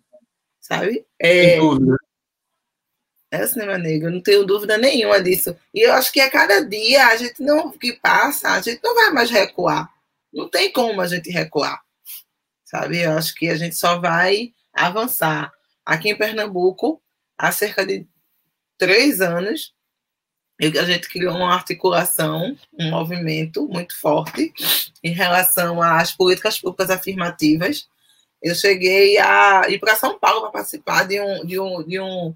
Sabe? 0.60 1.06
É, 1.22 1.58
é 1.58 1.62
o 3.44 3.48
cinema 3.48 3.78
negro, 3.78 4.10
não 4.10 4.22
tenho 4.22 4.48
dúvida 4.48 4.80
nenhuma 4.80 5.22
disso. 5.22 5.56
E 5.76 5.82
eu 5.82 5.94
acho 5.94 6.12
que 6.12 6.20
a 6.20 6.32
cada 6.32 6.66
dia 6.66 7.06
a 7.06 7.16
gente 7.18 7.44
não 7.44 7.70
que 7.70 7.94
passa, 7.94 8.50
a 8.50 8.62
gente 8.62 8.82
não 8.84 8.96
vai 8.96 9.12
mais 9.12 9.30
recuar. 9.30 9.94
Não 10.34 10.50
tem 10.50 10.72
como 10.72 11.02
a 11.02 11.08
gente 11.08 11.30
recuar. 11.30 11.85
Sabe? 12.66 13.02
Eu 13.02 13.14
acho 13.14 13.34
que 13.36 13.48
a 13.50 13.56
gente 13.56 13.76
só 13.76 14.00
vai 14.00 14.54
avançar. 14.74 15.52
Aqui 15.86 16.10
em 16.10 16.18
Pernambuco, 16.18 17.02
há 17.38 17.52
cerca 17.52 17.86
de 17.86 18.08
três 18.78 19.22
anos, 19.22 19.74
a 20.60 20.84
gente 20.86 21.10
criou 21.10 21.36
uma 21.36 21.54
articulação, 21.54 22.58
um 22.80 22.90
movimento 22.90 23.68
muito 23.68 23.98
forte 24.00 24.54
em 25.04 25.12
relação 25.12 25.82
às 25.82 26.12
políticas 26.12 26.60
públicas 26.60 26.90
afirmativas. 26.90 27.88
Eu 28.42 28.56
cheguei 28.56 29.18
a 29.18 29.70
ir 29.70 29.80
para 29.80 29.96
São 29.96 30.18
Paulo 30.18 30.42
para 30.42 30.52
participar 30.52 31.06
de 31.06 31.20
um, 31.20 31.46
de 31.46 31.60
um, 31.60 31.84
de 31.84 32.00
um, 32.00 32.36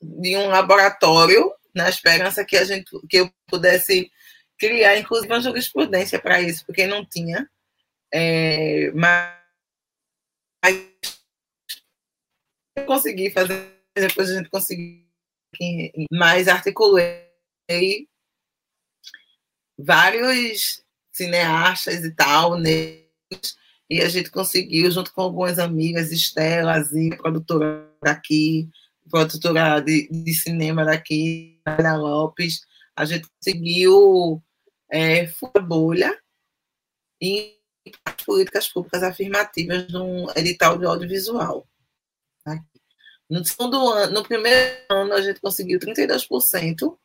de 0.00 0.36
um 0.36 0.48
laboratório, 0.48 1.52
na 1.74 1.90
esperança 1.90 2.44
que, 2.44 2.56
a 2.56 2.64
gente, 2.64 2.90
que 3.08 3.18
eu 3.18 3.30
pudesse 3.46 4.10
criar, 4.58 4.96
inclusive, 4.98 5.30
uma 5.30 5.40
jurisprudência 5.40 6.18
para 6.18 6.40
isso, 6.40 6.64
porque 6.64 6.86
não 6.86 7.04
tinha. 7.04 7.48
É, 8.18 8.90
mas 8.92 9.36
eu 12.74 12.86
consegui 12.86 13.30
fazer, 13.30 13.70
depois 13.94 14.30
a 14.30 14.38
gente 14.38 14.48
conseguiu 14.48 15.04
mais 16.10 16.48
articulei 16.48 17.28
vários 19.78 20.82
cineastas 21.12 22.04
e 22.04 22.14
tal, 22.14 22.58
e 22.62 24.00
a 24.00 24.08
gente 24.08 24.30
conseguiu, 24.30 24.90
junto 24.90 25.12
com 25.12 25.20
algumas 25.20 25.58
amigas, 25.58 26.10
Estela, 26.10 26.72
Azia, 26.72 27.18
produtora 27.18 27.86
daqui, 28.02 28.66
produtora 29.10 29.78
de, 29.80 30.08
de 30.08 30.34
cinema 30.34 30.86
daqui, 30.86 31.60
Ana 31.66 31.98
Lopes, 31.98 32.62
a 32.96 33.04
gente 33.04 33.28
conseguiu 33.28 34.42
é, 34.90 35.30
bolha 35.60 36.18
e 37.20 37.56
políticas 38.24 38.68
públicas 38.68 39.02
afirmativas 39.02 39.88
num 39.88 40.30
edital 40.36 40.78
de 40.78 40.86
audiovisual. 40.86 41.66
No 43.28 43.44
segundo 43.44 43.76
ano, 43.88 44.12
no 44.12 44.22
primeiro 44.22 44.76
ano, 44.88 45.12
a 45.14 45.20
gente 45.20 45.40
conseguiu 45.40 45.80
32%. 45.80 46.96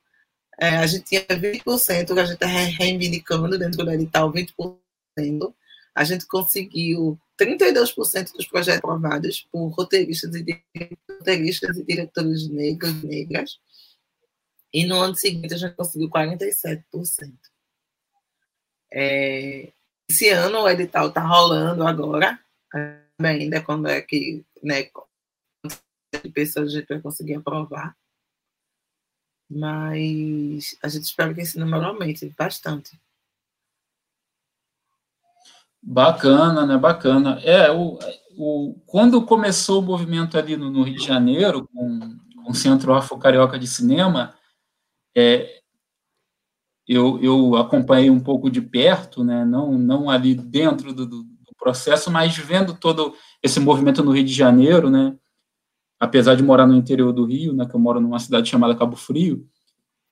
É, 0.59 0.77
a 0.77 0.85
gente 0.85 1.05
tinha 1.05 1.25
20% 1.25 2.13
que 2.13 2.19
a 2.19 2.25
gente 2.25 2.33
está 2.33 2.45
reivindicando 2.45 3.57
dentro 3.57 3.83
do 3.83 3.91
edital, 3.91 4.31
20%. 4.31 5.53
A 5.95 6.03
gente 6.03 6.27
conseguiu 6.27 7.19
32% 7.39 8.33
dos 8.33 8.47
projetos 8.47 8.79
aprovados 8.79 9.47
por 9.51 9.69
roteiristas 9.69 10.35
e, 10.35 10.63
roteiristas 11.09 11.77
e 11.77 11.83
diretores 11.83 12.47
negros 12.47 13.03
e 13.03 13.07
negras. 13.07 13.59
E 14.71 14.85
no 14.85 15.01
ano 15.01 15.15
seguinte 15.15 15.53
a 15.53 15.57
gente 15.57 15.75
conseguiu 15.75 16.09
47%. 16.09 16.83
É, 18.93 19.71
esse 20.11 20.29
ano 20.29 20.59
o 20.59 20.69
edital 20.69 21.07
está 21.07 21.21
rolando 21.21 21.87
agora, 21.87 22.37
ainda 23.17 23.63
quando 23.63 23.87
é 23.87 24.01
que 24.01 24.45
né, 24.61 24.89
de 26.21 26.29
pessoas 26.29 26.67
a 26.67 26.79
gente 26.79 26.87
vai 26.87 27.01
conseguir 27.01 27.35
aprovar. 27.35 27.95
Mas 29.49 30.77
a 30.83 30.87
gente 30.87 31.03
espera 31.03 31.33
que 31.33 31.41
esse 31.41 31.57
número 31.57 31.85
aumente 31.85 32.27
bastante. 32.37 32.99
Bacana, 35.81 36.65
né? 36.65 36.77
Bacana. 36.77 37.39
É, 37.41 37.71
o, 37.71 37.97
o, 38.37 38.79
quando 38.85 39.25
começou 39.25 39.81
o 39.81 39.85
movimento 39.85 40.37
ali 40.37 40.55
no, 40.55 40.69
no 40.69 40.83
Rio 40.83 40.95
de 40.95 41.05
Janeiro, 41.05 41.67
com, 41.67 42.17
com 42.43 42.51
o 42.51 42.55
Centro 42.55 42.93
Afro 42.93 43.17
Carioca 43.17 43.57
de 43.57 43.67
Cinema, 43.67 44.37
é, 45.15 45.60
eu, 46.87 47.19
eu 47.21 47.55
acompanhei 47.55 48.09
um 48.09 48.19
pouco 48.19 48.49
de 48.49 48.61
perto, 48.61 49.23
né? 49.23 49.45
não, 49.45 49.77
não 49.77 50.09
ali 50.09 50.35
dentro 50.35 50.93
do, 50.93 51.05
do, 51.05 51.31
processo, 51.57 52.09
mas 52.09 52.35
vendo 52.35 52.73
todo 52.73 53.13
esse 53.43 53.59
movimento 53.59 54.03
no 54.03 54.11
Rio 54.11 54.23
de 54.23 54.33
Janeiro, 54.33 54.89
né? 54.89 55.15
apesar 55.99 56.33
de 56.33 56.41
morar 56.41 56.65
no 56.65 56.75
interior 56.75 57.13
do 57.13 57.23
Rio, 57.23 57.53
né? 57.53 57.67
que 57.67 57.75
eu 57.75 57.79
moro 57.79 58.01
numa 58.01 58.17
cidade 58.17 58.49
chamada 58.49 58.75
Cabo 58.75 58.95
Frio, 58.95 59.47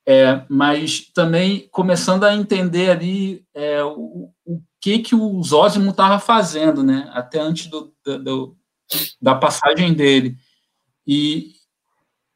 é, 0.07 0.45
mas 0.47 1.11
também 1.11 1.67
começando 1.71 2.23
a 2.23 2.35
entender 2.35 2.91
ali 2.91 3.43
é, 3.51 3.83
o, 3.83 4.31
o 4.45 4.61
que 4.79 4.99
que 4.99 5.15
o 5.15 5.41
Zósimo 5.41 5.89
estava 5.89 6.19
fazendo, 6.19 6.83
né? 6.83 7.09
até 7.13 7.39
antes 7.39 7.65
do, 7.65 7.91
do, 8.05 8.55
da 9.19 9.33
passagem 9.33 9.91
dele. 9.93 10.37
E, 11.05 11.53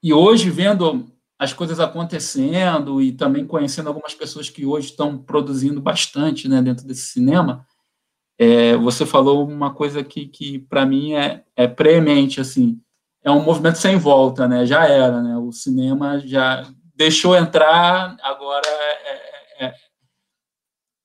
e 0.02 0.12
hoje, 0.12 0.50
vendo 0.50 1.13
as 1.44 1.52
coisas 1.52 1.78
acontecendo 1.82 3.02
e 3.02 3.12
também 3.12 3.46
conhecendo 3.46 3.88
algumas 3.88 4.14
pessoas 4.14 4.50
que 4.50 4.66
hoje 4.66 4.92
estão 4.92 5.18
produzindo 5.18 5.82
bastante 5.82 6.48
né, 6.48 6.62
dentro 6.62 6.88
desse 6.88 7.08
cinema, 7.08 7.68
é, 8.38 8.78
você 8.78 9.06
falou 9.06 9.46
uma 9.46 9.74
coisa 9.74 10.02
que, 10.06 10.26
que 10.28 10.60
para 10.60 10.86
mim 10.86 11.14
é, 11.14 11.44
é 11.58 11.70
assim, 12.40 12.82
é 13.22 13.30
um 13.30 13.44
movimento 13.44 13.78
sem 13.78 13.98
volta, 13.98 14.48
né? 14.48 14.66
Já 14.66 14.86
era, 14.86 15.22
né? 15.22 15.38
O 15.38 15.52
cinema 15.52 16.18
já 16.20 16.66
deixou 16.96 17.36
entrar, 17.36 18.16
agora 18.22 18.68
é, 18.68 19.66
é, 19.66 19.66
é 19.66 19.74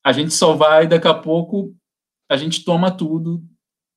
a 0.04 0.12
gente 0.12 0.32
só 0.32 0.54
vai 0.54 0.86
daqui 0.86 1.08
a 1.08 1.14
pouco 1.14 1.74
a 2.28 2.36
gente 2.36 2.64
toma 2.64 2.90
tudo 2.92 3.42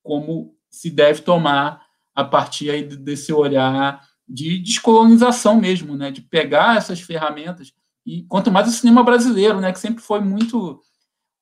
como 0.03 0.55
se 0.71 0.89
deve 0.89 1.21
tomar 1.21 1.85
a 2.15 2.23
partir 2.23 2.71
aí 2.71 2.83
desse 2.83 3.31
olhar 3.31 4.01
de 4.31 4.59
descolonização 4.59 5.59
mesmo, 5.59 5.95
né, 5.95 6.09
de 6.09 6.21
pegar 6.21 6.77
essas 6.77 7.01
ferramentas 7.01 7.73
e 8.05 8.23
quanto 8.23 8.51
mais 8.51 8.67
o 8.67 8.71
cinema 8.71 9.03
brasileiro, 9.03 9.59
né, 9.59 9.71
que 9.71 9.79
sempre 9.79 10.01
foi 10.01 10.21
muito 10.21 10.81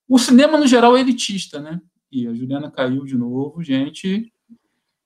o 0.10 0.18
cinema 0.18 0.58
no 0.58 0.66
geral 0.66 0.98
é 0.98 1.02
elitista, 1.02 1.60
né? 1.60 1.80
E 2.12 2.28
a 2.28 2.34
Juliana 2.34 2.72
caiu 2.72 3.06
de 3.06 3.16
novo, 3.16 3.62
gente. 3.62 4.34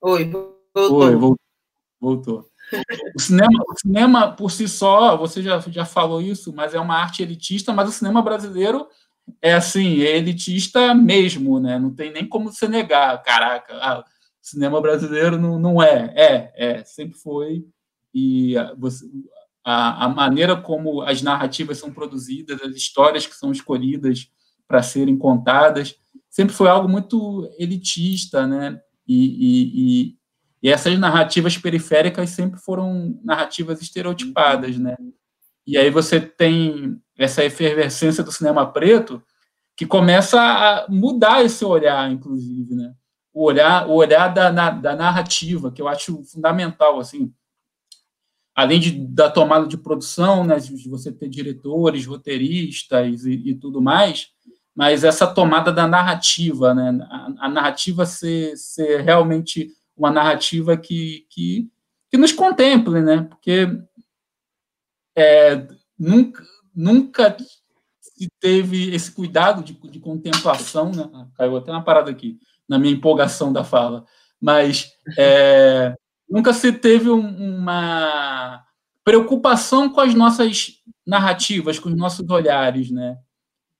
Oi, 0.00 0.24
voltou. 0.24 1.02
Oi, 1.02 1.14
voltou. 1.14 1.38
voltou. 2.00 2.50
O 3.14 3.20
cinema, 3.20 3.62
o 3.68 3.78
cinema 3.78 4.32
por 4.32 4.50
si 4.50 4.66
só, 4.66 5.14
você 5.14 5.42
já, 5.42 5.60
já 5.60 5.84
falou 5.84 6.22
isso, 6.22 6.54
mas 6.54 6.72
é 6.72 6.80
uma 6.80 6.96
arte 6.96 7.22
elitista, 7.22 7.74
mas 7.74 7.90
o 7.90 7.92
cinema 7.92 8.22
brasileiro 8.22 8.88
é 9.42 9.52
assim, 9.52 10.00
é 10.00 10.16
elitista 10.16 10.94
mesmo, 10.94 11.60
né? 11.60 11.78
Não 11.78 11.94
tem 11.94 12.10
nem 12.10 12.26
como 12.26 12.50
você 12.50 12.66
negar, 12.66 13.22
caraca, 13.22 13.74
ah, 13.82 14.00
o 14.00 14.04
cinema 14.40 14.80
brasileiro 14.80 15.38
não, 15.38 15.58
não 15.58 15.82
é, 15.82 16.12
é, 16.16 16.52
é, 16.56 16.84
sempre 16.84 17.18
foi 17.18 17.66
e 18.14 18.54
você, 18.78 19.04
a, 19.64 20.04
a, 20.04 20.08
maneira 20.08 20.56
como 20.56 21.02
as 21.02 21.20
narrativas 21.20 21.78
são 21.78 21.92
produzidas, 21.92 22.62
as 22.62 22.76
histórias 22.76 23.26
que 23.26 23.34
são 23.34 23.50
escolhidas 23.50 24.30
para 24.68 24.82
serem 24.82 25.18
contadas, 25.18 25.96
sempre 26.30 26.54
foi 26.54 26.68
algo 26.68 26.88
muito 26.88 27.50
elitista, 27.58 28.46
né? 28.46 28.80
E, 29.06 29.24
e, 29.26 29.72
e, 29.74 30.18
e, 30.62 30.70
essas 30.70 30.96
narrativas 30.98 31.58
periféricas 31.58 32.30
sempre 32.30 32.60
foram 32.60 33.18
narrativas 33.24 33.82
estereotipadas, 33.82 34.78
né? 34.78 34.96
E 35.66 35.76
aí 35.76 35.90
você 35.90 36.20
tem 36.20 37.00
essa 37.18 37.44
efervescência 37.44 38.22
do 38.22 38.30
cinema 38.30 38.70
preto 38.70 39.22
que 39.76 39.86
começa 39.86 40.40
a 40.40 40.86
mudar 40.88 41.42
esse 41.42 41.64
olhar, 41.64 42.10
inclusive, 42.12 42.74
né? 42.74 42.94
O 43.32 43.44
olhar, 43.44 43.88
o 43.88 43.94
olhar 43.94 44.28
da, 44.28 44.50
da 44.70 44.94
narrativa, 44.94 45.72
que 45.72 45.82
eu 45.82 45.88
acho 45.88 46.22
fundamental, 46.24 47.00
assim 47.00 47.32
além 48.54 48.78
de, 48.78 48.92
da 48.92 49.28
tomada 49.28 49.66
de 49.66 49.76
produção, 49.76 50.44
né, 50.44 50.58
de 50.58 50.88
você 50.88 51.10
ter 51.10 51.28
diretores, 51.28 52.06
roteiristas 52.06 53.24
e, 53.24 53.32
e 53.32 53.54
tudo 53.54 53.82
mais, 53.82 54.28
mas 54.74 55.04
essa 55.04 55.26
tomada 55.26 55.72
da 55.72 55.88
narrativa, 55.88 56.72
né, 56.72 56.98
a, 57.10 57.46
a, 57.46 57.48
narrativa 57.48 58.06
ser, 58.06 58.56
ser 58.56 59.00
realmente 59.02 59.72
uma 59.96 60.10
narrativa 60.10 60.76
que, 60.76 61.26
que, 61.30 61.68
que 62.10 62.16
nos 62.16 62.32
contemple, 62.32 63.00
né, 63.00 63.22
porque 63.22 63.68
é, 65.16 65.66
nunca, 65.98 66.44
nunca 66.74 67.36
se 68.00 68.28
teve 68.40 68.94
esse 68.94 69.10
cuidado 69.10 69.64
de, 69.64 69.74
de 69.90 69.98
contemplação, 69.98 70.92
né, 70.92 71.10
ah, 71.12 71.26
caiu 71.36 71.56
até 71.56 71.72
uma 71.72 71.84
parada 71.84 72.10
aqui, 72.10 72.38
na 72.68 72.78
minha 72.78 72.94
empolgação 72.94 73.52
da 73.52 73.64
fala, 73.64 74.04
mas 74.40 74.92
é, 75.18 75.94
nunca 76.28 76.52
se 76.52 76.72
teve 76.72 77.08
uma 77.10 78.64
preocupação 79.04 79.88
com 79.90 80.00
as 80.00 80.14
nossas 80.14 80.82
narrativas, 81.06 81.78
com 81.78 81.88
os 81.90 81.96
nossos 81.96 82.28
olhares, 82.28 82.90
né? 82.90 83.18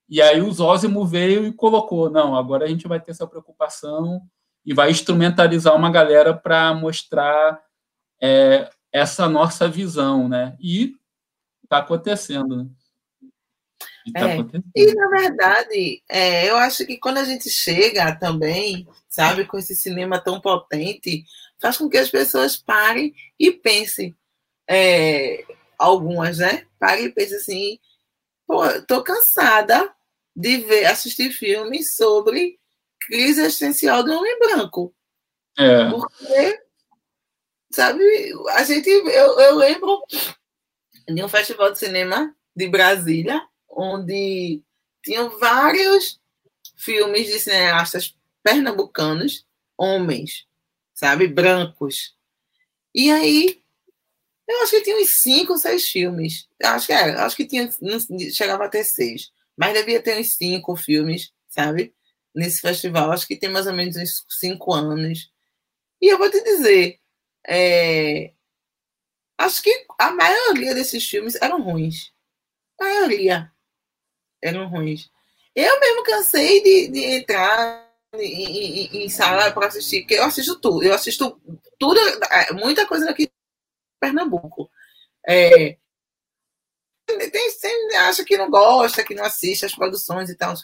E 0.08 0.20
aí 0.20 0.40
o 0.40 0.52
Zózimo 0.52 1.06
veio 1.06 1.46
e 1.46 1.52
colocou, 1.52 2.10
não, 2.10 2.36
agora 2.36 2.66
a 2.66 2.68
gente 2.68 2.86
vai 2.86 3.00
ter 3.00 3.12
essa 3.12 3.26
preocupação 3.26 4.20
e 4.64 4.74
vai 4.74 4.90
instrumentalizar 4.90 5.74
uma 5.74 5.90
galera 5.90 6.34
para 6.34 6.74
mostrar 6.74 7.60
é, 8.20 8.70
essa 8.92 9.28
nossa 9.28 9.68
visão, 9.68 10.28
né? 10.28 10.56
E 10.60 10.94
está 11.64 11.78
acontecendo, 11.78 12.56
né? 12.56 12.66
E, 14.06 14.12
tá 14.12 14.20
é. 14.20 14.34
acontecendo. 14.34 14.70
e 14.74 14.94
na 14.94 15.08
verdade, 15.08 16.02
é, 16.08 16.50
eu 16.50 16.56
acho 16.58 16.86
que 16.86 16.98
quando 16.98 17.18
a 17.18 17.24
gente 17.24 17.48
chega 17.50 18.14
também, 18.14 18.86
sabe, 19.08 19.46
com 19.46 19.58
esse 19.58 19.74
cinema 19.74 20.18
tão 20.18 20.40
potente, 20.40 21.24
faz 21.64 21.78
com 21.78 21.88
que 21.88 21.96
as 21.96 22.10
pessoas 22.10 22.58
parem 22.58 23.14
e 23.38 23.50
pensem. 23.50 24.14
É, 24.68 25.46
algumas, 25.78 26.36
né? 26.36 26.66
Parem 26.78 27.06
e 27.06 27.10
pensem 27.10 27.38
assim: 27.38 27.78
pô, 28.46 28.60
tô 28.82 29.02
cansada 29.02 29.90
de 30.36 30.58
ver, 30.58 30.84
assistir 30.84 31.30
filmes 31.30 31.96
sobre 31.96 32.58
crise 33.00 33.40
existencial 33.40 34.04
do 34.04 34.12
homem 34.12 34.38
branco. 34.38 34.94
É. 35.56 35.88
Porque, 35.88 36.60
sabe, 37.70 38.02
a 38.50 38.62
gente, 38.64 38.88
eu, 38.90 39.40
eu 39.40 39.54
lembro 39.54 40.02
de 41.08 41.24
um 41.24 41.28
festival 41.28 41.72
de 41.72 41.78
cinema 41.78 42.34
de 42.54 42.68
Brasília, 42.68 43.40
onde 43.70 44.62
tinham 45.02 45.38
vários 45.38 46.20
filmes 46.76 47.26
de 47.26 47.38
cineastas 47.38 48.14
pernambucanos, 48.42 49.46
homens, 49.78 50.46
sabe? 50.94 51.26
Brancos. 51.26 52.16
E 52.94 53.10
aí, 53.10 53.62
eu 54.48 54.62
acho 54.62 54.70
que 54.72 54.82
tinha 54.82 54.96
uns 54.96 55.10
cinco 55.22 55.58
seis 55.58 55.88
filmes. 55.88 56.48
Acho 56.62 56.86
que 56.86 56.92
é, 56.92 57.10
acho 57.16 57.36
que 57.36 57.46
tinha, 57.46 57.68
não, 57.80 57.98
chegava 58.32 58.64
a 58.64 58.68
ter 58.68 58.84
seis. 58.84 59.32
Mas 59.56 59.74
devia 59.74 60.02
ter 60.02 60.18
uns 60.18 60.34
cinco 60.34 60.76
filmes, 60.76 61.32
sabe? 61.48 61.94
Nesse 62.34 62.60
festival. 62.60 63.10
Acho 63.12 63.26
que 63.26 63.36
tem 63.36 63.50
mais 63.50 63.66
ou 63.66 63.72
menos 63.72 63.96
uns 63.96 64.24
cinco 64.40 64.72
anos. 64.72 65.30
E 66.00 66.12
eu 66.12 66.18
vou 66.18 66.30
te 66.30 66.42
dizer, 66.42 67.00
é, 67.46 68.32
acho 69.38 69.62
que 69.62 69.86
a 69.98 70.10
maioria 70.12 70.74
desses 70.74 71.08
filmes 71.08 71.34
eram 71.40 71.62
ruins. 71.62 72.12
A 72.80 72.84
maioria. 72.84 73.52
eram 74.42 74.68
ruins. 74.68 75.10
Eu 75.54 75.80
mesmo 75.80 76.02
cansei 76.04 76.62
de, 76.62 76.88
de 76.88 77.00
entrar 77.16 77.83
em, 78.20 78.86
em, 78.86 79.04
em 79.04 79.08
sala 79.08 79.50
para 79.50 79.66
assistir, 79.66 80.00
porque 80.00 80.14
eu 80.14 80.24
assisto 80.24 80.58
tudo. 80.60 80.82
Eu 80.82 80.94
assisto 80.94 81.40
tudo, 81.78 81.98
é, 82.30 82.52
muita 82.52 82.86
coisa 82.86 83.10
aqui 83.10 83.24
em 83.24 83.30
Pernambuco. 84.00 84.70
É, 85.26 85.76
tem, 87.06 87.30
tem, 87.30 87.96
acha 87.98 88.24
que 88.24 88.36
não 88.36 88.50
gosta, 88.50 89.04
que 89.04 89.14
não 89.14 89.24
assiste 89.24 89.64
as 89.64 89.74
produções 89.74 90.30
e 90.30 90.36
tal. 90.36 90.54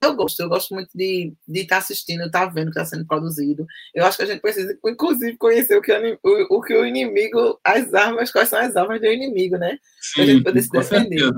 Eu 0.00 0.14
gosto, 0.14 0.40
eu 0.40 0.48
gosto 0.48 0.74
muito 0.74 0.90
de 0.94 1.34
estar 1.48 1.76
tá 1.76 1.78
assistindo, 1.78 2.24
estar 2.24 2.46
tá 2.46 2.52
vendo 2.52 2.68
o 2.68 2.72
que 2.72 2.78
está 2.78 2.84
sendo 2.84 3.06
produzido. 3.06 3.66
Eu 3.92 4.04
acho 4.06 4.16
que 4.16 4.22
a 4.22 4.26
gente 4.26 4.40
precisa, 4.40 4.78
inclusive, 4.86 5.36
conhecer 5.36 5.76
o 5.76 5.82
que 5.82 5.92
o, 6.22 6.56
o, 6.56 6.60
que 6.60 6.74
o 6.74 6.86
inimigo, 6.86 7.58
as 7.64 7.92
armas, 7.92 8.30
quais 8.30 8.48
são 8.48 8.60
as 8.60 8.76
armas 8.76 9.00
do 9.00 9.06
inimigo, 9.06 9.56
né? 9.56 9.76
Para 10.14 10.22
a 10.22 10.26
gente 10.26 10.44
poder 10.44 10.62
se 10.62 10.70
defender. 10.70 11.20
Eu, 11.20 11.32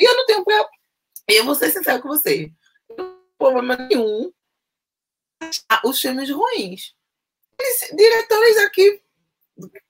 e 0.00 0.10
eu 0.10 0.16
não 0.16 0.26
tenho 0.26 0.44
pra, 0.44 0.66
eu 1.28 1.44
vou 1.44 1.54
ser 1.54 1.70
sincero 1.70 2.02
com 2.02 2.08
você. 2.08 2.50
Problema 3.40 3.74
nenhum 3.74 4.30
os 5.86 5.98
filmes 5.98 6.30
ruins. 6.30 6.94
Eles, 7.58 7.96
diretores 7.96 8.58
aqui 8.58 9.00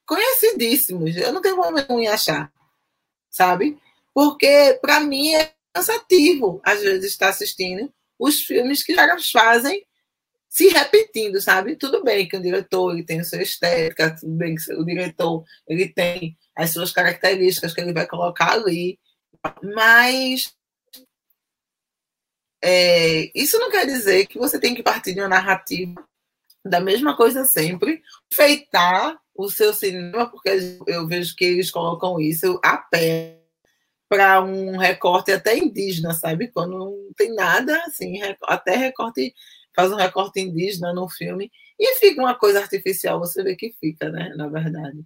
conhecidíssimos. 0.07 1.16
Eu 1.16 1.32
não 1.32 1.42
tenho 1.42 1.57
problema 1.57 1.84
nenhum 1.88 2.01
em 2.01 2.07
achar. 2.07 2.53
Sabe? 3.28 3.76
Porque, 4.14 4.78
para 4.80 5.01
mim, 5.01 5.34
é 5.34 5.53
cansativo, 5.72 6.61
às 6.64 6.80
vezes, 6.80 7.11
estar 7.11 7.28
assistindo 7.28 7.92
os 8.18 8.40
filmes 8.42 8.84
que 8.84 8.94
já 8.94 9.16
fazem 9.32 9.84
se 10.48 10.68
repetindo, 10.68 11.40
sabe? 11.40 11.74
Tudo 11.74 12.05
bem 12.05 12.28
que 12.28 12.36
o 12.36 12.42
diretor 12.42 12.92
ele 12.92 13.05
tem 13.05 13.20
a 13.20 13.24
sua 13.24 13.42
estética, 13.42 14.14
tudo 14.14 14.32
bem 14.36 14.55
que 14.55 14.72
o 14.74 14.84
diretor 14.84 15.44
ele 15.66 15.88
tem 15.88 16.36
as 16.57 16.70
suas 16.70 16.92
características 16.92 17.72
que 17.72 17.80
ele 17.80 17.92
vai 17.92 18.07
colocar 18.07 18.53
ali, 18.53 18.98
mas 19.74 20.53
é, 22.62 23.30
isso 23.34 23.58
não 23.58 23.70
quer 23.70 23.86
dizer 23.86 24.26
que 24.26 24.38
você 24.38 24.58
tem 24.58 24.74
que 24.74 24.82
partir 24.82 25.14
de 25.14 25.20
uma 25.20 25.28
narrativa 25.28 25.94
da 26.64 26.80
mesma 26.80 27.16
coisa 27.16 27.44
sempre, 27.44 28.02
feitar 28.32 29.18
o 29.34 29.48
seu 29.48 29.72
cinema, 29.72 30.30
porque 30.30 30.78
eu 30.86 31.06
vejo 31.06 31.34
que 31.34 31.44
eles 31.44 31.70
colocam 31.70 32.20
isso 32.20 32.61
a 32.62 32.76
pé 32.76 33.40
para 34.08 34.42
um 34.42 34.76
recorte 34.76 35.32
até 35.32 35.56
indígena, 35.56 36.12
sabe? 36.12 36.48
Quando 36.48 36.76
não 36.76 37.12
tem 37.16 37.34
nada, 37.34 37.80
assim, 37.84 38.18
até 38.42 38.76
recorte, 38.76 39.32
faz 39.74 39.90
um 39.90 39.96
recorte 39.96 40.40
indígena 40.40 40.92
no 40.92 41.08
filme 41.08 41.50
e 41.78 41.94
fica 41.98 42.20
uma 42.20 42.34
coisa 42.34 42.61
artificial, 42.61 43.18
você 43.20 43.42
vê 43.42 43.56
que 43.56 43.72
fica, 43.80 44.11
né? 44.11 44.34
Na 44.36 44.48
verdade. 44.48 45.02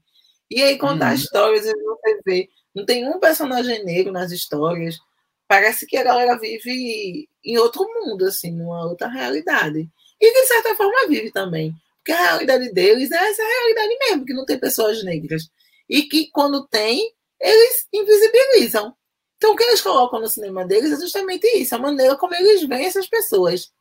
E 0.51 0.63
aí 0.63 0.77
contar 0.79 1.13
hum. 1.13 1.15
histórias, 1.15 1.65
você 1.65 2.21
vê, 2.25 2.49
não 2.75 2.85
tem 2.85 3.07
um 3.09 3.21
personagem 3.21 3.85
negro 3.85 4.13
nas 4.13 4.33
histórias, 4.33 4.99
parece 5.47 5.87
que 5.87 5.97
a 5.97 6.03
galera 6.03 6.39
vive 6.39 7.29
em 7.45 7.59
outro 7.59 7.85
mundo, 7.93 8.25
assim, 8.25 8.53
numa 8.53 8.87
outra 8.87 9.09
realidade. 9.09 9.89
E 10.21 10.33
de 10.33 10.47
certa 10.47 10.75
forma 10.75 11.09
vive 11.09 11.31
também. 11.31 11.75
Porque 11.99 12.13
a 12.13 12.23
realidade 12.23 12.73
deles 12.73 13.11
é 13.11 13.17
essa 13.17 13.43
realidade 13.43 13.99
mesmo, 14.01 14.25
que 14.25 14.35
não 14.35 14.45
tem 14.45 14.59
pessoas 14.59 15.03
negras. 15.03 15.49
E 15.89 16.03
que 16.03 16.31
quando 16.31 16.67
tem, 16.69 17.13
eles 17.41 17.89
invisibilizam. 17.93 18.95
Então, 19.37 19.53
o 19.53 19.57
que 19.57 19.65
eles 19.65 19.83
colocam 19.83 20.21
no 20.21 20.29
cinema 20.29 20.65
deles 20.65 20.93
é 20.93 21.01
justamente 21.01 21.47
isso, 21.57 21.75
a 21.75 21.79
maneira 21.79 22.17
como 22.17 22.35
eles 22.35 22.63
veem 22.67 22.87
essas 22.87 23.07
pessoas. 23.07 23.73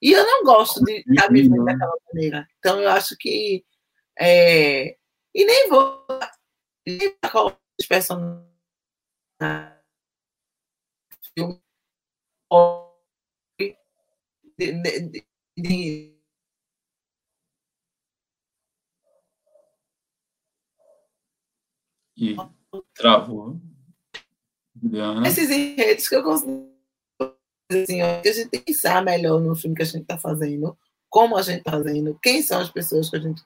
E 0.00 0.12
eu 0.12 0.26
não 0.26 0.44
gosto 0.44 0.84
de 0.84 1.04
estar 1.08 1.28
vivendo 1.30 1.64
daquela 1.64 1.96
maneira. 2.12 2.48
Então, 2.58 2.80
eu 2.80 2.90
acho 2.90 3.16
que. 3.16 3.64
É... 4.18 4.96
E 5.34 5.44
nem 5.44 5.68
vou. 5.68 6.04
Nem 6.86 7.16
colocar 7.30 7.58
os 7.80 7.86
personagens. 7.86 8.52
De, 14.58 14.72
de, 14.72 15.24
de, 15.56 16.12
e 22.16 22.36
travou. 22.94 23.60
Juliana. 24.80 25.26
Esses 25.26 25.50
enredos 25.50 26.08
que 26.08 26.14
eu 26.14 26.22
consigo 26.22 26.72
assim, 27.70 27.98
que 28.22 28.28
a 28.28 28.32
gente 28.32 28.48
tem 28.48 28.60
que 28.60 28.72
pensar 28.72 29.02
melhor 29.02 29.40
no 29.40 29.56
filme 29.56 29.74
que 29.74 29.82
a 29.82 29.86
gente 29.86 30.02
está 30.02 30.18
fazendo, 30.18 30.76
como 31.08 31.36
a 31.36 31.42
gente 31.42 31.58
está 31.58 31.72
fazendo, 31.72 32.18
quem 32.22 32.42
são 32.42 32.60
as 32.60 32.70
pessoas 32.70 33.10
que 33.10 33.16
a 33.16 33.20
gente 33.20 33.42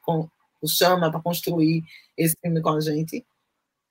chama 0.67 1.11
para 1.11 1.21
construir 1.21 1.85
esse 2.17 2.37
filme 2.41 2.61
com 2.61 2.71
a 2.71 2.81
gente. 2.81 3.25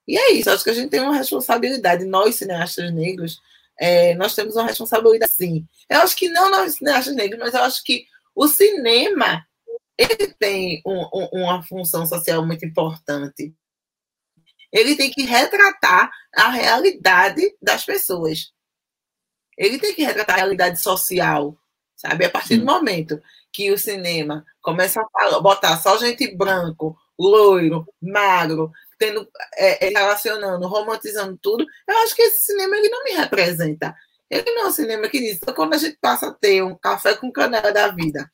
E 0.07 0.17
é 0.17 0.33
isso, 0.33 0.49
acho 0.49 0.63
que 0.63 0.69
a 0.69 0.73
gente 0.73 0.89
tem 0.89 0.99
uma 0.99 1.15
responsabilidade, 1.15 2.05
nós 2.05 2.35
cineastas 2.35 2.93
negros, 2.93 3.41
é, 3.79 4.15
nós 4.15 4.35
temos 4.35 4.55
uma 4.55 4.67
responsabilidade 4.67 5.31
sim. 5.31 5.65
Eu 5.89 6.01
acho 6.01 6.15
que 6.15 6.29
não 6.29 6.49
nós 6.49 6.75
cineastas 6.75 7.15
negros, 7.15 7.39
mas 7.39 7.53
eu 7.53 7.63
acho 7.63 7.83
que 7.83 8.05
o 8.35 8.47
cinema 8.47 9.45
ele 9.97 10.27
tem 10.39 10.81
um, 10.85 11.07
um, 11.13 11.43
uma 11.43 11.63
função 11.63 12.05
social 12.05 12.45
muito 12.45 12.65
importante 12.65 13.53
ele 14.75 14.97
tem 14.97 15.09
que 15.09 15.23
retratar 15.23 16.11
a 16.35 16.49
realidade 16.49 17.41
das 17.61 17.85
pessoas. 17.85 18.51
Ele 19.57 19.79
tem 19.79 19.95
que 19.95 20.03
retratar 20.03 20.35
a 20.35 20.39
realidade 20.39 20.81
social, 20.81 21.57
sabe? 21.95 22.25
A 22.25 22.29
partir 22.29 22.57
do 22.57 22.65
momento 22.65 23.21
que 23.53 23.71
o 23.71 23.77
cinema 23.77 24.43
começa 24.61 25.01
a 25.15 25.39
botar 25.39 25.77
só 25.77 25.97
gente 25.97 26.35
branco, 26.35 26.97
loiro, 27.17 27.87
magro, 28.01 28.69
tendo, 29.05 29.29
é, 29.55 29.87
é, 29.87 29.89
relacionando, 29.89 30.67
romantizando 30.67 31.37
tudo, 31.41 31.65
eu 31.87 31.97
acho 31.99 32.15
que 32.15 32.21
esse 32.23 32.45
cinema 32.45 32.75
ele 32.75 32.89
não 32.89 33.03
me 33.03 33.11
representa. 33.11 33.95
Ele 34.29 34.49
não 34.51 34.63
é 34.63 34.67
um 34.67 34.71
cinema 34.71 35.07
que 35.07 35.19
diz, 35.19 35.39
quando 35.55 35.75
a 35.75 35.77
gente 35.77 35.97
passa 36.01 36.27
a 36.27 36.33
ter 36.33 36.63
um 36.63 36.75
café 36.75 37.15
com 37.15 37.31
canela 37.31 37.71
da 37.71 37.89
vida, 37.89 38.29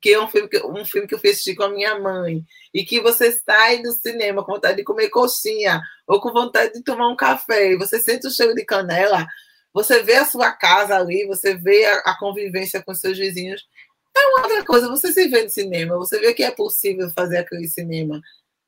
que 0.00 0.10
é 0.10 0.20
um 0.20 0.28
filme 0.28 0.48
que, 0.48 0.58
um 0.66 0.84
filme 0.84 1.08
que 1.08 1.14
eu 1.14 1.18
fiz 1.18 1.42
com 1.56 1.62
a 1.62 1.70
minha 1.70 1.98
mãe, 1.98 2.44
e 2.74 2.84
que 2.84 3.00
você 3.00 3.32
sai 3.32 3.80
do 3.80 3.92
cinema 3.92 4.44
com 4.44 4.52
vontade 4.52 4.76
de 4.76 4.84
comer 4.84 5.08
coxinha, 5.08 5.80
ou 6.06 6.20
com 6.20 6.32
vontade 6.32 6.74
de 6.74 6.82
tomar 6.82 7.08
um 7.08 7.16
café, 7.16 7.72
e 7.72 7.78
você 7.78 7.98
sente 7.98 8.26
o 8.26 8.30
cheiro 8.30 8.54
de 8.54 8.64
canela, 8.64 9.26
você 9.72 10.02
vê 10.02 10.16
a 10.16 10.26
sua 10.26 10.52
casa 10.52 10.96
ali, 10.96 11.26
você 11.26 11.54
vê 11.54 11.86
a, 11.86 11.98
a 12.00 12.18
convivência 12.18 12.82
com 12.82 12.92
seus 12.94 13.16
vizinhos, 13.16 13.66
é 14.14 14.26
uma 14.26 14.42
outra 14.42 14.64
coisa, 14.64 14.88
você 14.88 15.10
se 15.10 15.28
vê 15.28 15.44
no 15.44 15.48
cinema, 15.48 15.96
você 15.96 16.18
vê 16.18 16.34
que 16.34 16.42
é 16.42 16.50
possível 16.50 17.08
fazer 17.10 17.38
aquele 17.38 17.66
cinema, 17.66 18.20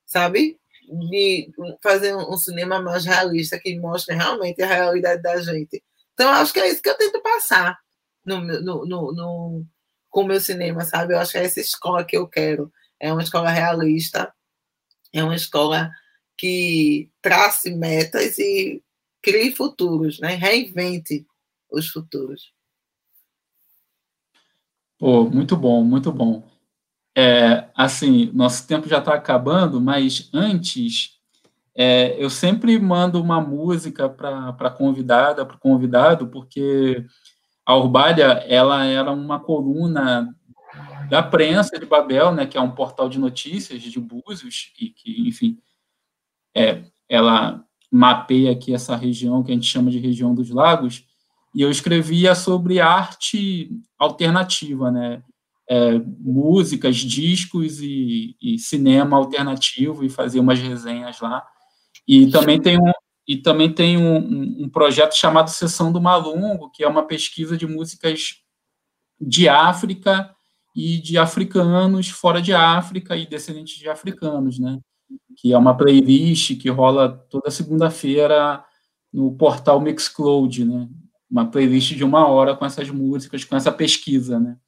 sabe? 0.07 0.59
De 0.89 1.51
fazer 1.83 2.15
um 2.15 2.37
cinema 2.37 2.81
mais 2.81 3.05
realista, 3.05 3.59
que 3.59 3.79
mostre 3.79 4.15
realmente 4.15 4.63
a 4.63 4.67
realidade 4.67 5.23
da 5.23 5.41
gente. 5.41 5.83
Então, 6.13 6.31
acho 6.31 6.53
que 6.53 6.61
é 6.61 6.69
isso 6.69 6.83
que 6.83 6.89
eu 6.89 6.97
tento 6.97 7.21
passar 7.23 7.79
no, 8.25 8.41
no, 8.41 8.87
no, 8.87 9.13
no 9.13 9.67
com 10.11 10.23
o 10.23 10.27
meu 10.27 10.41
cinema, 10.41 10.85
sabe? 10.85 11.13
Eu 11.13 11.19
acho 11.19 11.33
que 11.33 11.39
é 11.39 11.45
essa 11.45 11.61
escola 11.61 12.05
que 12.05 12.17
eu 12.17 12.29
quero. 12.29 12.73
É 13.01 13.13
uma 13.13 13.23
escola 13.23 13.51
realista, 13.51 14.33
é 15.13 15.23
uma 15.25 15.35
escola 15.35 15.91
que 16.39 17.11
trace 17.21 17.75
metas 17.75 18.39
e 18.39 18.83
crie 19.21 19.55
futuros, 19.55 20.21
né? 20.21 20.35
Reinvente 20.35 21.27
os 21.71 21.89
futuros. 21.89 22.53
Pô, 24.99 25.25
muito 25.25 25.57
bom, 25.57 25.83
muito 25.83 26.13
bom. 26.13 26.49
É, 27.17 27.69
assim, 27.77 28.31
nosso 28.35 28.67
tempo 28.67 28.89
já 28.89 28.99
está 28.99 29.15
acabando, 29.15 29.81
mas 29.81 30.29
antes, 30.33 31.21
é, 31.75 32.17
eu 32.23 32.29
sempre 32.29 32.79
mando 32.79 33.23
uma 33.23 33.41
música 33.41 34.09
para 34.09 34.49
a 34.49 34.71
convidada, 34.71 35.47
para 35.47 35.57
o 35.57 35.61
convidado, 35.61 36.27
porque 36.27 37.05
a 37.65 37.77
Urbália 37.77 38.45
ela 38.49 38.85
era 38.85 39.13
uma 39.13 39.39
coluna 39.39 40.35
da 41.09 41.23
prensa 41.23 41.79
de 41.79 41.87
Babel, 41.87 42.33
né, 42.33 42.47
que 42.47 42.59
é 42.59 42.61
um 42.61 42.71
portal 42.71 43.09
de 43.09 43.19
notícias 43.19 43.81
de 43.81 44.01
Búzios 44.01 44.73
e 44.81 44.89
que, 44.89 45.29
enfim, 45.29 45.59
é, 46.55 46.85
ela 47.09 47.65
mapeia 47.91 48.51
aqui 48.53 48.75
essa 48.75 48.97
região 48.97 49.43
que 49.43 49.53
a 49.53 49.55
gente 49.55 49.67
chama 49.67 49.91
de 49.91 49.99
região 49.99 50.35
dos 50.35 50.51
lagos. 50.51 51.05
E 51.55 51.63
eu 51.63 51.71
escrevia 51.71 52.35
sobre 52.35 52.81
arte 52.81 53.71
alternativa, 53.97 54.91
né, 54.91 55.23
é, 55.69 55.99
músicas, 56.19 56.97
discos 56.97 57.81
e, 57.81 58.37
e, 58.41 58.59
cinema 58.59 59.17
alternativo 59.17 60.05
e 60.05 60.09
fazia 60.09 60.41
umas 60.41 60.59
resenhas 60.59 61.21
lá. 61.21 61.45
E 62.07 62.31
também 62.31 62.61
tem 62.61 62.79
um, 62.79 62.93
e 63.27 63.37
também 63.39 63.73
tem 63.73 63.97
um, 63.97 64.65
um, 64.65 64.69
projeto 64.69 65.15
chamado 65.15 65.49
Sessão 65.49 65.91
do 65.91 66.01
Malungo, 66.01 66.71
que 66.71 66.85
é 66.85 66.89
uma 66.89 67.07
pesquisa 67.07 67.57
de 67.57 67.67
músicas 67.67 68.43
de 69.19 69.49
África 69.49 70.31
e 70.77 70.99
de 70.99 71.17
africanos 71.17 72.11
fora 72.11 72.43
de 72.43 72.53
África 72.53 73.17
e 73.17 73.27
descendentes 73.27 73.79
de 73.79 73.89
africanos, 73.89 74.59
né? 74.59 74.79
Que 75.39 75.53
é 75.53 75.59
uma 75.59 75.77
playlist 75.77 76.59
que 76.59 76.69
rola 76.69 77.09
toda 77.31 77.51
segunda-feira 77.51 78.63
no 79.13 79.35
portal 79.35 79.81
Mixcloud, 79.81 80.65
né? 80.65 80.89
Uma 81.31 81.51
playlist 81.51 81.95
de 81.95 82.05
uma 82.05 82.27
hora 82.27 82.55
com 82.55 82.67
essas 82.67 82.91
músicas, 82.91 83.45
com 83.45 83.57
essa 83.57 83.73
pesquisa, 83.73 84.39
né? 84.39 84.59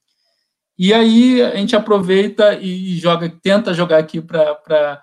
E 0.79 0.93
aí 0.93 1.41
a 1.41 1.57
gente 1.57 1.75
aproveita 1.75 2.55
e 2.61 2.97
joga, 2.99 3.29
tenta 3.29 3.73
jogar 3.73 3.99
aqui 3.99 4.21
para 4.21 5.03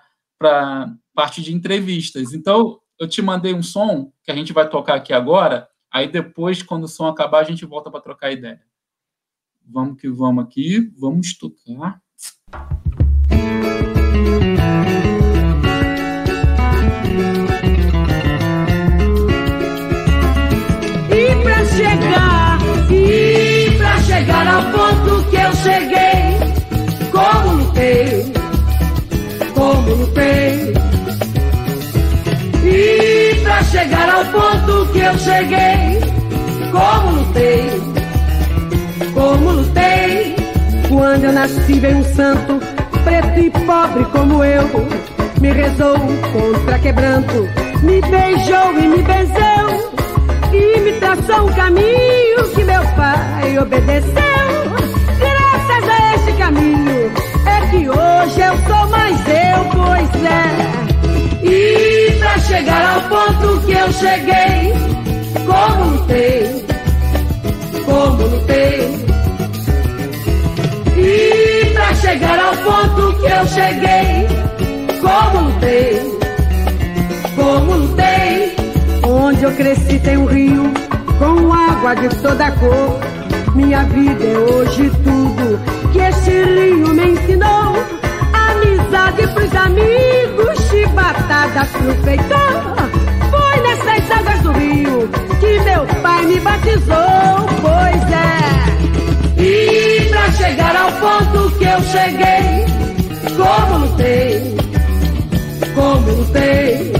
parte 1.12 1.42
de 1.42 1.52
entrevistas. 1.52 2.32
Então, 2.32 2.80
eu 2.98 3.08
te 3.08 3.20
mandei 3.20 3.52
um 3.52 3.62
som 3.62 4.12
que 4.22 4.30
a 4.30 4.34
gente 4.34 4.52
vai 4.52 4.68
tocar 4.68 4.94
aqui 4.94 5.12
agora. 5.12 5.68
Aí 5.92 6.06
depois, 6.06 6.62
quando 6.62 6.84
o 6.84 6.88
som 6.88 7.06
acabar, 7.06 7.40
a 7.40 7.44
gente 7.44 7.66
volta 7.66 7.90
para 7.90 8.00
trocar 8.00 8.32
ideia. 8.32 8.62
Vamos 9.66 10.00
que 10.00 10.08
vamos 10.08 10.44
aqui, 10.44 10.92
vamos 10.96 11.36
tocar. 11.36 12.00
Cheguei, 35.34 36.00
como 36.70 37.10
lutei, 37.16 37.82
como 39.12 39.50
lutei. 39.52 40.36
Quando 40.88 41.24
eu 41.24 41.32
nasci 41.32 41.80
veio 41.80 41.98
um 41.98 42.04
santo, 42.14 42.60
preto 43.02 43.40
e 43.40 43.50
pobre 43.50 44.04
como 44.12 44.44
eu, 44.44 44.64
me 45.40 45.52
rezou 45.52 45.98
contra 46.32 46.78
quebranto, 46.78 47.48
me 47.82 48.00
beijou 48.00 48.78
e 48.78 48.88
me 48.88 49.02
benzeu 49.02 49.92
e 50.52 50.80
me 50.80 50.92
traçou 51.00 51.48
um 51.48 51.52
caminho 51.52 52.48
que 52.54 52.62
meu 52.62 52.82
pai 52.94 53.58
obedeceu. 53.58 54.12
Graças 55.18 55.88
a 55.88 56.14
este 56.14 56.32
caminho 56.38 57.12
é 57.46 57.70
que 57.70 57.88
hoje 57.88 58.40
eu 58.40 58.56
sou 58.68 58.88
mais 58.88 59.20
eu, 59.26 59.64
pois 59.72 60.10
é. 60.24 61.44
E 61.44 62.18
pra 62.20 62.38
chegar 62.38 62.94
ao 62.94 63.00
ponto 63.08 63.66
que 63.66 63.72
eu 63.72 63.92
cheguei, 63.92 64.93
como 65.46 65.90
lutei, 65.90 66.66
como 67.84 68.22
lutei. 68.26 69.04
E 70.96 71.72
pra 71.74 71.94
chegar 71.96 72.38
ao 72.38 72.56
ponto 72.56 73.18
que 73.18 73.26
eu 73.26 73.46
cheguei, 73.46 74.28
como 75.00 75.48
lutei, 75.48 76.18
como 77.36 77.76
lutei. 77.76 78.56
Onde 79.06 79.44
eu 79.44 79.52
cresci 79.52 79.98
tem 79.98 80.16
um 80.16 80.26
rio 80.26 80.72
com 81.18 81.52
água 81.52 81.94
de 81.94 82.08
toda 82.20 82.50
cor. 82.52 82.98
Minha 83.54 83.84
vida 83.84 84.24
é 84.24 84.38
hoje 84.38 84.90
tudo 85.04 85.60
que 85.92 85.98
este 85.98 86.30
rio 86.30 86.88
me 86.88 87.10
ensinou. 87.10 87.74
Amizade 88.32 89.26
pros 89.34 89.54
amigos, 89.54 90.58
chibatadas 90.68 91.68
pro 91.68 91.94
feitor. 92.02 92.83
Pai 96.04 96.26
me 96.26 96.38
batizou, 96.40 97.46
pois 97.62 98.02
é. 98.12 99.42
E 99.42 100.08
pra 100.10 100.30
chegar 100.32 100.76
ao 100.76 100.92
ponto 100.92 101.50
que 101.56 101.64
eu 101.64 101.80
cheguei, 101.94 102.66
como 103.36 103.78
lutei, 103.78 104.56
como 105.74 106.12
lutei. 106.12 106.92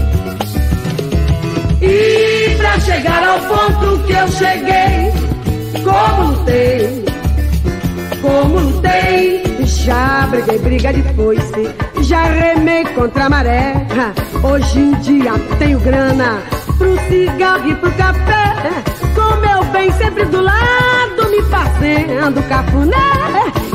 E 1.81 2.55
pra 2.57 2.79
chegar 2.79 3.23
ao 3.23 3.39
ponto 3.41 4.03
que 4.05 4.13
eu 4.13 4.27
cheguei, 4.27 5.13
como 5.83 6.31
lutei, 6.31 7.05
como 8.23 8.59
lutei. 8.59 9.43
Já 9.65 10.27
briguei 10.31 10.57
briga 10.57 10.93
de 10.93 11.03
foice, 11.13 11.69
já 12.01 12.23
remei 12.23 12.83
contra 12.95 13.25
a 13.25 13.29
maré. 13.29 13.73
Hoje 14.43 14.79
em 14.79 14.91
dia 14.95 15.33
tenho 15.59 15.79
grana 15.79 16.41
pro 16.77 16.97
cigarro 17.07 17.69
e 17.69 17.75
pro 17.75 17.91
café. 17.91 18.94
Bem 19.75 19.91
sempre 19.91 20.23
do 20.27 20.41
lado, 20.41 21.29
me 21.29 21.41
fazendo 21.49 22.41
cafuné. 22.47 22.95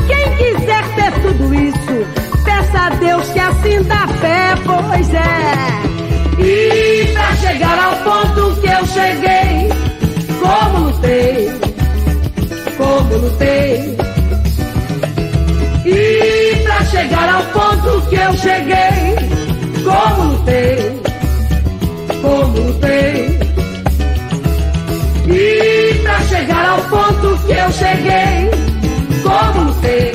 Quem 0.07 0.35
quiser 0.37 0.83
ter 0.95 1.13
tudo 1.21 1.55
isso, 1.55 2.43
peça 2.43 2.87
a 2.87 2.89
Deus 2.89 3.29
que 3.29 3.39
assim 3.39 3.83
dá 3.83 4.09
fé, 4.09 4.55
pois 4.65 5.13
é. 5.13 6.43
E 6.43 7.13
pra 7.13 7.37
chegar 7.37 7.79
ao 7.79 7.97
ponto 7.99 8.61
que 8.63 8.67
eu 8.67 8.87
cheguei, 8.87 9.69
como 10.41 10.87
lutei, 10.87 11.51
como 12.79 13.17
lutei. 13.19 13.97
E 15.85 16.63
pra 16.63 16.85
chegar 16.87 17.35
ao 17.35 17.43
ponto 17.53 18.09
que 18.09 18.17
eu 18.17 18.33
cheguei, 18.39 19.17
como 19.85 20.33
lutei, 20.33 21.03
como 22.23 22.59
lutei. 22.59 23.10
Chegar 26.61 26.69
ao 26.69 26.83
ponto 26.89 27.39
que 27.47 27.53
eu 27.53 27.73
cheguei, 27.73 28.51
como 29.23 29.65
lutei, 29.65 30.13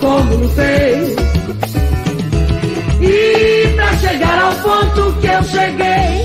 como 0.00 0.36
lutei. 0.36 1.16
E 3.00 3.74
pra 3.74 3.96
chegar 3.98 4.38
ao 4.42 4.54
ponto 4.62 5.20
que 5.20 5.26
eu 5.26 5.42
cheguei, 5.44 6.24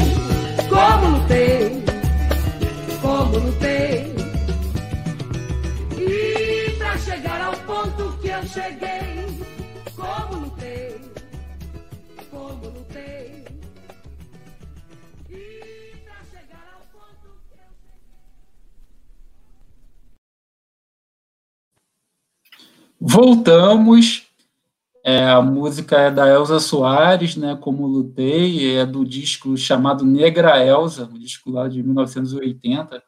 como 0.70 1.18
lutei, 1.18 1.84
como 3.02 3.38
lutei. 3.40 4.16
E 5.98 6.72
pra 6.78 6.98
chegar 6.98 7.42
ao 7.42 7.54
ponto 7.54 8.18
que 8.22 8.30
eu 8.30 8.44
cheguei, 8.44 9.26
como 9.96 10.46
lutei, 10.46 11.02
como 12.32 12.66
lutei. 12.70 13.44
E 13.46 13.49
Voltamos. 23.12 24.28
É, 25.04 25.26
a 25.26 25.42
música 25.42 25.98
é 25.98 26.12
da 26.12 26.28
Elza 26.28 26.60
Soares, 26.60 27.36
né, 27.36 27.58
como 27.60 27.88
lutei, 27.88 28.76
é 28.76 28.86
do 28.86 29.04
disco 29.04 29.58
chamado 29.58 30.06
Negra 30.06 30.64
Elza, 30.64 31.06
um 31.06 31.18
disco 31.18 31.50
lá 31.50 31.68
de 31.68 31.82
1980. 31.82 33.04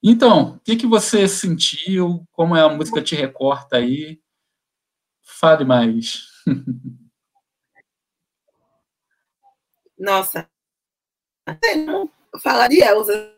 Então, 0.00 0.52
o 0.52 0.60
que, 0.60 0.76
que 0.76 0.86
você 0.86 1.26
sentiu? 1.26 2.24
Como 2.30 2.54
é 2.54 2.60
a 2.60 2.68
música 2.68 3.02
te 3.02 3.16
recorta 3.16 3.78
aí? 3.78 4.20
Fale 5.24 5.64
mais. 5.64 6.28
Nossa, 9.98 10.48
falar 12.40 12.68
de 12.68 12.80
Elza, 12.80 13.34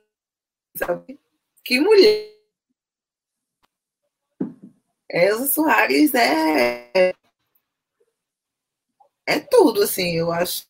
sabe? 0.77 1.19
Que 1.65 1.81
mulher. 1.81 2.38
Elza 5.11 5.47
Soares 5.47 6.15
é 6.15 7.13
é 9.27 9.41
tudo, 9.41 9.83
assim, 9.83 10.17
eu 10.17 10.33
acho. 10.33 10.67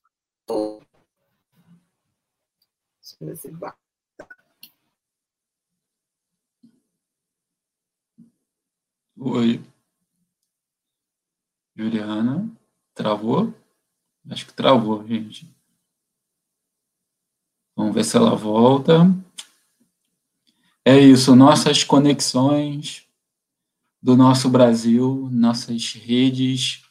Deixa 0.49 0.81
eu 3.21 3.27
ver 3.29 3.37
se. 3.37 3.51
Oi. 9.17 9.61
Juliana, 11.77 12.51
travou? 12.95 13.55
Acho 14.29 14.47
que 14.47 14.53
travou, 14.53 15.07
gente. 15.07 15.49
Vamos 17.77 17.95
ver 17.95 18.05
se 18.05 18.17
ela 18.17 18.35
volta. 18.35 19.05
É 20.85 20.99
isso, 20.99 21.37
nossas 21.37 21.85
conexões 21.85 23.08
do 24.09 24.17
nosso 24.17 24.49
Brasil, 24.49 25.29
nossas 25.31 25.93
redes 25.93 26.83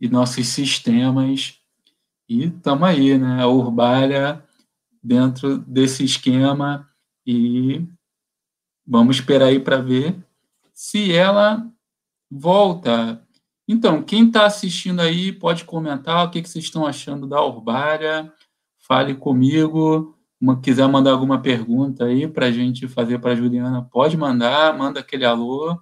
e 0.00 0.08
nossos 0.08 0.46
sistemas. 0.46 1.60
E 2.26 2.44
estamos 2.44 2.88
aí, 2.88 3.18
né? 3.18 3.42
A 3.42 3.46
Urbalha 3.46 4.42
dentro 5.02 5.58
desse 5.58 6.02
esquema 6.02 6.88
e 7.26 7.86
vamos 8.86 9.16
esperar 9.16 9.48
aí 9.48 9.60
para 9.60 9.82
ver 9.82 10.16
se 10.72 11.12
ela 11.12 11.70
volta. 12.30 13.22
Então, 13.68 14.02
quem 14.02 14.26
está 14.26 14.46
assistindo 14.46 15.00
aí 15.00 15.32
pode 15.32 15.62
comentar 15.66 16.24
o 16.24 16.30
que, 16.30 16.40
que 16.40 16.48
vocês 16.48 16.64
estão 16.64 16.86
achando 16.86 17.26
da 17.26 17.44
Urbalha. 17.44 18.32
Fale 18.88 19.14
comigo. 19.14 20.16
Uma, 20.40 20.58
quiser 20.58 20.88
mandar 20.88 21.10
alguma 21.10 21.42
pergunta 21.42 22.06
aí 22.06 22.26
para 22.26 22.46
a 22.46 22.50
gente 22.50 22.88
fazer 22.88 23.18
para 23.18 23.32
a 23.32 23.36
Juliana, 23.36 23.86
pode 23.92 24.16
mandar. 24.16 24.74
Manda 24.74 25.00
aquele 25.00 25.26
alô. 25.26 25.78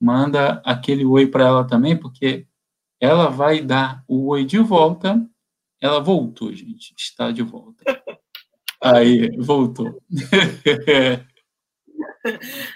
Manda 0.00 0.60
aquele 0.64 1.04
oi 1.04 1.26
para 1.26 1.46
ela 1.46 1.66
também, 1.66 1.96
porque 1.96 2.46
ela 3.00 3.28
vai 3.28 3.60
dar 3.60 4.04
o 4.06 4.28
oi 4.28 4.44
de 4.44 4.58
volta. 4.58 5.24
Ela 5.80 6.00
voltou, 6.00 6.52
gente. 6.52 6.94
Está 6.96 7.30
de 7.30 7.42
volta. 7.42 7.84
Aí, 8.82 9.30
voltou. 9.38 10.02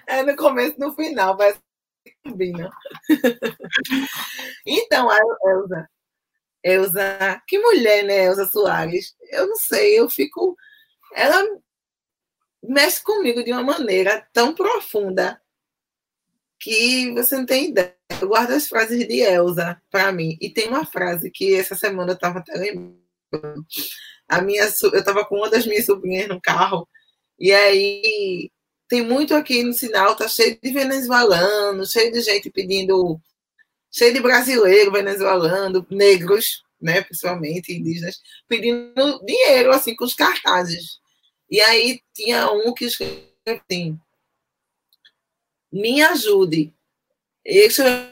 É 0.06 0.22
no 0.22 0.36
começo 0.36 0.78
no 0.78 0.92
final, 0.92 1.36
vai 1.36 1.52
combina. 2.22 2.70
Então, 4.66 5.10
a 5.10 5.18
Elza. 5.44 5.90
Elza, 6.62 7.42
que 7.48 7.58
mulher, 7.58 8.04
né, 8.04 8.24
Elza 8.26 8.46
Soares? 8.46 9.16
Eu 9.30 9.48
não 9.48 9.56
sei, 9.56 9.98
eu 9.98 10.08
fico. 10.08 10.56
Ela 11.14 11.42
mexe 12.62 13.02
comigo 13.02 13.42
de 13.42 13.52
uma 13.52 13.62
maneira 13.62 14.26
tão 14.32 14.54
profunda 14.54 15.40
que 16.60 17.10
você 17.12 17.36
não 17.36 17.46
tem 17.46 17.70
ideia. 17.70 17.96
Eu 18.20 18.28
guardo 18.28 18.50
as 18.50 18.68
frases 18.68 19.08
de 19.08 19.20
Elsa 19.20 19.80
para 19.90 20.12
mim. 20.12 20.36
E 20.40 20.50
tem 20.50 20.68
uma 20.68 20.84
frase 20.84 21.30
que 21.30 21.54
essa 21.54 21.74
semana 21.74 22.12
eu 22.12 22.14
estava 22.14 22.40
até 22.40 22.52
lembrando. 22.52 23.66
A 24.28 24.40
minha, 24.42 24.62
eu 24.64 24.98
estava 24.98 25.24
com 25.24 25.36
uma 25.36 25.50
das 25.50 25.66
minhas 25.66 25.86
sobrinhas 25.86 26.28
no 26.28 26.40
carro, 26.40 26.86
e 27.38 27.52
aí 27.52 28.50
tem 28.88 29.02
muito 29.02 29.34
aqui 29.34 29.62
no 29.64 29.72
sinal, 29.72 30.14
tá 30.14 30.28
cheio 30.28 30.58
de 30.62 30.72
venezuelano, 30.72 31.86
cheio 31.86 32.12
de 32.12 32.20
gente 32.20 32.50
pedindo, 32.50 33.20
cheio 33.90 34.12
de 34.12 34.20
brasileiro 34.20 34.92
venezuelano, 34.92 35.86
negros, 35.90 36.62
né, 36.80 37.00
principalmente 37.02 37.72
indígenas, 37.72 38.20
pedindo 38.46 39.24
dinheiro, 39.24 39.72
assim, 39.72 39.96
com 39.96 40.04
os 40.04 40.14
cartazes. 40.14 40.98
E 41.50 41.60
aí 41.60 42.00
tinha 42.14 42.50
um 42.52 42.72
que 42.74 42.84
escreveu 42.84 43.24
assim, 43.46 43.98
me 45.72 46.02
ajude. 46.02 46.72
Ele 47.44 47.66
escreveu 47.66 48.10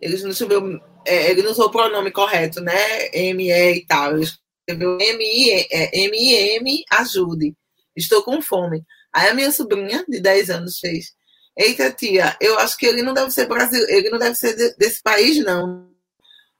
ele 0.00 0.22
não 0.22 0.30
escreveu, 0.30 0.80
é, 1.04 1.30
ele 1.30 1.42
não 1.42 1.50
usou 1.50 1.66
o 1.66 1.70
pronome 1.70 2.12
correto, 2.12 2.60
né, 2.60 3.08
M, 3.12 3.50
E 3.50 3.76
e 3.76 3.86
tal, 3.86 4.16
ele 4.16 4.24
escreveu 4.24 4.98
M, 5.00 5.24
I, 5.24 5.66
M, 5.92 6.16
I, 6.16 6.34
M, 6.56 6.84
ajude. 6.92 7.56
Estou 7.96 8.22
com 8.22 8.40
fome. 8.40 8.84
Aí 9.12 9.28
a 9.28 9.34
minha 9.34 9.50
sobrinha, 9.50 10.04
de 10.08 10.20
10 10.20 10.50
anos, 10.50 10.78
fez. 10.78 11.12
Eita, 11.56 11.90
tia, 11.92 12.36
eu 12.40 12.58
acho 12.60 12.78
que 12.78 12.86
ele 12.86 13.02
não 13.02 13.12
deve 13.12 13.30
ser 13.30 13.46
brasileiro, 13.46 13.92
ele 13.92 14.10
não 14.10 14.18
deve 14.18 14.36
ser 14.36 14.54
de, 14.56 14.74
desse 14.76 15.02
país, 15.02 15.44
não. 15.44 15.90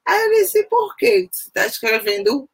Aí 0.07 0.21
eu 0.21 0.43
disse, 0.43 0.65
por 0.65 0.97
quê? 0.97 1.29
Você 1.31 1.49
está 1.49 1.67
escrevendo 1.67 2.49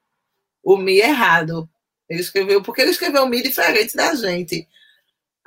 o 0.62 0.76
Mi 0.76 0.98
errado. 0.98 1.68
Ele 2.08 2.20
escreveu, 2.20 2.62
porque 2.62 2.82
ele 2.82 2.90
escreveu 2.90 3.24
o 3.24 3.28
Mi 3.28 3.42
diferente 3.42 3.96
da 3.96 4.14
gente. 4.14 4.68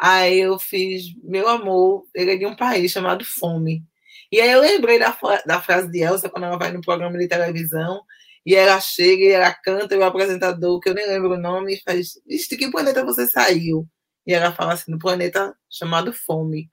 Aí 0.02 0.40
eu 0.40 0.58
fiz, 0.58 1.14
meu 1.24 1.48
amor, 1.48 2.08
ele 2.16 2.32
é 2.32 2.36
de 2.38 2.46
um 2.48 2.56
país 2.56 2.92
chamado 2.92 3.24
Fome. 3.24 3.84
E 4.32 4.42
aí 4.42 4.50
eu 4.52 4.60
lembrei 4.62 4.98
da, 4.98 5.16
da 5.46 5.62
frase 5.62 5.92
de 5.92 6.00
Elsa 6.00 6.28
quando 6.28 6.46
ela 6.46 6.58
vai 6.58 6.72
no 6.72 6.82
programa 6.82 7.18
de 7.20 7.28
televisão 7.28 8.02
e 8.44 8.56
ela 8.56 8.80
chega 8.82 9.24
e 9.24 9.28
ela 9.30 9.54
canta 9.54 9.94
e 9.94 10.00
o 10.00 10.04
apresentador, 10.04 10.80
que 10.80 10.90
eu 10.90 10.96
nem 10.96 11.06
lembro 11.08 11.36
o 11.36 11.40
nome, 11.40 11.80
faz, 11.86 12.14
de 12.26 12.58
que 12.58 12.72
planeta 12.72 13.06
você 13.06 13.28
saiu? 13.28 13.88
E 14.26 14.34
ela 14.34 14.52
fala 14.52 14.74
assim, 14.74 14.92
no 14.92 14.98
planeta 14.98 15.56
chamado 15.70 16.12
Fome. 16.12 16.72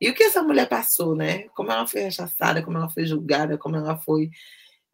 E 0.00 0.08
o 0.08 0.14
que 0.14 0.22
essa 0.22 0.42
mulher 0.42 0.68
passou, 0.68 1.16
né? 1.16 1.48
Como 1.56 1.72
ela 1.72 1.86
foi 1.86 2.02
rechaçada, 2.02 2.62
como 2.62 2.78
ela 2.78 2.88
foi 2.88 3.04
julgada, 3.06 3.58
como 3.58 3.74
ela 3.76 3.98
foi 3.98 4.30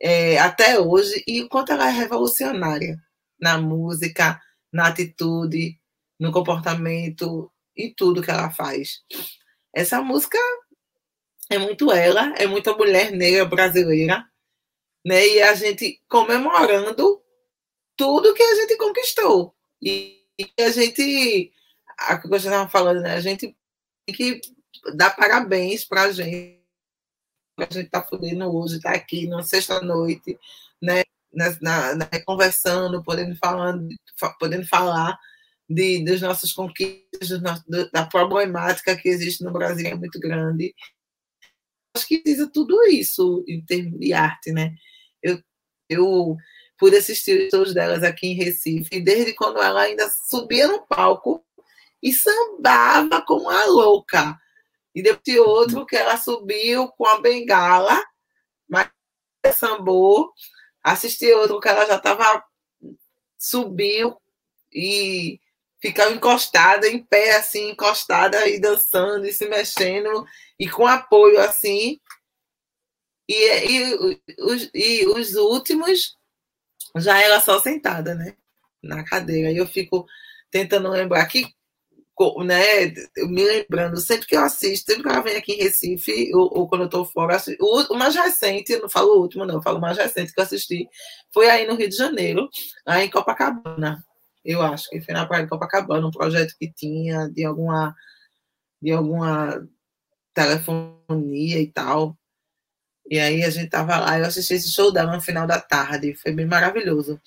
é, 0.01 0.39
até 0.39 0.81
hoje, 0.81 1.23
e 1.27 1.43
o 1.43 1.49
quanto 1.51 1.73
ela 1.73 1.89
é 1.89 1.93
revolucionária 1.93 2.99
na 3.39 3.59
música, 3.59 4.41
na 4.73 4.89
atitude, 4.89 5.79
no 6.25 6.33
comportamento 6.33 7.51
e 7.77 7.95
tudo 7.95 8.23
que 8.23 8.31
ela 8.31 8.51
faz. 8.51 9.03
Essa 9.75 10.01
música 10.01 10.39
é 11.51 11.59
muito 11.59 11.93
ela, 11.93 12.35
é 12.37 12.47
muita 12.47 12.75
mulher 12.75 13.13
negra 13.13 13.45
brasileira, 13.45 14.27
né? 15.05 15.27
E 15.27 15.43
a 15.43 15.55
gente 15.55 16.01
comemorando 16.09 17.23
tudo 17.97 18.35
que 18.35 18.43
a 18.43 18.55
gente 18.57 18.77
conquistou. 18.77 19.55
E, 19.83 20.25
a 20.59 20.71
gente, 20.71 21.53
a 21.99 22.19
que 22.19 22.29
você 22.29 22.47
estava 22.49 22.69
falando, 22.69 23.03
né? 23.03 23.15
A 23.15 23.21
gente 23.21 23.55
tem 24.07 24.15
que 24.15 24.41
dar 24.95 25.11
parabéns 25.11 25.85
para 25.85 26.03
a 26.03 26.13
gente. 26.13 26.63
A 27.59 27.63
gente 27.65 27.87
está 27.87 28.03
fudendo 28.03 28.47
hoje, 28.53 28.77
está 28.77 28.93
aqui 28.93 29.29
na 29.29 29.43
sexta-noite, 29.43 30.39
né? 30.81 31.03
Na, 31.33 31.57
na, 31.61 31.95
na, 31.97 32.25
conversando, 32.25 33.03
podendo, 33.03 33.37
falando, 33.37 33.89
podendo 34.39 34.67
falar 34.67 35.19
de, 35.69 36.05
dos 36.05 36.21
nossos 36.21 36.53
conquistas, 36.53 37.29
do, 37.67 37.91
da 37.91 38.07
problemática 38.07 38.97
que 38.97 39.09
existe 39.09 39.43
no 39.43 39.53
Brasil 39.53 39.87
é 39.87 39.95
muito 39.95 40.19
grande. 40.19 40.75
Acho 41.97 42.07
que 42.07 42.19
precisa 42.19 42.51
tudo 42.53 42.83
isso 42.85 43.45
em 43.47 43.65
termos 43.65 43.99
de 44.01 44.13
arte, 44.13 44.53
né? 44.53 44.75
Eu, 45.23 45.41
eu 45.89 46.37
pude 46.79 46.97
assistir 46.97 47.49
todos 47.51 47.73
delas 47.73 48.03
aqui 48.03 48.29
em 48.29 48.35
Recife, 48.35 49.01
desde 49.01 49.33
quando 49.35 49.63
ela 49.63 49.83
ainda 49.83 50.11
subia 50.29 50.67
no 50.67 50.85
palco 50.87 51.45
e 52.03 52.13
sambava 52.13 53.23
como 53.23 53.49
uma 53.49 53.65
louca. 53.67 54.37
E 54.95 55.03
depois 55.03 55.39
outro 55.39 55.87
que 55.87 55.97
ela 55.97 56.17
subiu 56.17 56.89
com 56.89 57.07
a 57.07 57.21
bengala, 57.21 58.05
mas 58.69 58.89
sambou. 59.55 60.33
Assisti 60.83 61.33
outro 61.33 61.61
que 61.61 61.69
ela 61.69 61.87
já 61.87 61.97
estava 61.97 62.45
subiu 63.39 64.17
e 64.73 65.41
ficava 65.85 66.15
encostada, 66.15 66.89
em 66.89 66.99
pé, 66.99 67.37
assim, 67.37 67.73
encostada 67.73 68.49
e 68.49 68.59
dançando 68.59 69.27
e 69.27 69.33
se 69.35 69.47
mexendo, 69.47 70.25
e 70.59 70.67
com 70.67 70.87
apoio 70.87 71.39
assim. 71.39 72.01
E, 73.29 73.35
e, 73.35 74.21
os, 74.39 74.71
e 74.73 75.07
os 75.07 75.35
últimos 75.35 76.17
já 76.97 77.21
era 77.21 77.39
só 77.39 77.61
sentada, 77.61 78.15
né? 78.15 78.35
Na 78.83 79.05
cadeira. 79.05 79.53
E 79.53 79.59
eu 79.59 79.67
fico 79.67 80.07
tentando 80.51 80.89
lembrar 80.89 81.27
que, 81.27 81.53
né? 82.47 82.87
Me 83.29 83.45
lembrando, 83.45 83.99
sempre 83.99 84.27
que 84.27 84.37
eu 84.37 84.41
assisto, 84.41 84.87
sempre 84.87 85.03
que 85.03 85.09
ela 85.11 85.21
vem 85.21 85.37
aqui 85.37 85.53
em 85.53 85.65
Recife, 85.65 86.35
ou, 86.35 86.61
ou 86.61 86.67
quando 86.67 86.83
eu 86.83 86.87
estou 86.87 87.05
fora, 87.05 87.37
o, 87.61 87.93
o, 87.93 87.99
mais 87.99 88.15
recente, 88.15 88.73
eu 88.73 88.81
não 88.81 88.89
falo 88.89 89.19
o 89.19 89.21
último, 89.21 89.45
não, 89.45 89.57
eu 89.57 89.63
falo 89.63 89.77
o 89.77 89.83
mais 89.83 89.99
recente 89.99 90.33
que 90.33 90.41
eu 90.41 90.45
assisti, 90.45 90.89
foi 91.31 91.51
aí 91.51 91.67
no 91.67 91.75
Rio 91.75 91.91
de 91.91 91.97
Janeiro, 91.97 92.49
aí 92.87 93.05
em 93.05 93.11
Copacabana 93.11 94.03
eu 94.45 94.63
acho 94.63 94.89
que 94.91 95.01
foi 95.01 95.15
na 95.15 95.27
Praia 95.27 95.45
de 95.45 95.51
Copacabana, 95.51 96.07
um 96.07 96.11
projeto 96.11 96.55
que 96.59 96.71
tinha 96.73 97.29
de 97.29 97.45
alguma, 97.45 97.95
de 98.83 98.93
alguma 98.93 99.67
telefonia 100.35 101.61
e 101.61 101.67
tal. 101.69 102.17
E 103.11 103.19
aí 103.19 103.45
a 103.45 103.51
gente 103.51 103.71
tava 103.71 103.99
lá, 103.99 104.19
eu 104.19 104.27
assisti 104.27 104.55
esse 104.55 104.71
show 104.71 104.93
dela 104.93 105.15
no 105.15 105.21
final 105.21 105.47
da 105.47 105.61
tarde, 105.61 106.15
foi 106.15 106.33
bem 106.33 106.47
maravilhoso. 106.47 107.21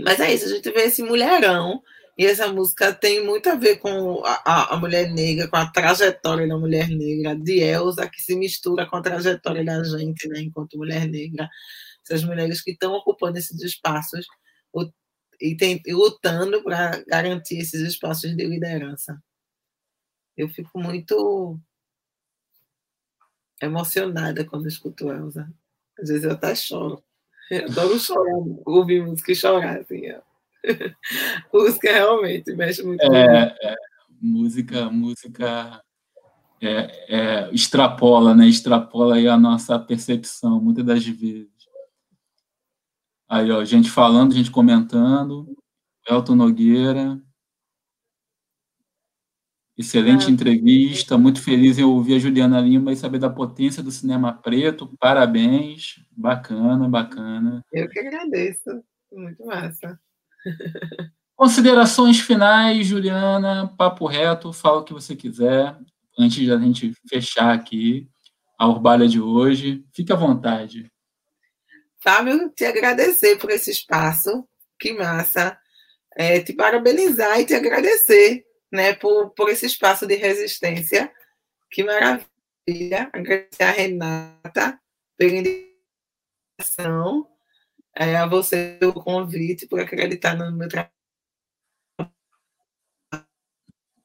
Mas 0.00 0.20
é 0.20 0.34
isso, 0.34 0.46
a 0.46 0.48
gente 0.48 0.70
vê 0.70 0.82
esse 0.84 1.02
mulherão, 1.02 1.82
e 2.16 2.26
essa 2.26 2.52
música 2.52 2.92
tem 2.92 3.24
muito 3.24 3.48
a 3.48 3.54
ver 3.54 3.76
com 3.78 4.22
a, 4.24 4.74
a, 4.74 4.76
mulher 4.76 5.10
negra, 5.10 5.48
com 5.48 5.56
a 5.56 5.66
trajetória 5.70 6.46
da 6.46 6.58
mulher 6.58 6.88
negra, 6.88 7.34
de 7.34 7.60
Elsa, 7.60 8.08
que 8.08 8.20
se 8.20 8.36
mistura 8.36 8.86
com 8.86 8.96
a 8.96 9.02
trajetória 9.02 9.64
da 9.64 9.82
gente, 9.82 10.28
né, 10.28 10.40
enquanto 10.40 10.76
mulher 10.76 11.06
negra. 11.08 11.48
Essas 12.04 12.22
mulheres 12.24 12.60
que 12.62 12.72
estão 12.72 12.92
ocupando 12.92 13.38
esses 13.38 13.60
espaços 13.62 14.26
e, 15.42 15.56
tem, 15.56 15.82
lutando 15.88 16.62
para 16.62 17.02
garantir 17.04 17.58
esses 17.58 17.80
espaços 17.80 18.34
de 18.36 18.44
liderança. 18.46 19.20
Eu 20.36 20.48
fico 20.48 20.78
muito 20.78 21.58
emocionada 23.60 24.44
quando 24.44 24.68
escuto 24.68 25.10
Elza. 25.10 25.52
Às 25.98 26.08
vezes 26.08 26.24
eu 26.24 26.32
até 26.32 26.54
choro. 26.54 27.02
Eu 27.50 27.64
adoro 27.66 27.98
chorar, 27.98 28.38
ouvir 28.64 29.04
música 29.04 29.32
e 29.32 29.36
chorar, 29.36 29.80
assim. 29.80 30.02
música 31.52 31.92
realmente 31.92 32.54
mexe 32.54 32.82
muito. 32.82 33.02
É, 33.02 33.56
é, 33.62 33.74
música, 34.20 34.88
música 34.88 35.82
é, 36.60 37.14
é, 37.14 37.50
extrapola, 37.52 38.34
né? 38.34 38.46
Extrapola 38.48 39.16
a 39.16 39.36
nossa 39.36 39.78
percepção, 39.78 40.60
muitas 40.60 40.84
das 40.84 41.04
vezes. 41.04 41.51
Aí, 43.32 43.50
ó, 43.50 43.64
gente 43.64 43.90
falando, 43.90 44.34
gente 44.34 44.50
comentando. 44.50 45.56
Elton 46.06 46.34
Nogueira. 46.34 47.18
Excelente 49.74 50.26
é. 50.26 50.30
entrevista, 50.30 51.16
muito 51.16 51.40
feliz 51.40 51.78
em 51.78 51.82
ouvir 51.82 52.16
a 52.16 52.18
Juliana 52.18 52.60
Lima 52.60 52.92
e 52.92 52.96
saber 52.96 53.18
da 53.18 53.30
potência 53.30 53.82
do 53.82 53.90
cinema 53.90 54.34
preto. 54.34 54.94
Parabéns, 55.00 55.94
bacana, 56.10 56.86
bacana. 56.90 57.64
Eu 57.72 57.88
que 57.88 58.00
agradeço, 58.00 58.84
muito 59.10 59.46
massa. 59.46 59.98
Considerações 61.34 62.20
finais, 62.20 62.86
Juliana, 62.86 63.66
papo 63.78 64.06
reto, 64.06 64.52
fala 64.52 64.80
o 64.80 64.84
que 64.84 64.92
você 64.92 65.16
quiser, 65.16 65.74
antes 66.18 66.36
de 66.36 66.52
a 66.52 66.58
gente 66.58 66.92
fechar 67.08 67.54
aqui 67.54 68.10
a 68.58 68.68
Urbalha 68.68 69.08
de 69.08 69.22
hoje. 69.22 69.86
Fique 69.90 70.12
à 70.12 70.16
vontade. 70.16 70.91
Fábio, 72.02 72.50
te 72.50 72.64
agradecer 72.64 73.36
por 73.36 73.50
esse 73.50 73.70
espaço, 73.70 74.46
que 74.78 74.92
massa. 74.92 75.56
É, 76.14 76.40
te 76.40 76.52
parabenizar 76.52 77.40
e 77.40 77.46
te 77.46 77.54
agradecer 77.54 78.44
né, 78.70 78.92
por, 78.94 79.30
por 79.30 79.48
esse 79.48 79.66
espaço 79.66 80.06
de 80.06 80.16
resistência. 80.16 81.10
Que 81.70 81.84
maravilha. 81.84 83.08
Agradecer 83.12 83.62
a 83.62 83.70
Renata 83.70 84.80
pela 85.16 85.32
indicação, 85.32 87.26
é, 87.96 88.16
a 88.16 88.26
você 88.26 88.76
pelo 88.78 88.92
convite, 88.92 89.66
por 89.66 89.80
acreditar 89.80 90.36
no 90.36 90.50
meu 90.52 90.68
trabalho. 90.68 90.90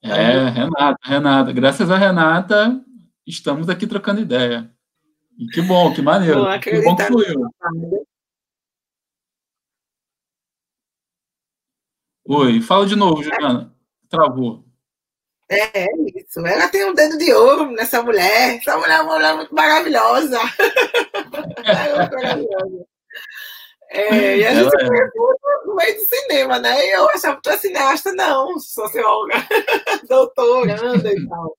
É, 0.04 0.50
Renata, 0.50 1.00
Renata. 1.04 1.52
Graças 1.52 1.90
a 1.90 1.98
Renata, 1.98 2.82
estamos 3.26 3.68
aqui 3.70 3.88
trocando 3.88 4.22
ideia. 4.22 4.72
E 5.38 5.48
que 5.48 5.62
bom, 5.62 5.94
que 5.94 6.02
maneiro. 6.02 6.44
Não 6.44 6.60
que 6.60 6.82
bom 6.82 6.96
que 6.96 7.04
fluiu. 7.04 7.50
Oi, 12.30 12.60
fala 12.62 12.86
de 12.86 12.96
novo, 12.96 13.24
Juliana. 13.24 13.74
Travou. 14.10 14.66
É, 15.50 15.84
é 15.84 15.88
isso. 16.16 16.46
Ela 16.46 16.68
tem 16.68 16.84
um 16.86 16.94
dedo 16.94 17.18
de 17.18 17.32
ouro 17.34 17.72
nessa 17.72 18.02
mulher. 18.02 18.58
Essa 18.58 18.78
mulher 18.78 19.00
é 19.00 19.02
uma 19.02 19.14
mulher 19.16 19.36
muito 19.36 19.56
maravilhosa. 19.56 20.40
é 21.64 21.98
muito 21.98 22.16
maravilhosa. 22.16 22.86
É, 23.90 24.38
e 24.38 24.46
a 24.46 24.54
gente 24.54 24.76
é. 24.76 25.08
no 25.66 25.76
meio 25.76 25.96
do 25.96 26.06
cinema, 26.06 26.60
né? 26.60 26.86
E 26.86 26.92
eu 26.92 27.10
achava 27.10 27.38
que 27.38 27.44
tu 27.44 27.50
é 27.50 27.58
cineasta, 27.58 28.12
não, 28.14 28.60
socióloga, 28.60 29.36
doutoranda 30.10 31.10
e 31.14 31.28
tal. 31.28 31.58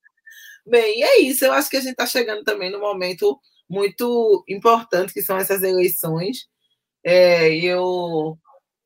Bem, 0.66 1.02
é 1.02 1.20
isso. 1.22 1.46
Eu 1.46 1.52
acho 1.52 1.70
que 1.70 1.78
a 1.78 1.80
gente 1.80 1.92
está 1.92 2.04
chegando 2.04 2.44
também 2.44 2.70
no 2.70 2.78
momento 2.78 3.40
muito 3.68 4.44
importante, 4.48 5.12
que 5.12 5.22
são 5.22 5.36
essas 5.36 5.62
eleições. 5.62 6.48
É, 7.04 7.54
eu 7.54 8.38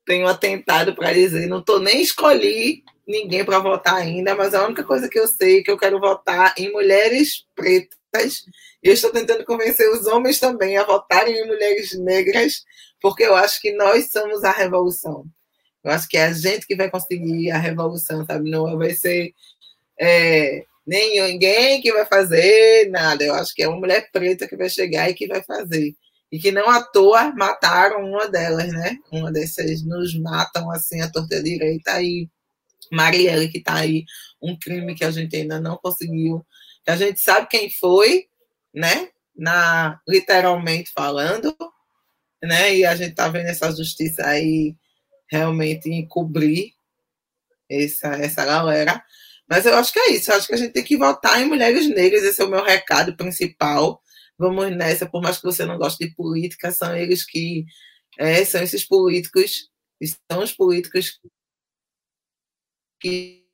tenho 0.05 0.27
atentado 0.27 0.93
para 0.95 1.13
dizer, 1.13 1.47
não 1.47 1.59
estou 1.59 1.79
nem 1.79 2.01
escolhi 2.01 2.83
ninguém 3.07 3.43
para 3.43 3.59
votar 3.59 3.95
ainda, 3.95 4.35
mas 4.35 4.53
a 4.53 4.65
única 4.65 4.83
coisa 4.83 5.09
que 5.09 5.19
eu 5.19 5.27
sei 5.27 5.59
é 5.59 5.63
que 5.63 5.71
eu 5.71 5.77
quero 5.77 5.99
votar 5.99 6.53
em 6.57 6.71
mulheres 6.71 7.45
pretas. 7.55 8.45
E 8.81 8.87
eu 8.89 8.93
estou 8.93 9.11
tentando 9.11 9.45
convencer 9.45 9.89
os 9.89 10.05
homens 10.07 10.39
também 10.39 10.77
a 10.77 10.83
votarem 10.83 11.35
em 11.35 11.47
mulheres 11.47 11.97
negras, 11.97 12.63
porque 13.01 13.23
eu 13.23 13.35
acho 13.35 13.61
que 13.61 13.71
nós 13.73 14.11
somos 14.11 14.43
a 14.43 14.51
revolução. 14.51 15.25
Eu 15.83 15.91
acho 15.91 16.07
que 16.07 16.17
é 16.17 16.25
a 16.25 16.33
gente 16.33 16.65
que 16.65 16.75
vai 16.75 16.89
conseguir 16.89 17.51
a 17.51 17.57
revolução, 17.57 18.25
sabe? 18.25 18.49
Não 18.49 18.77
vai 18.77 18.91
ser 18.91 19.33
é, 19.99 20.65
nem 20.85 21.21
ninguém 21.21 21.81
que 21.81 21.91
vai 21.91 22.05
fazer 22.05 22.89
nada. 22.89 23.23
Eu 23.23 23.33
acho 23.35 23.53
que 23.53 23.63
é 23.63 23.67
uma 23.67 23.79
mulher 23.79 24.09
preta 24.11 24.47
que 24.47 24.57
vai 24.57 24.69
chegar 24.69 25.09
e 25.09 25.13
que 25.13 25.27
vai 25.27 25.43
fazer. 25.43 25.95
E 26.31 26.39
que 26.39 26.51
não 26.51 26.69
à 26.69 26.83
toa 26.83 27.31
mataram 27.35 28.03
uma 28.03 28.27
delas, 28.27 28.71
né? 28.73 28.97
Uma 29.11 29.31
dessas 29.31 29.83
nos 29.83 30.17
matam 30.19 30.69
assim 30.71 31.01
a 31.01 31.11
torta 31.11 31.41
direita 31.41 32.01
e 32.01 32.27
Marielle, 32.91 33.49
que 33.49 33.59
está 33.59 33.75
aí, 33.75 34.05
um 34.41 34.57
crime 34.57 34.95
que 34.95 35.03
a 35.03 35.11
gente 35.11 35.35
ainda 35.35 35.59
não 35.59 35.77
conseguiu. 35.77 36.45
A 36.87 36.95
gente 36.95 37.21
sabe 37.21 37.47
quem 37.47 37.69
foi, 37.69 38.27
né? 38.73 39.09
Na, 39.35 39.99
literalmente 40.07 40.91
falando, 40.91 41.55
né? 42.41 42.75
E 42.75 42.85
a 42.85 42.95
gente 42.95 43.11
está 43.11 43.29
vendo 43.29 43.47
essa 43.47 43.71
justiça 43.71 44.25
aí 44.25 44.75
realmente 45.27 45.89
encobrir 45.89 46.73
essa, 47.69 48.15
essa 48.15 48.45
galera. 48.45 49.03
Mas 49.49 49.65
eu 49.65 49.75
acho 49.75 49.91
que 49.93 49.99
é 49.99 50.11
isso. 50.11 50.31
Eu 50.31 50.37
acho 50.37 50.47
que 50.47 50.53
a 50.53 50.57
gente 50.57 50.73
tem 50.73 50.83
que 50.83 50.97
votar 50.97 51.41
em 51.41 51.45
mulheres 51.47 51.87
negras. 51.89 52.23
Esse 52.23 52.41
é 52.41 52.45
o 52.45 52.49
meu 52.49 52.63
recado 52.63 53.15
principal. 53.15 54.01
Vamos 54.37 54.75
nessa, 54.75 55.07
por 55.07 55.21
mais 55.21 55.37
que 55.37 55.43
você 55.43 55.65
não 55.65 55.77
goste 55.77 56.07
de 56.07 56.15
política, 56.15 56.71
são 56.71 56.95
eles 56.95 57.23
que 57.25 57.65
é, 58.17 58.43
são 58.45 58.61
esses 58.61 58.85
políticos, 58.85 59.69
são 60.31 60.43
os 60.43 60.51
políticos 60.51 61.19
que 62.99 63.45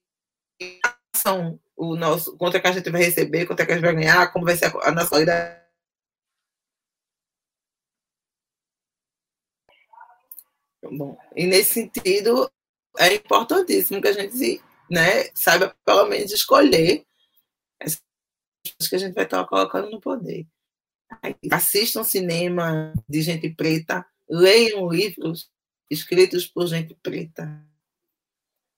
são 1.15 1.59
o 1.75 1.95
nosso, 1.95 2.37
quanto 2.37 2.57
é 2.57 2.59
que 2.59 2.67
a 2.67 2.71
gente 2.71 2.89
vai 2.89 3.03
receber, 3.03 3.45
quanto 3.45 3.61
é 3.61 3.65
que 3.65 3.71
a 3.71 3.75
gente 3.75 3.85
vai 3.85 3.95
ganhar, 3.95 4.31
como 4.31 4.45
vai 4.45 4.55
ser 4.55 4.65
a, 4.65 4.89
a 4.89 4.91
nossa 4.91 5.17
vida. 5.17 5.59
Bom, 10.81 11.17
e 11.35 11.45
nesse 11.45 11.73
sentido, 11.73 12.49
é 12.97 13.13
importantíssimo 13.15 14.01
que 14.01 14.07
a 14.07 14.13
gente 14.13 14.35
né, 14.89 15.29
saiba 15.35 15.75
pelo 15.85 16.07
menos 16.07 16.31
escolher 16.31 17.05
as 17.81 18.01
pessoas 18.63 18.89
que 18.89 18.95
a 18.95 18.99
gente 18.99 19.13
vai 19.13 19.23
estar 19.23 19.45
colocando 19.45 19.89
no 19.89 19.99
poder. 19.99 20.47
Assistam 21.51 22.03
cinema 22.03 22.93
de 23.07 23.21
gente 23.21 23.49
preta, 23.49 24.05
leiam 24.29 24.89
livros 24.89 25.49
escritos 25.89 26.45
por 26.45 26.67
gente 26.67 26.95
preta. 27.01 27.65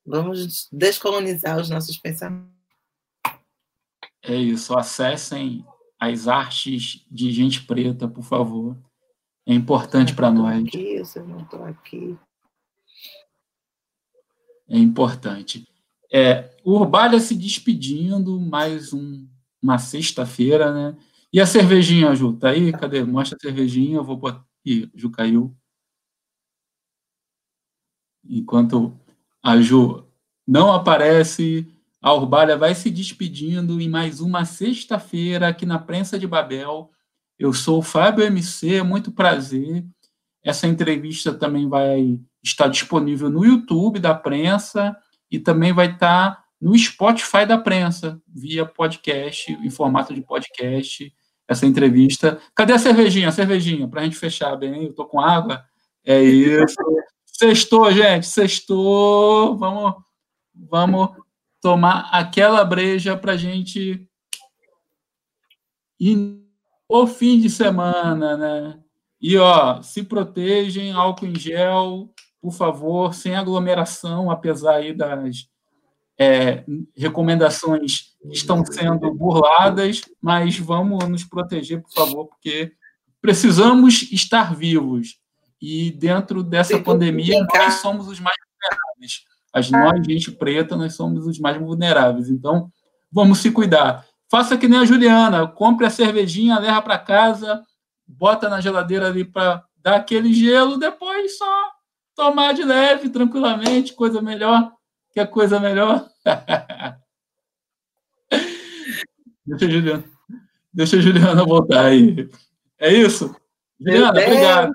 Vamos 0.05 0.68
descolonizar 0.72 1.59
os 1.59 1.70
nossos 1.70 1.97
pensamentos. 1.97 2.51
É 4.24 4.36
isso. 4.36 4.78
Acessem 4.78 5.66
as 5.99 6.28
artes 6.28 7.05
de 7.09 7.32
gente 7.32 7.64
preta, 7.66 8.07
por 8.07 8.24
favor. 8.24 8.78
É 9.45 9.53
importante 9.53 10.16
para 10.16 10.32
nós. 10.32 10.66
Aqui, 10.66 10.95
eu 10.95 11.28
não 11.28 11.41
estou 11.41 11.64
aqui. 11.64 12.18
É 14.70 14.78
importante. 14.78 15.68
É, 16.14 16.53
o 16.66 16.74
Urbalha 16.74 17.20
se 17.22 17.34
despedindo, 17.34 18.38
mais 18.38 18.91
um, 18.91 19.26
uma 19.62 19.78
sexta-feira, 19.78 20.74
né? 20.74 20.97
E 21.32 21.39
a 21.39 21.45
cervejinha, 21.45 22.14
Ju? 22.14 22.34
Tá 22.34 22.49
aí? 22.49 22.74
Cadê? 22.74 23.01
Mostra 23.05 23.38
a 23.38 23.39
cervejinha, 23.39 23.95
eu 23.95 24.03
vou 24.03 24.18
botar. 24.18 24.45
Ih, 24.66 24.89
Ju 24.93 25.09
caiu. 25.09 25.55
Enquanto 28.28 28.93
a 29.41 29.59
Ju 29.62 30.05
não 30.45 30.74
aparece, 30.74 31.66
a 32.01 32.14
Urbalha 32.14 32.57
vai 32.57 32.76
se 32.76 32.91
despedindo 32.91 33.80
em 33.80 33.88
mais 33.88 34.20
uma 34.20 34.43
sexta-feira 34.43 35.47
aqui 35.47 35.66
na 35.66 35.80
Prensa 35.80 36.20
de 36.20 36.28
Babel. 36.28 36.91
Eu 37.39 37.53
sou 37.53 37.80
o 37.80 37.84
Fábio 37.84 38.26
MC, 38.26 38.84
muito 38.84 39.14
prazer. 39.14 39.86
Essa 40.43 40.68
entrevista 40.68 41.34
também 41.34 41.70
vai 41.70 42.20
estar 42.43 42.68
disponível 42.68 43.30
no 43.30 43.45
YouTube 43.45 43.97
da 43.97 44.14
Prensa 44.14 44.95
e 45.32 45.39
também 45.39 45.71
vai 45.71 45.93
estar 45.93 46.43
no 46.59 46.77
Spotify 46.77 47.45
da 47.47 47.57
Prensa, 47.57 48.21
via 48.27 48.65
podcast, 48.65 49.51
em 49.51 49.69
formato 49.69 50.13
de 50.13 50.21
podcast, 50.21 51.11
essa 51.47 51.65
entrevista. 51.65 52.39
Cadê 52.53 52.73
a 52.73 52.79
cervejinha? 52.79 53.29
A 53.29 53.32
cervejinha, 53.32 53.88
para 53.88 54.01
a 54.01 54.03
gente 54.03 54.15
fechar 54.15 54.55
bem. 54.55 54.86
Eu 54.86 54.93
tô 54.93 55.05
com 55.05 55.19
água. 55.19 55.63
É 56.05 56.21
isso. 56.21 56.75
Sextou, 57.25 57.91
gente, 57.91 58.27
sextou. 58.27 59.57
Vamos, 59.57 59.95
vamos 60.53 61.09
tomar 61.59 62.09
aquela 62.11 62.63
breja 62.63 63.17
para 63.17 63.34
a 63.34 63.38
gente 63.38 64.07
ir 65.99 66.41
o 66.88 67.07
fim 67.07 67.39
de 67.39 67.49
semana, 67.49 68.36
né? 68.36 68.79
E 69.19 69.38
ó, 69.38 69.82
se 69.82 70.03
protegem, 70.03 70.91
álcool 70.91 71.27
em 71.27 71.39
gel, 71.39 72.13
por 72.41 72.51
favor, 72.51 73.13
sem 73.13 73.35
aglomeração, 73.35 74.31
apesar 74.31 74.77
aí 74.77 74.93
das 74.93 75.47
é, 76.19 76.63
recomendações 76.95 78.15
que 78.21 78.33
estão 78.33 78.65
sendo 78.65 79.13
burladas, 79.13 80.01
mas 80.21 80.57
vamos 80.57 81.07
nos 81.07 81.23
proteger, 81.23 81.81
por 81.81 81.91
favor, 81.91 82.25
porque 82.25 82.73
precisamos 83.21 84.11
estar 84.11 84.55
vivos. 84.55 85.19
E 85.61 85.91
dentro 85.91 86.41
dessa 86.41 86.79
pandemia, 86.79 87.45
nós 87.53 87.75
somos 87.75 88.07
os 88.07 88.19
mais 88.19 88.35
vulneráveis. 88.51 89.23
As 89.53 89.69
nós, 89.69 90.05
gente 90.07 90.31
preta, 90.31 90.75
nós 90.75 90.95
somos 90.95 91.27
os 91.27 91.37
mais 91.37 91.59
vulneráveis. 91.59 92.29
Então, 92.29 92.71
vamos 93.11 93.39
se 93.39 93.51
cuidar. 93.51 94.05
Faça 94.29 94.57
que 94.57 94.67
nem 94.67 94.79
a 94.79 94.85
Juliana, 94.85 95.47
compre 95.47 95.85
a 95.85 95.89
cervejinha, 95.89 96.57
leva 96.57 96.81
para 96.81 96.97
casa, 96.97 97.63
bota 98.07 98.49
na 98.49 98.61
geladeira 98.61 99.07
ali 99.07 99.23
para 99.23 99.63
dar 99.77 99.97
aquele 99.97 100.33
gelo, 100.33 100.77
depois 100.77 101.37
só 101.37 101.71
tomar 102.22 102.53
de 102.53 102.63
leve, 102.63 103.09
tranquilamente, 103.09 103.95
coisa 103.95 104.22
melhor. 104.22 104.72
Quer 105.11 105.26
coisa 105.28 105.59
melhor? 105.59 106.07
deixa, 109.43 109.65
a 109.65 109.69
Juliana, 109.69 110.03
deixa 110.72 110.97
a 110.97 110.99
Juliana 110.99 111.43
voltar 111.43 111.86
aí. 111.86 112.30
É 112.78 112.93
isso? 112.93 113.36
Juliana, 113.80 114.11
Deus, 114.13 114.28
obrigado. 114.28 114.72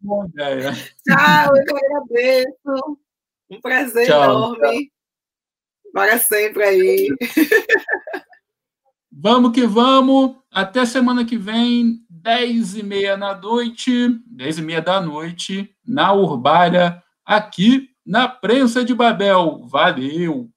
bom. 0.00 0.28
Tchau, 0.28 1.56
eu 1.56 1.64
que 1.64 1.74
agradeço. 1.84 2.98
Um 3.50 3.60
prazer 3.60 4.06
tchau, 4.06 4.22
enorme. 4.22 4.84
Tchau. 4.84 5.92
Para 5.92 6.16
sempre 6.18 6.62
aí. 6.62 7.08
Vamos 9.16 9.52
que 9.52 9.66
vamos. 9.66 10.36
Até 10.50 10.84
semana 10.84 11.24
que 11.24 11.36
vem, 11.36 12.00
10 12.10 12.78
e 12.78 12.82
meia 12.82 13.16
da 13.16 13.36
noite, 13.36 14.08
10 14.26 14.58
e 14.58 14.62
meia 14.62 14.82
da 14.82 15.00
noite, 15.00 15.70
na 15.86 16.12
Urbária, 16.12 17.02
aqui 17.24 17.88
na 18.04 18.28
Prensa 18.28 18.84
de 18.84 18.94
Babel. 18.94 19.66
Valeu! 19.68 20.53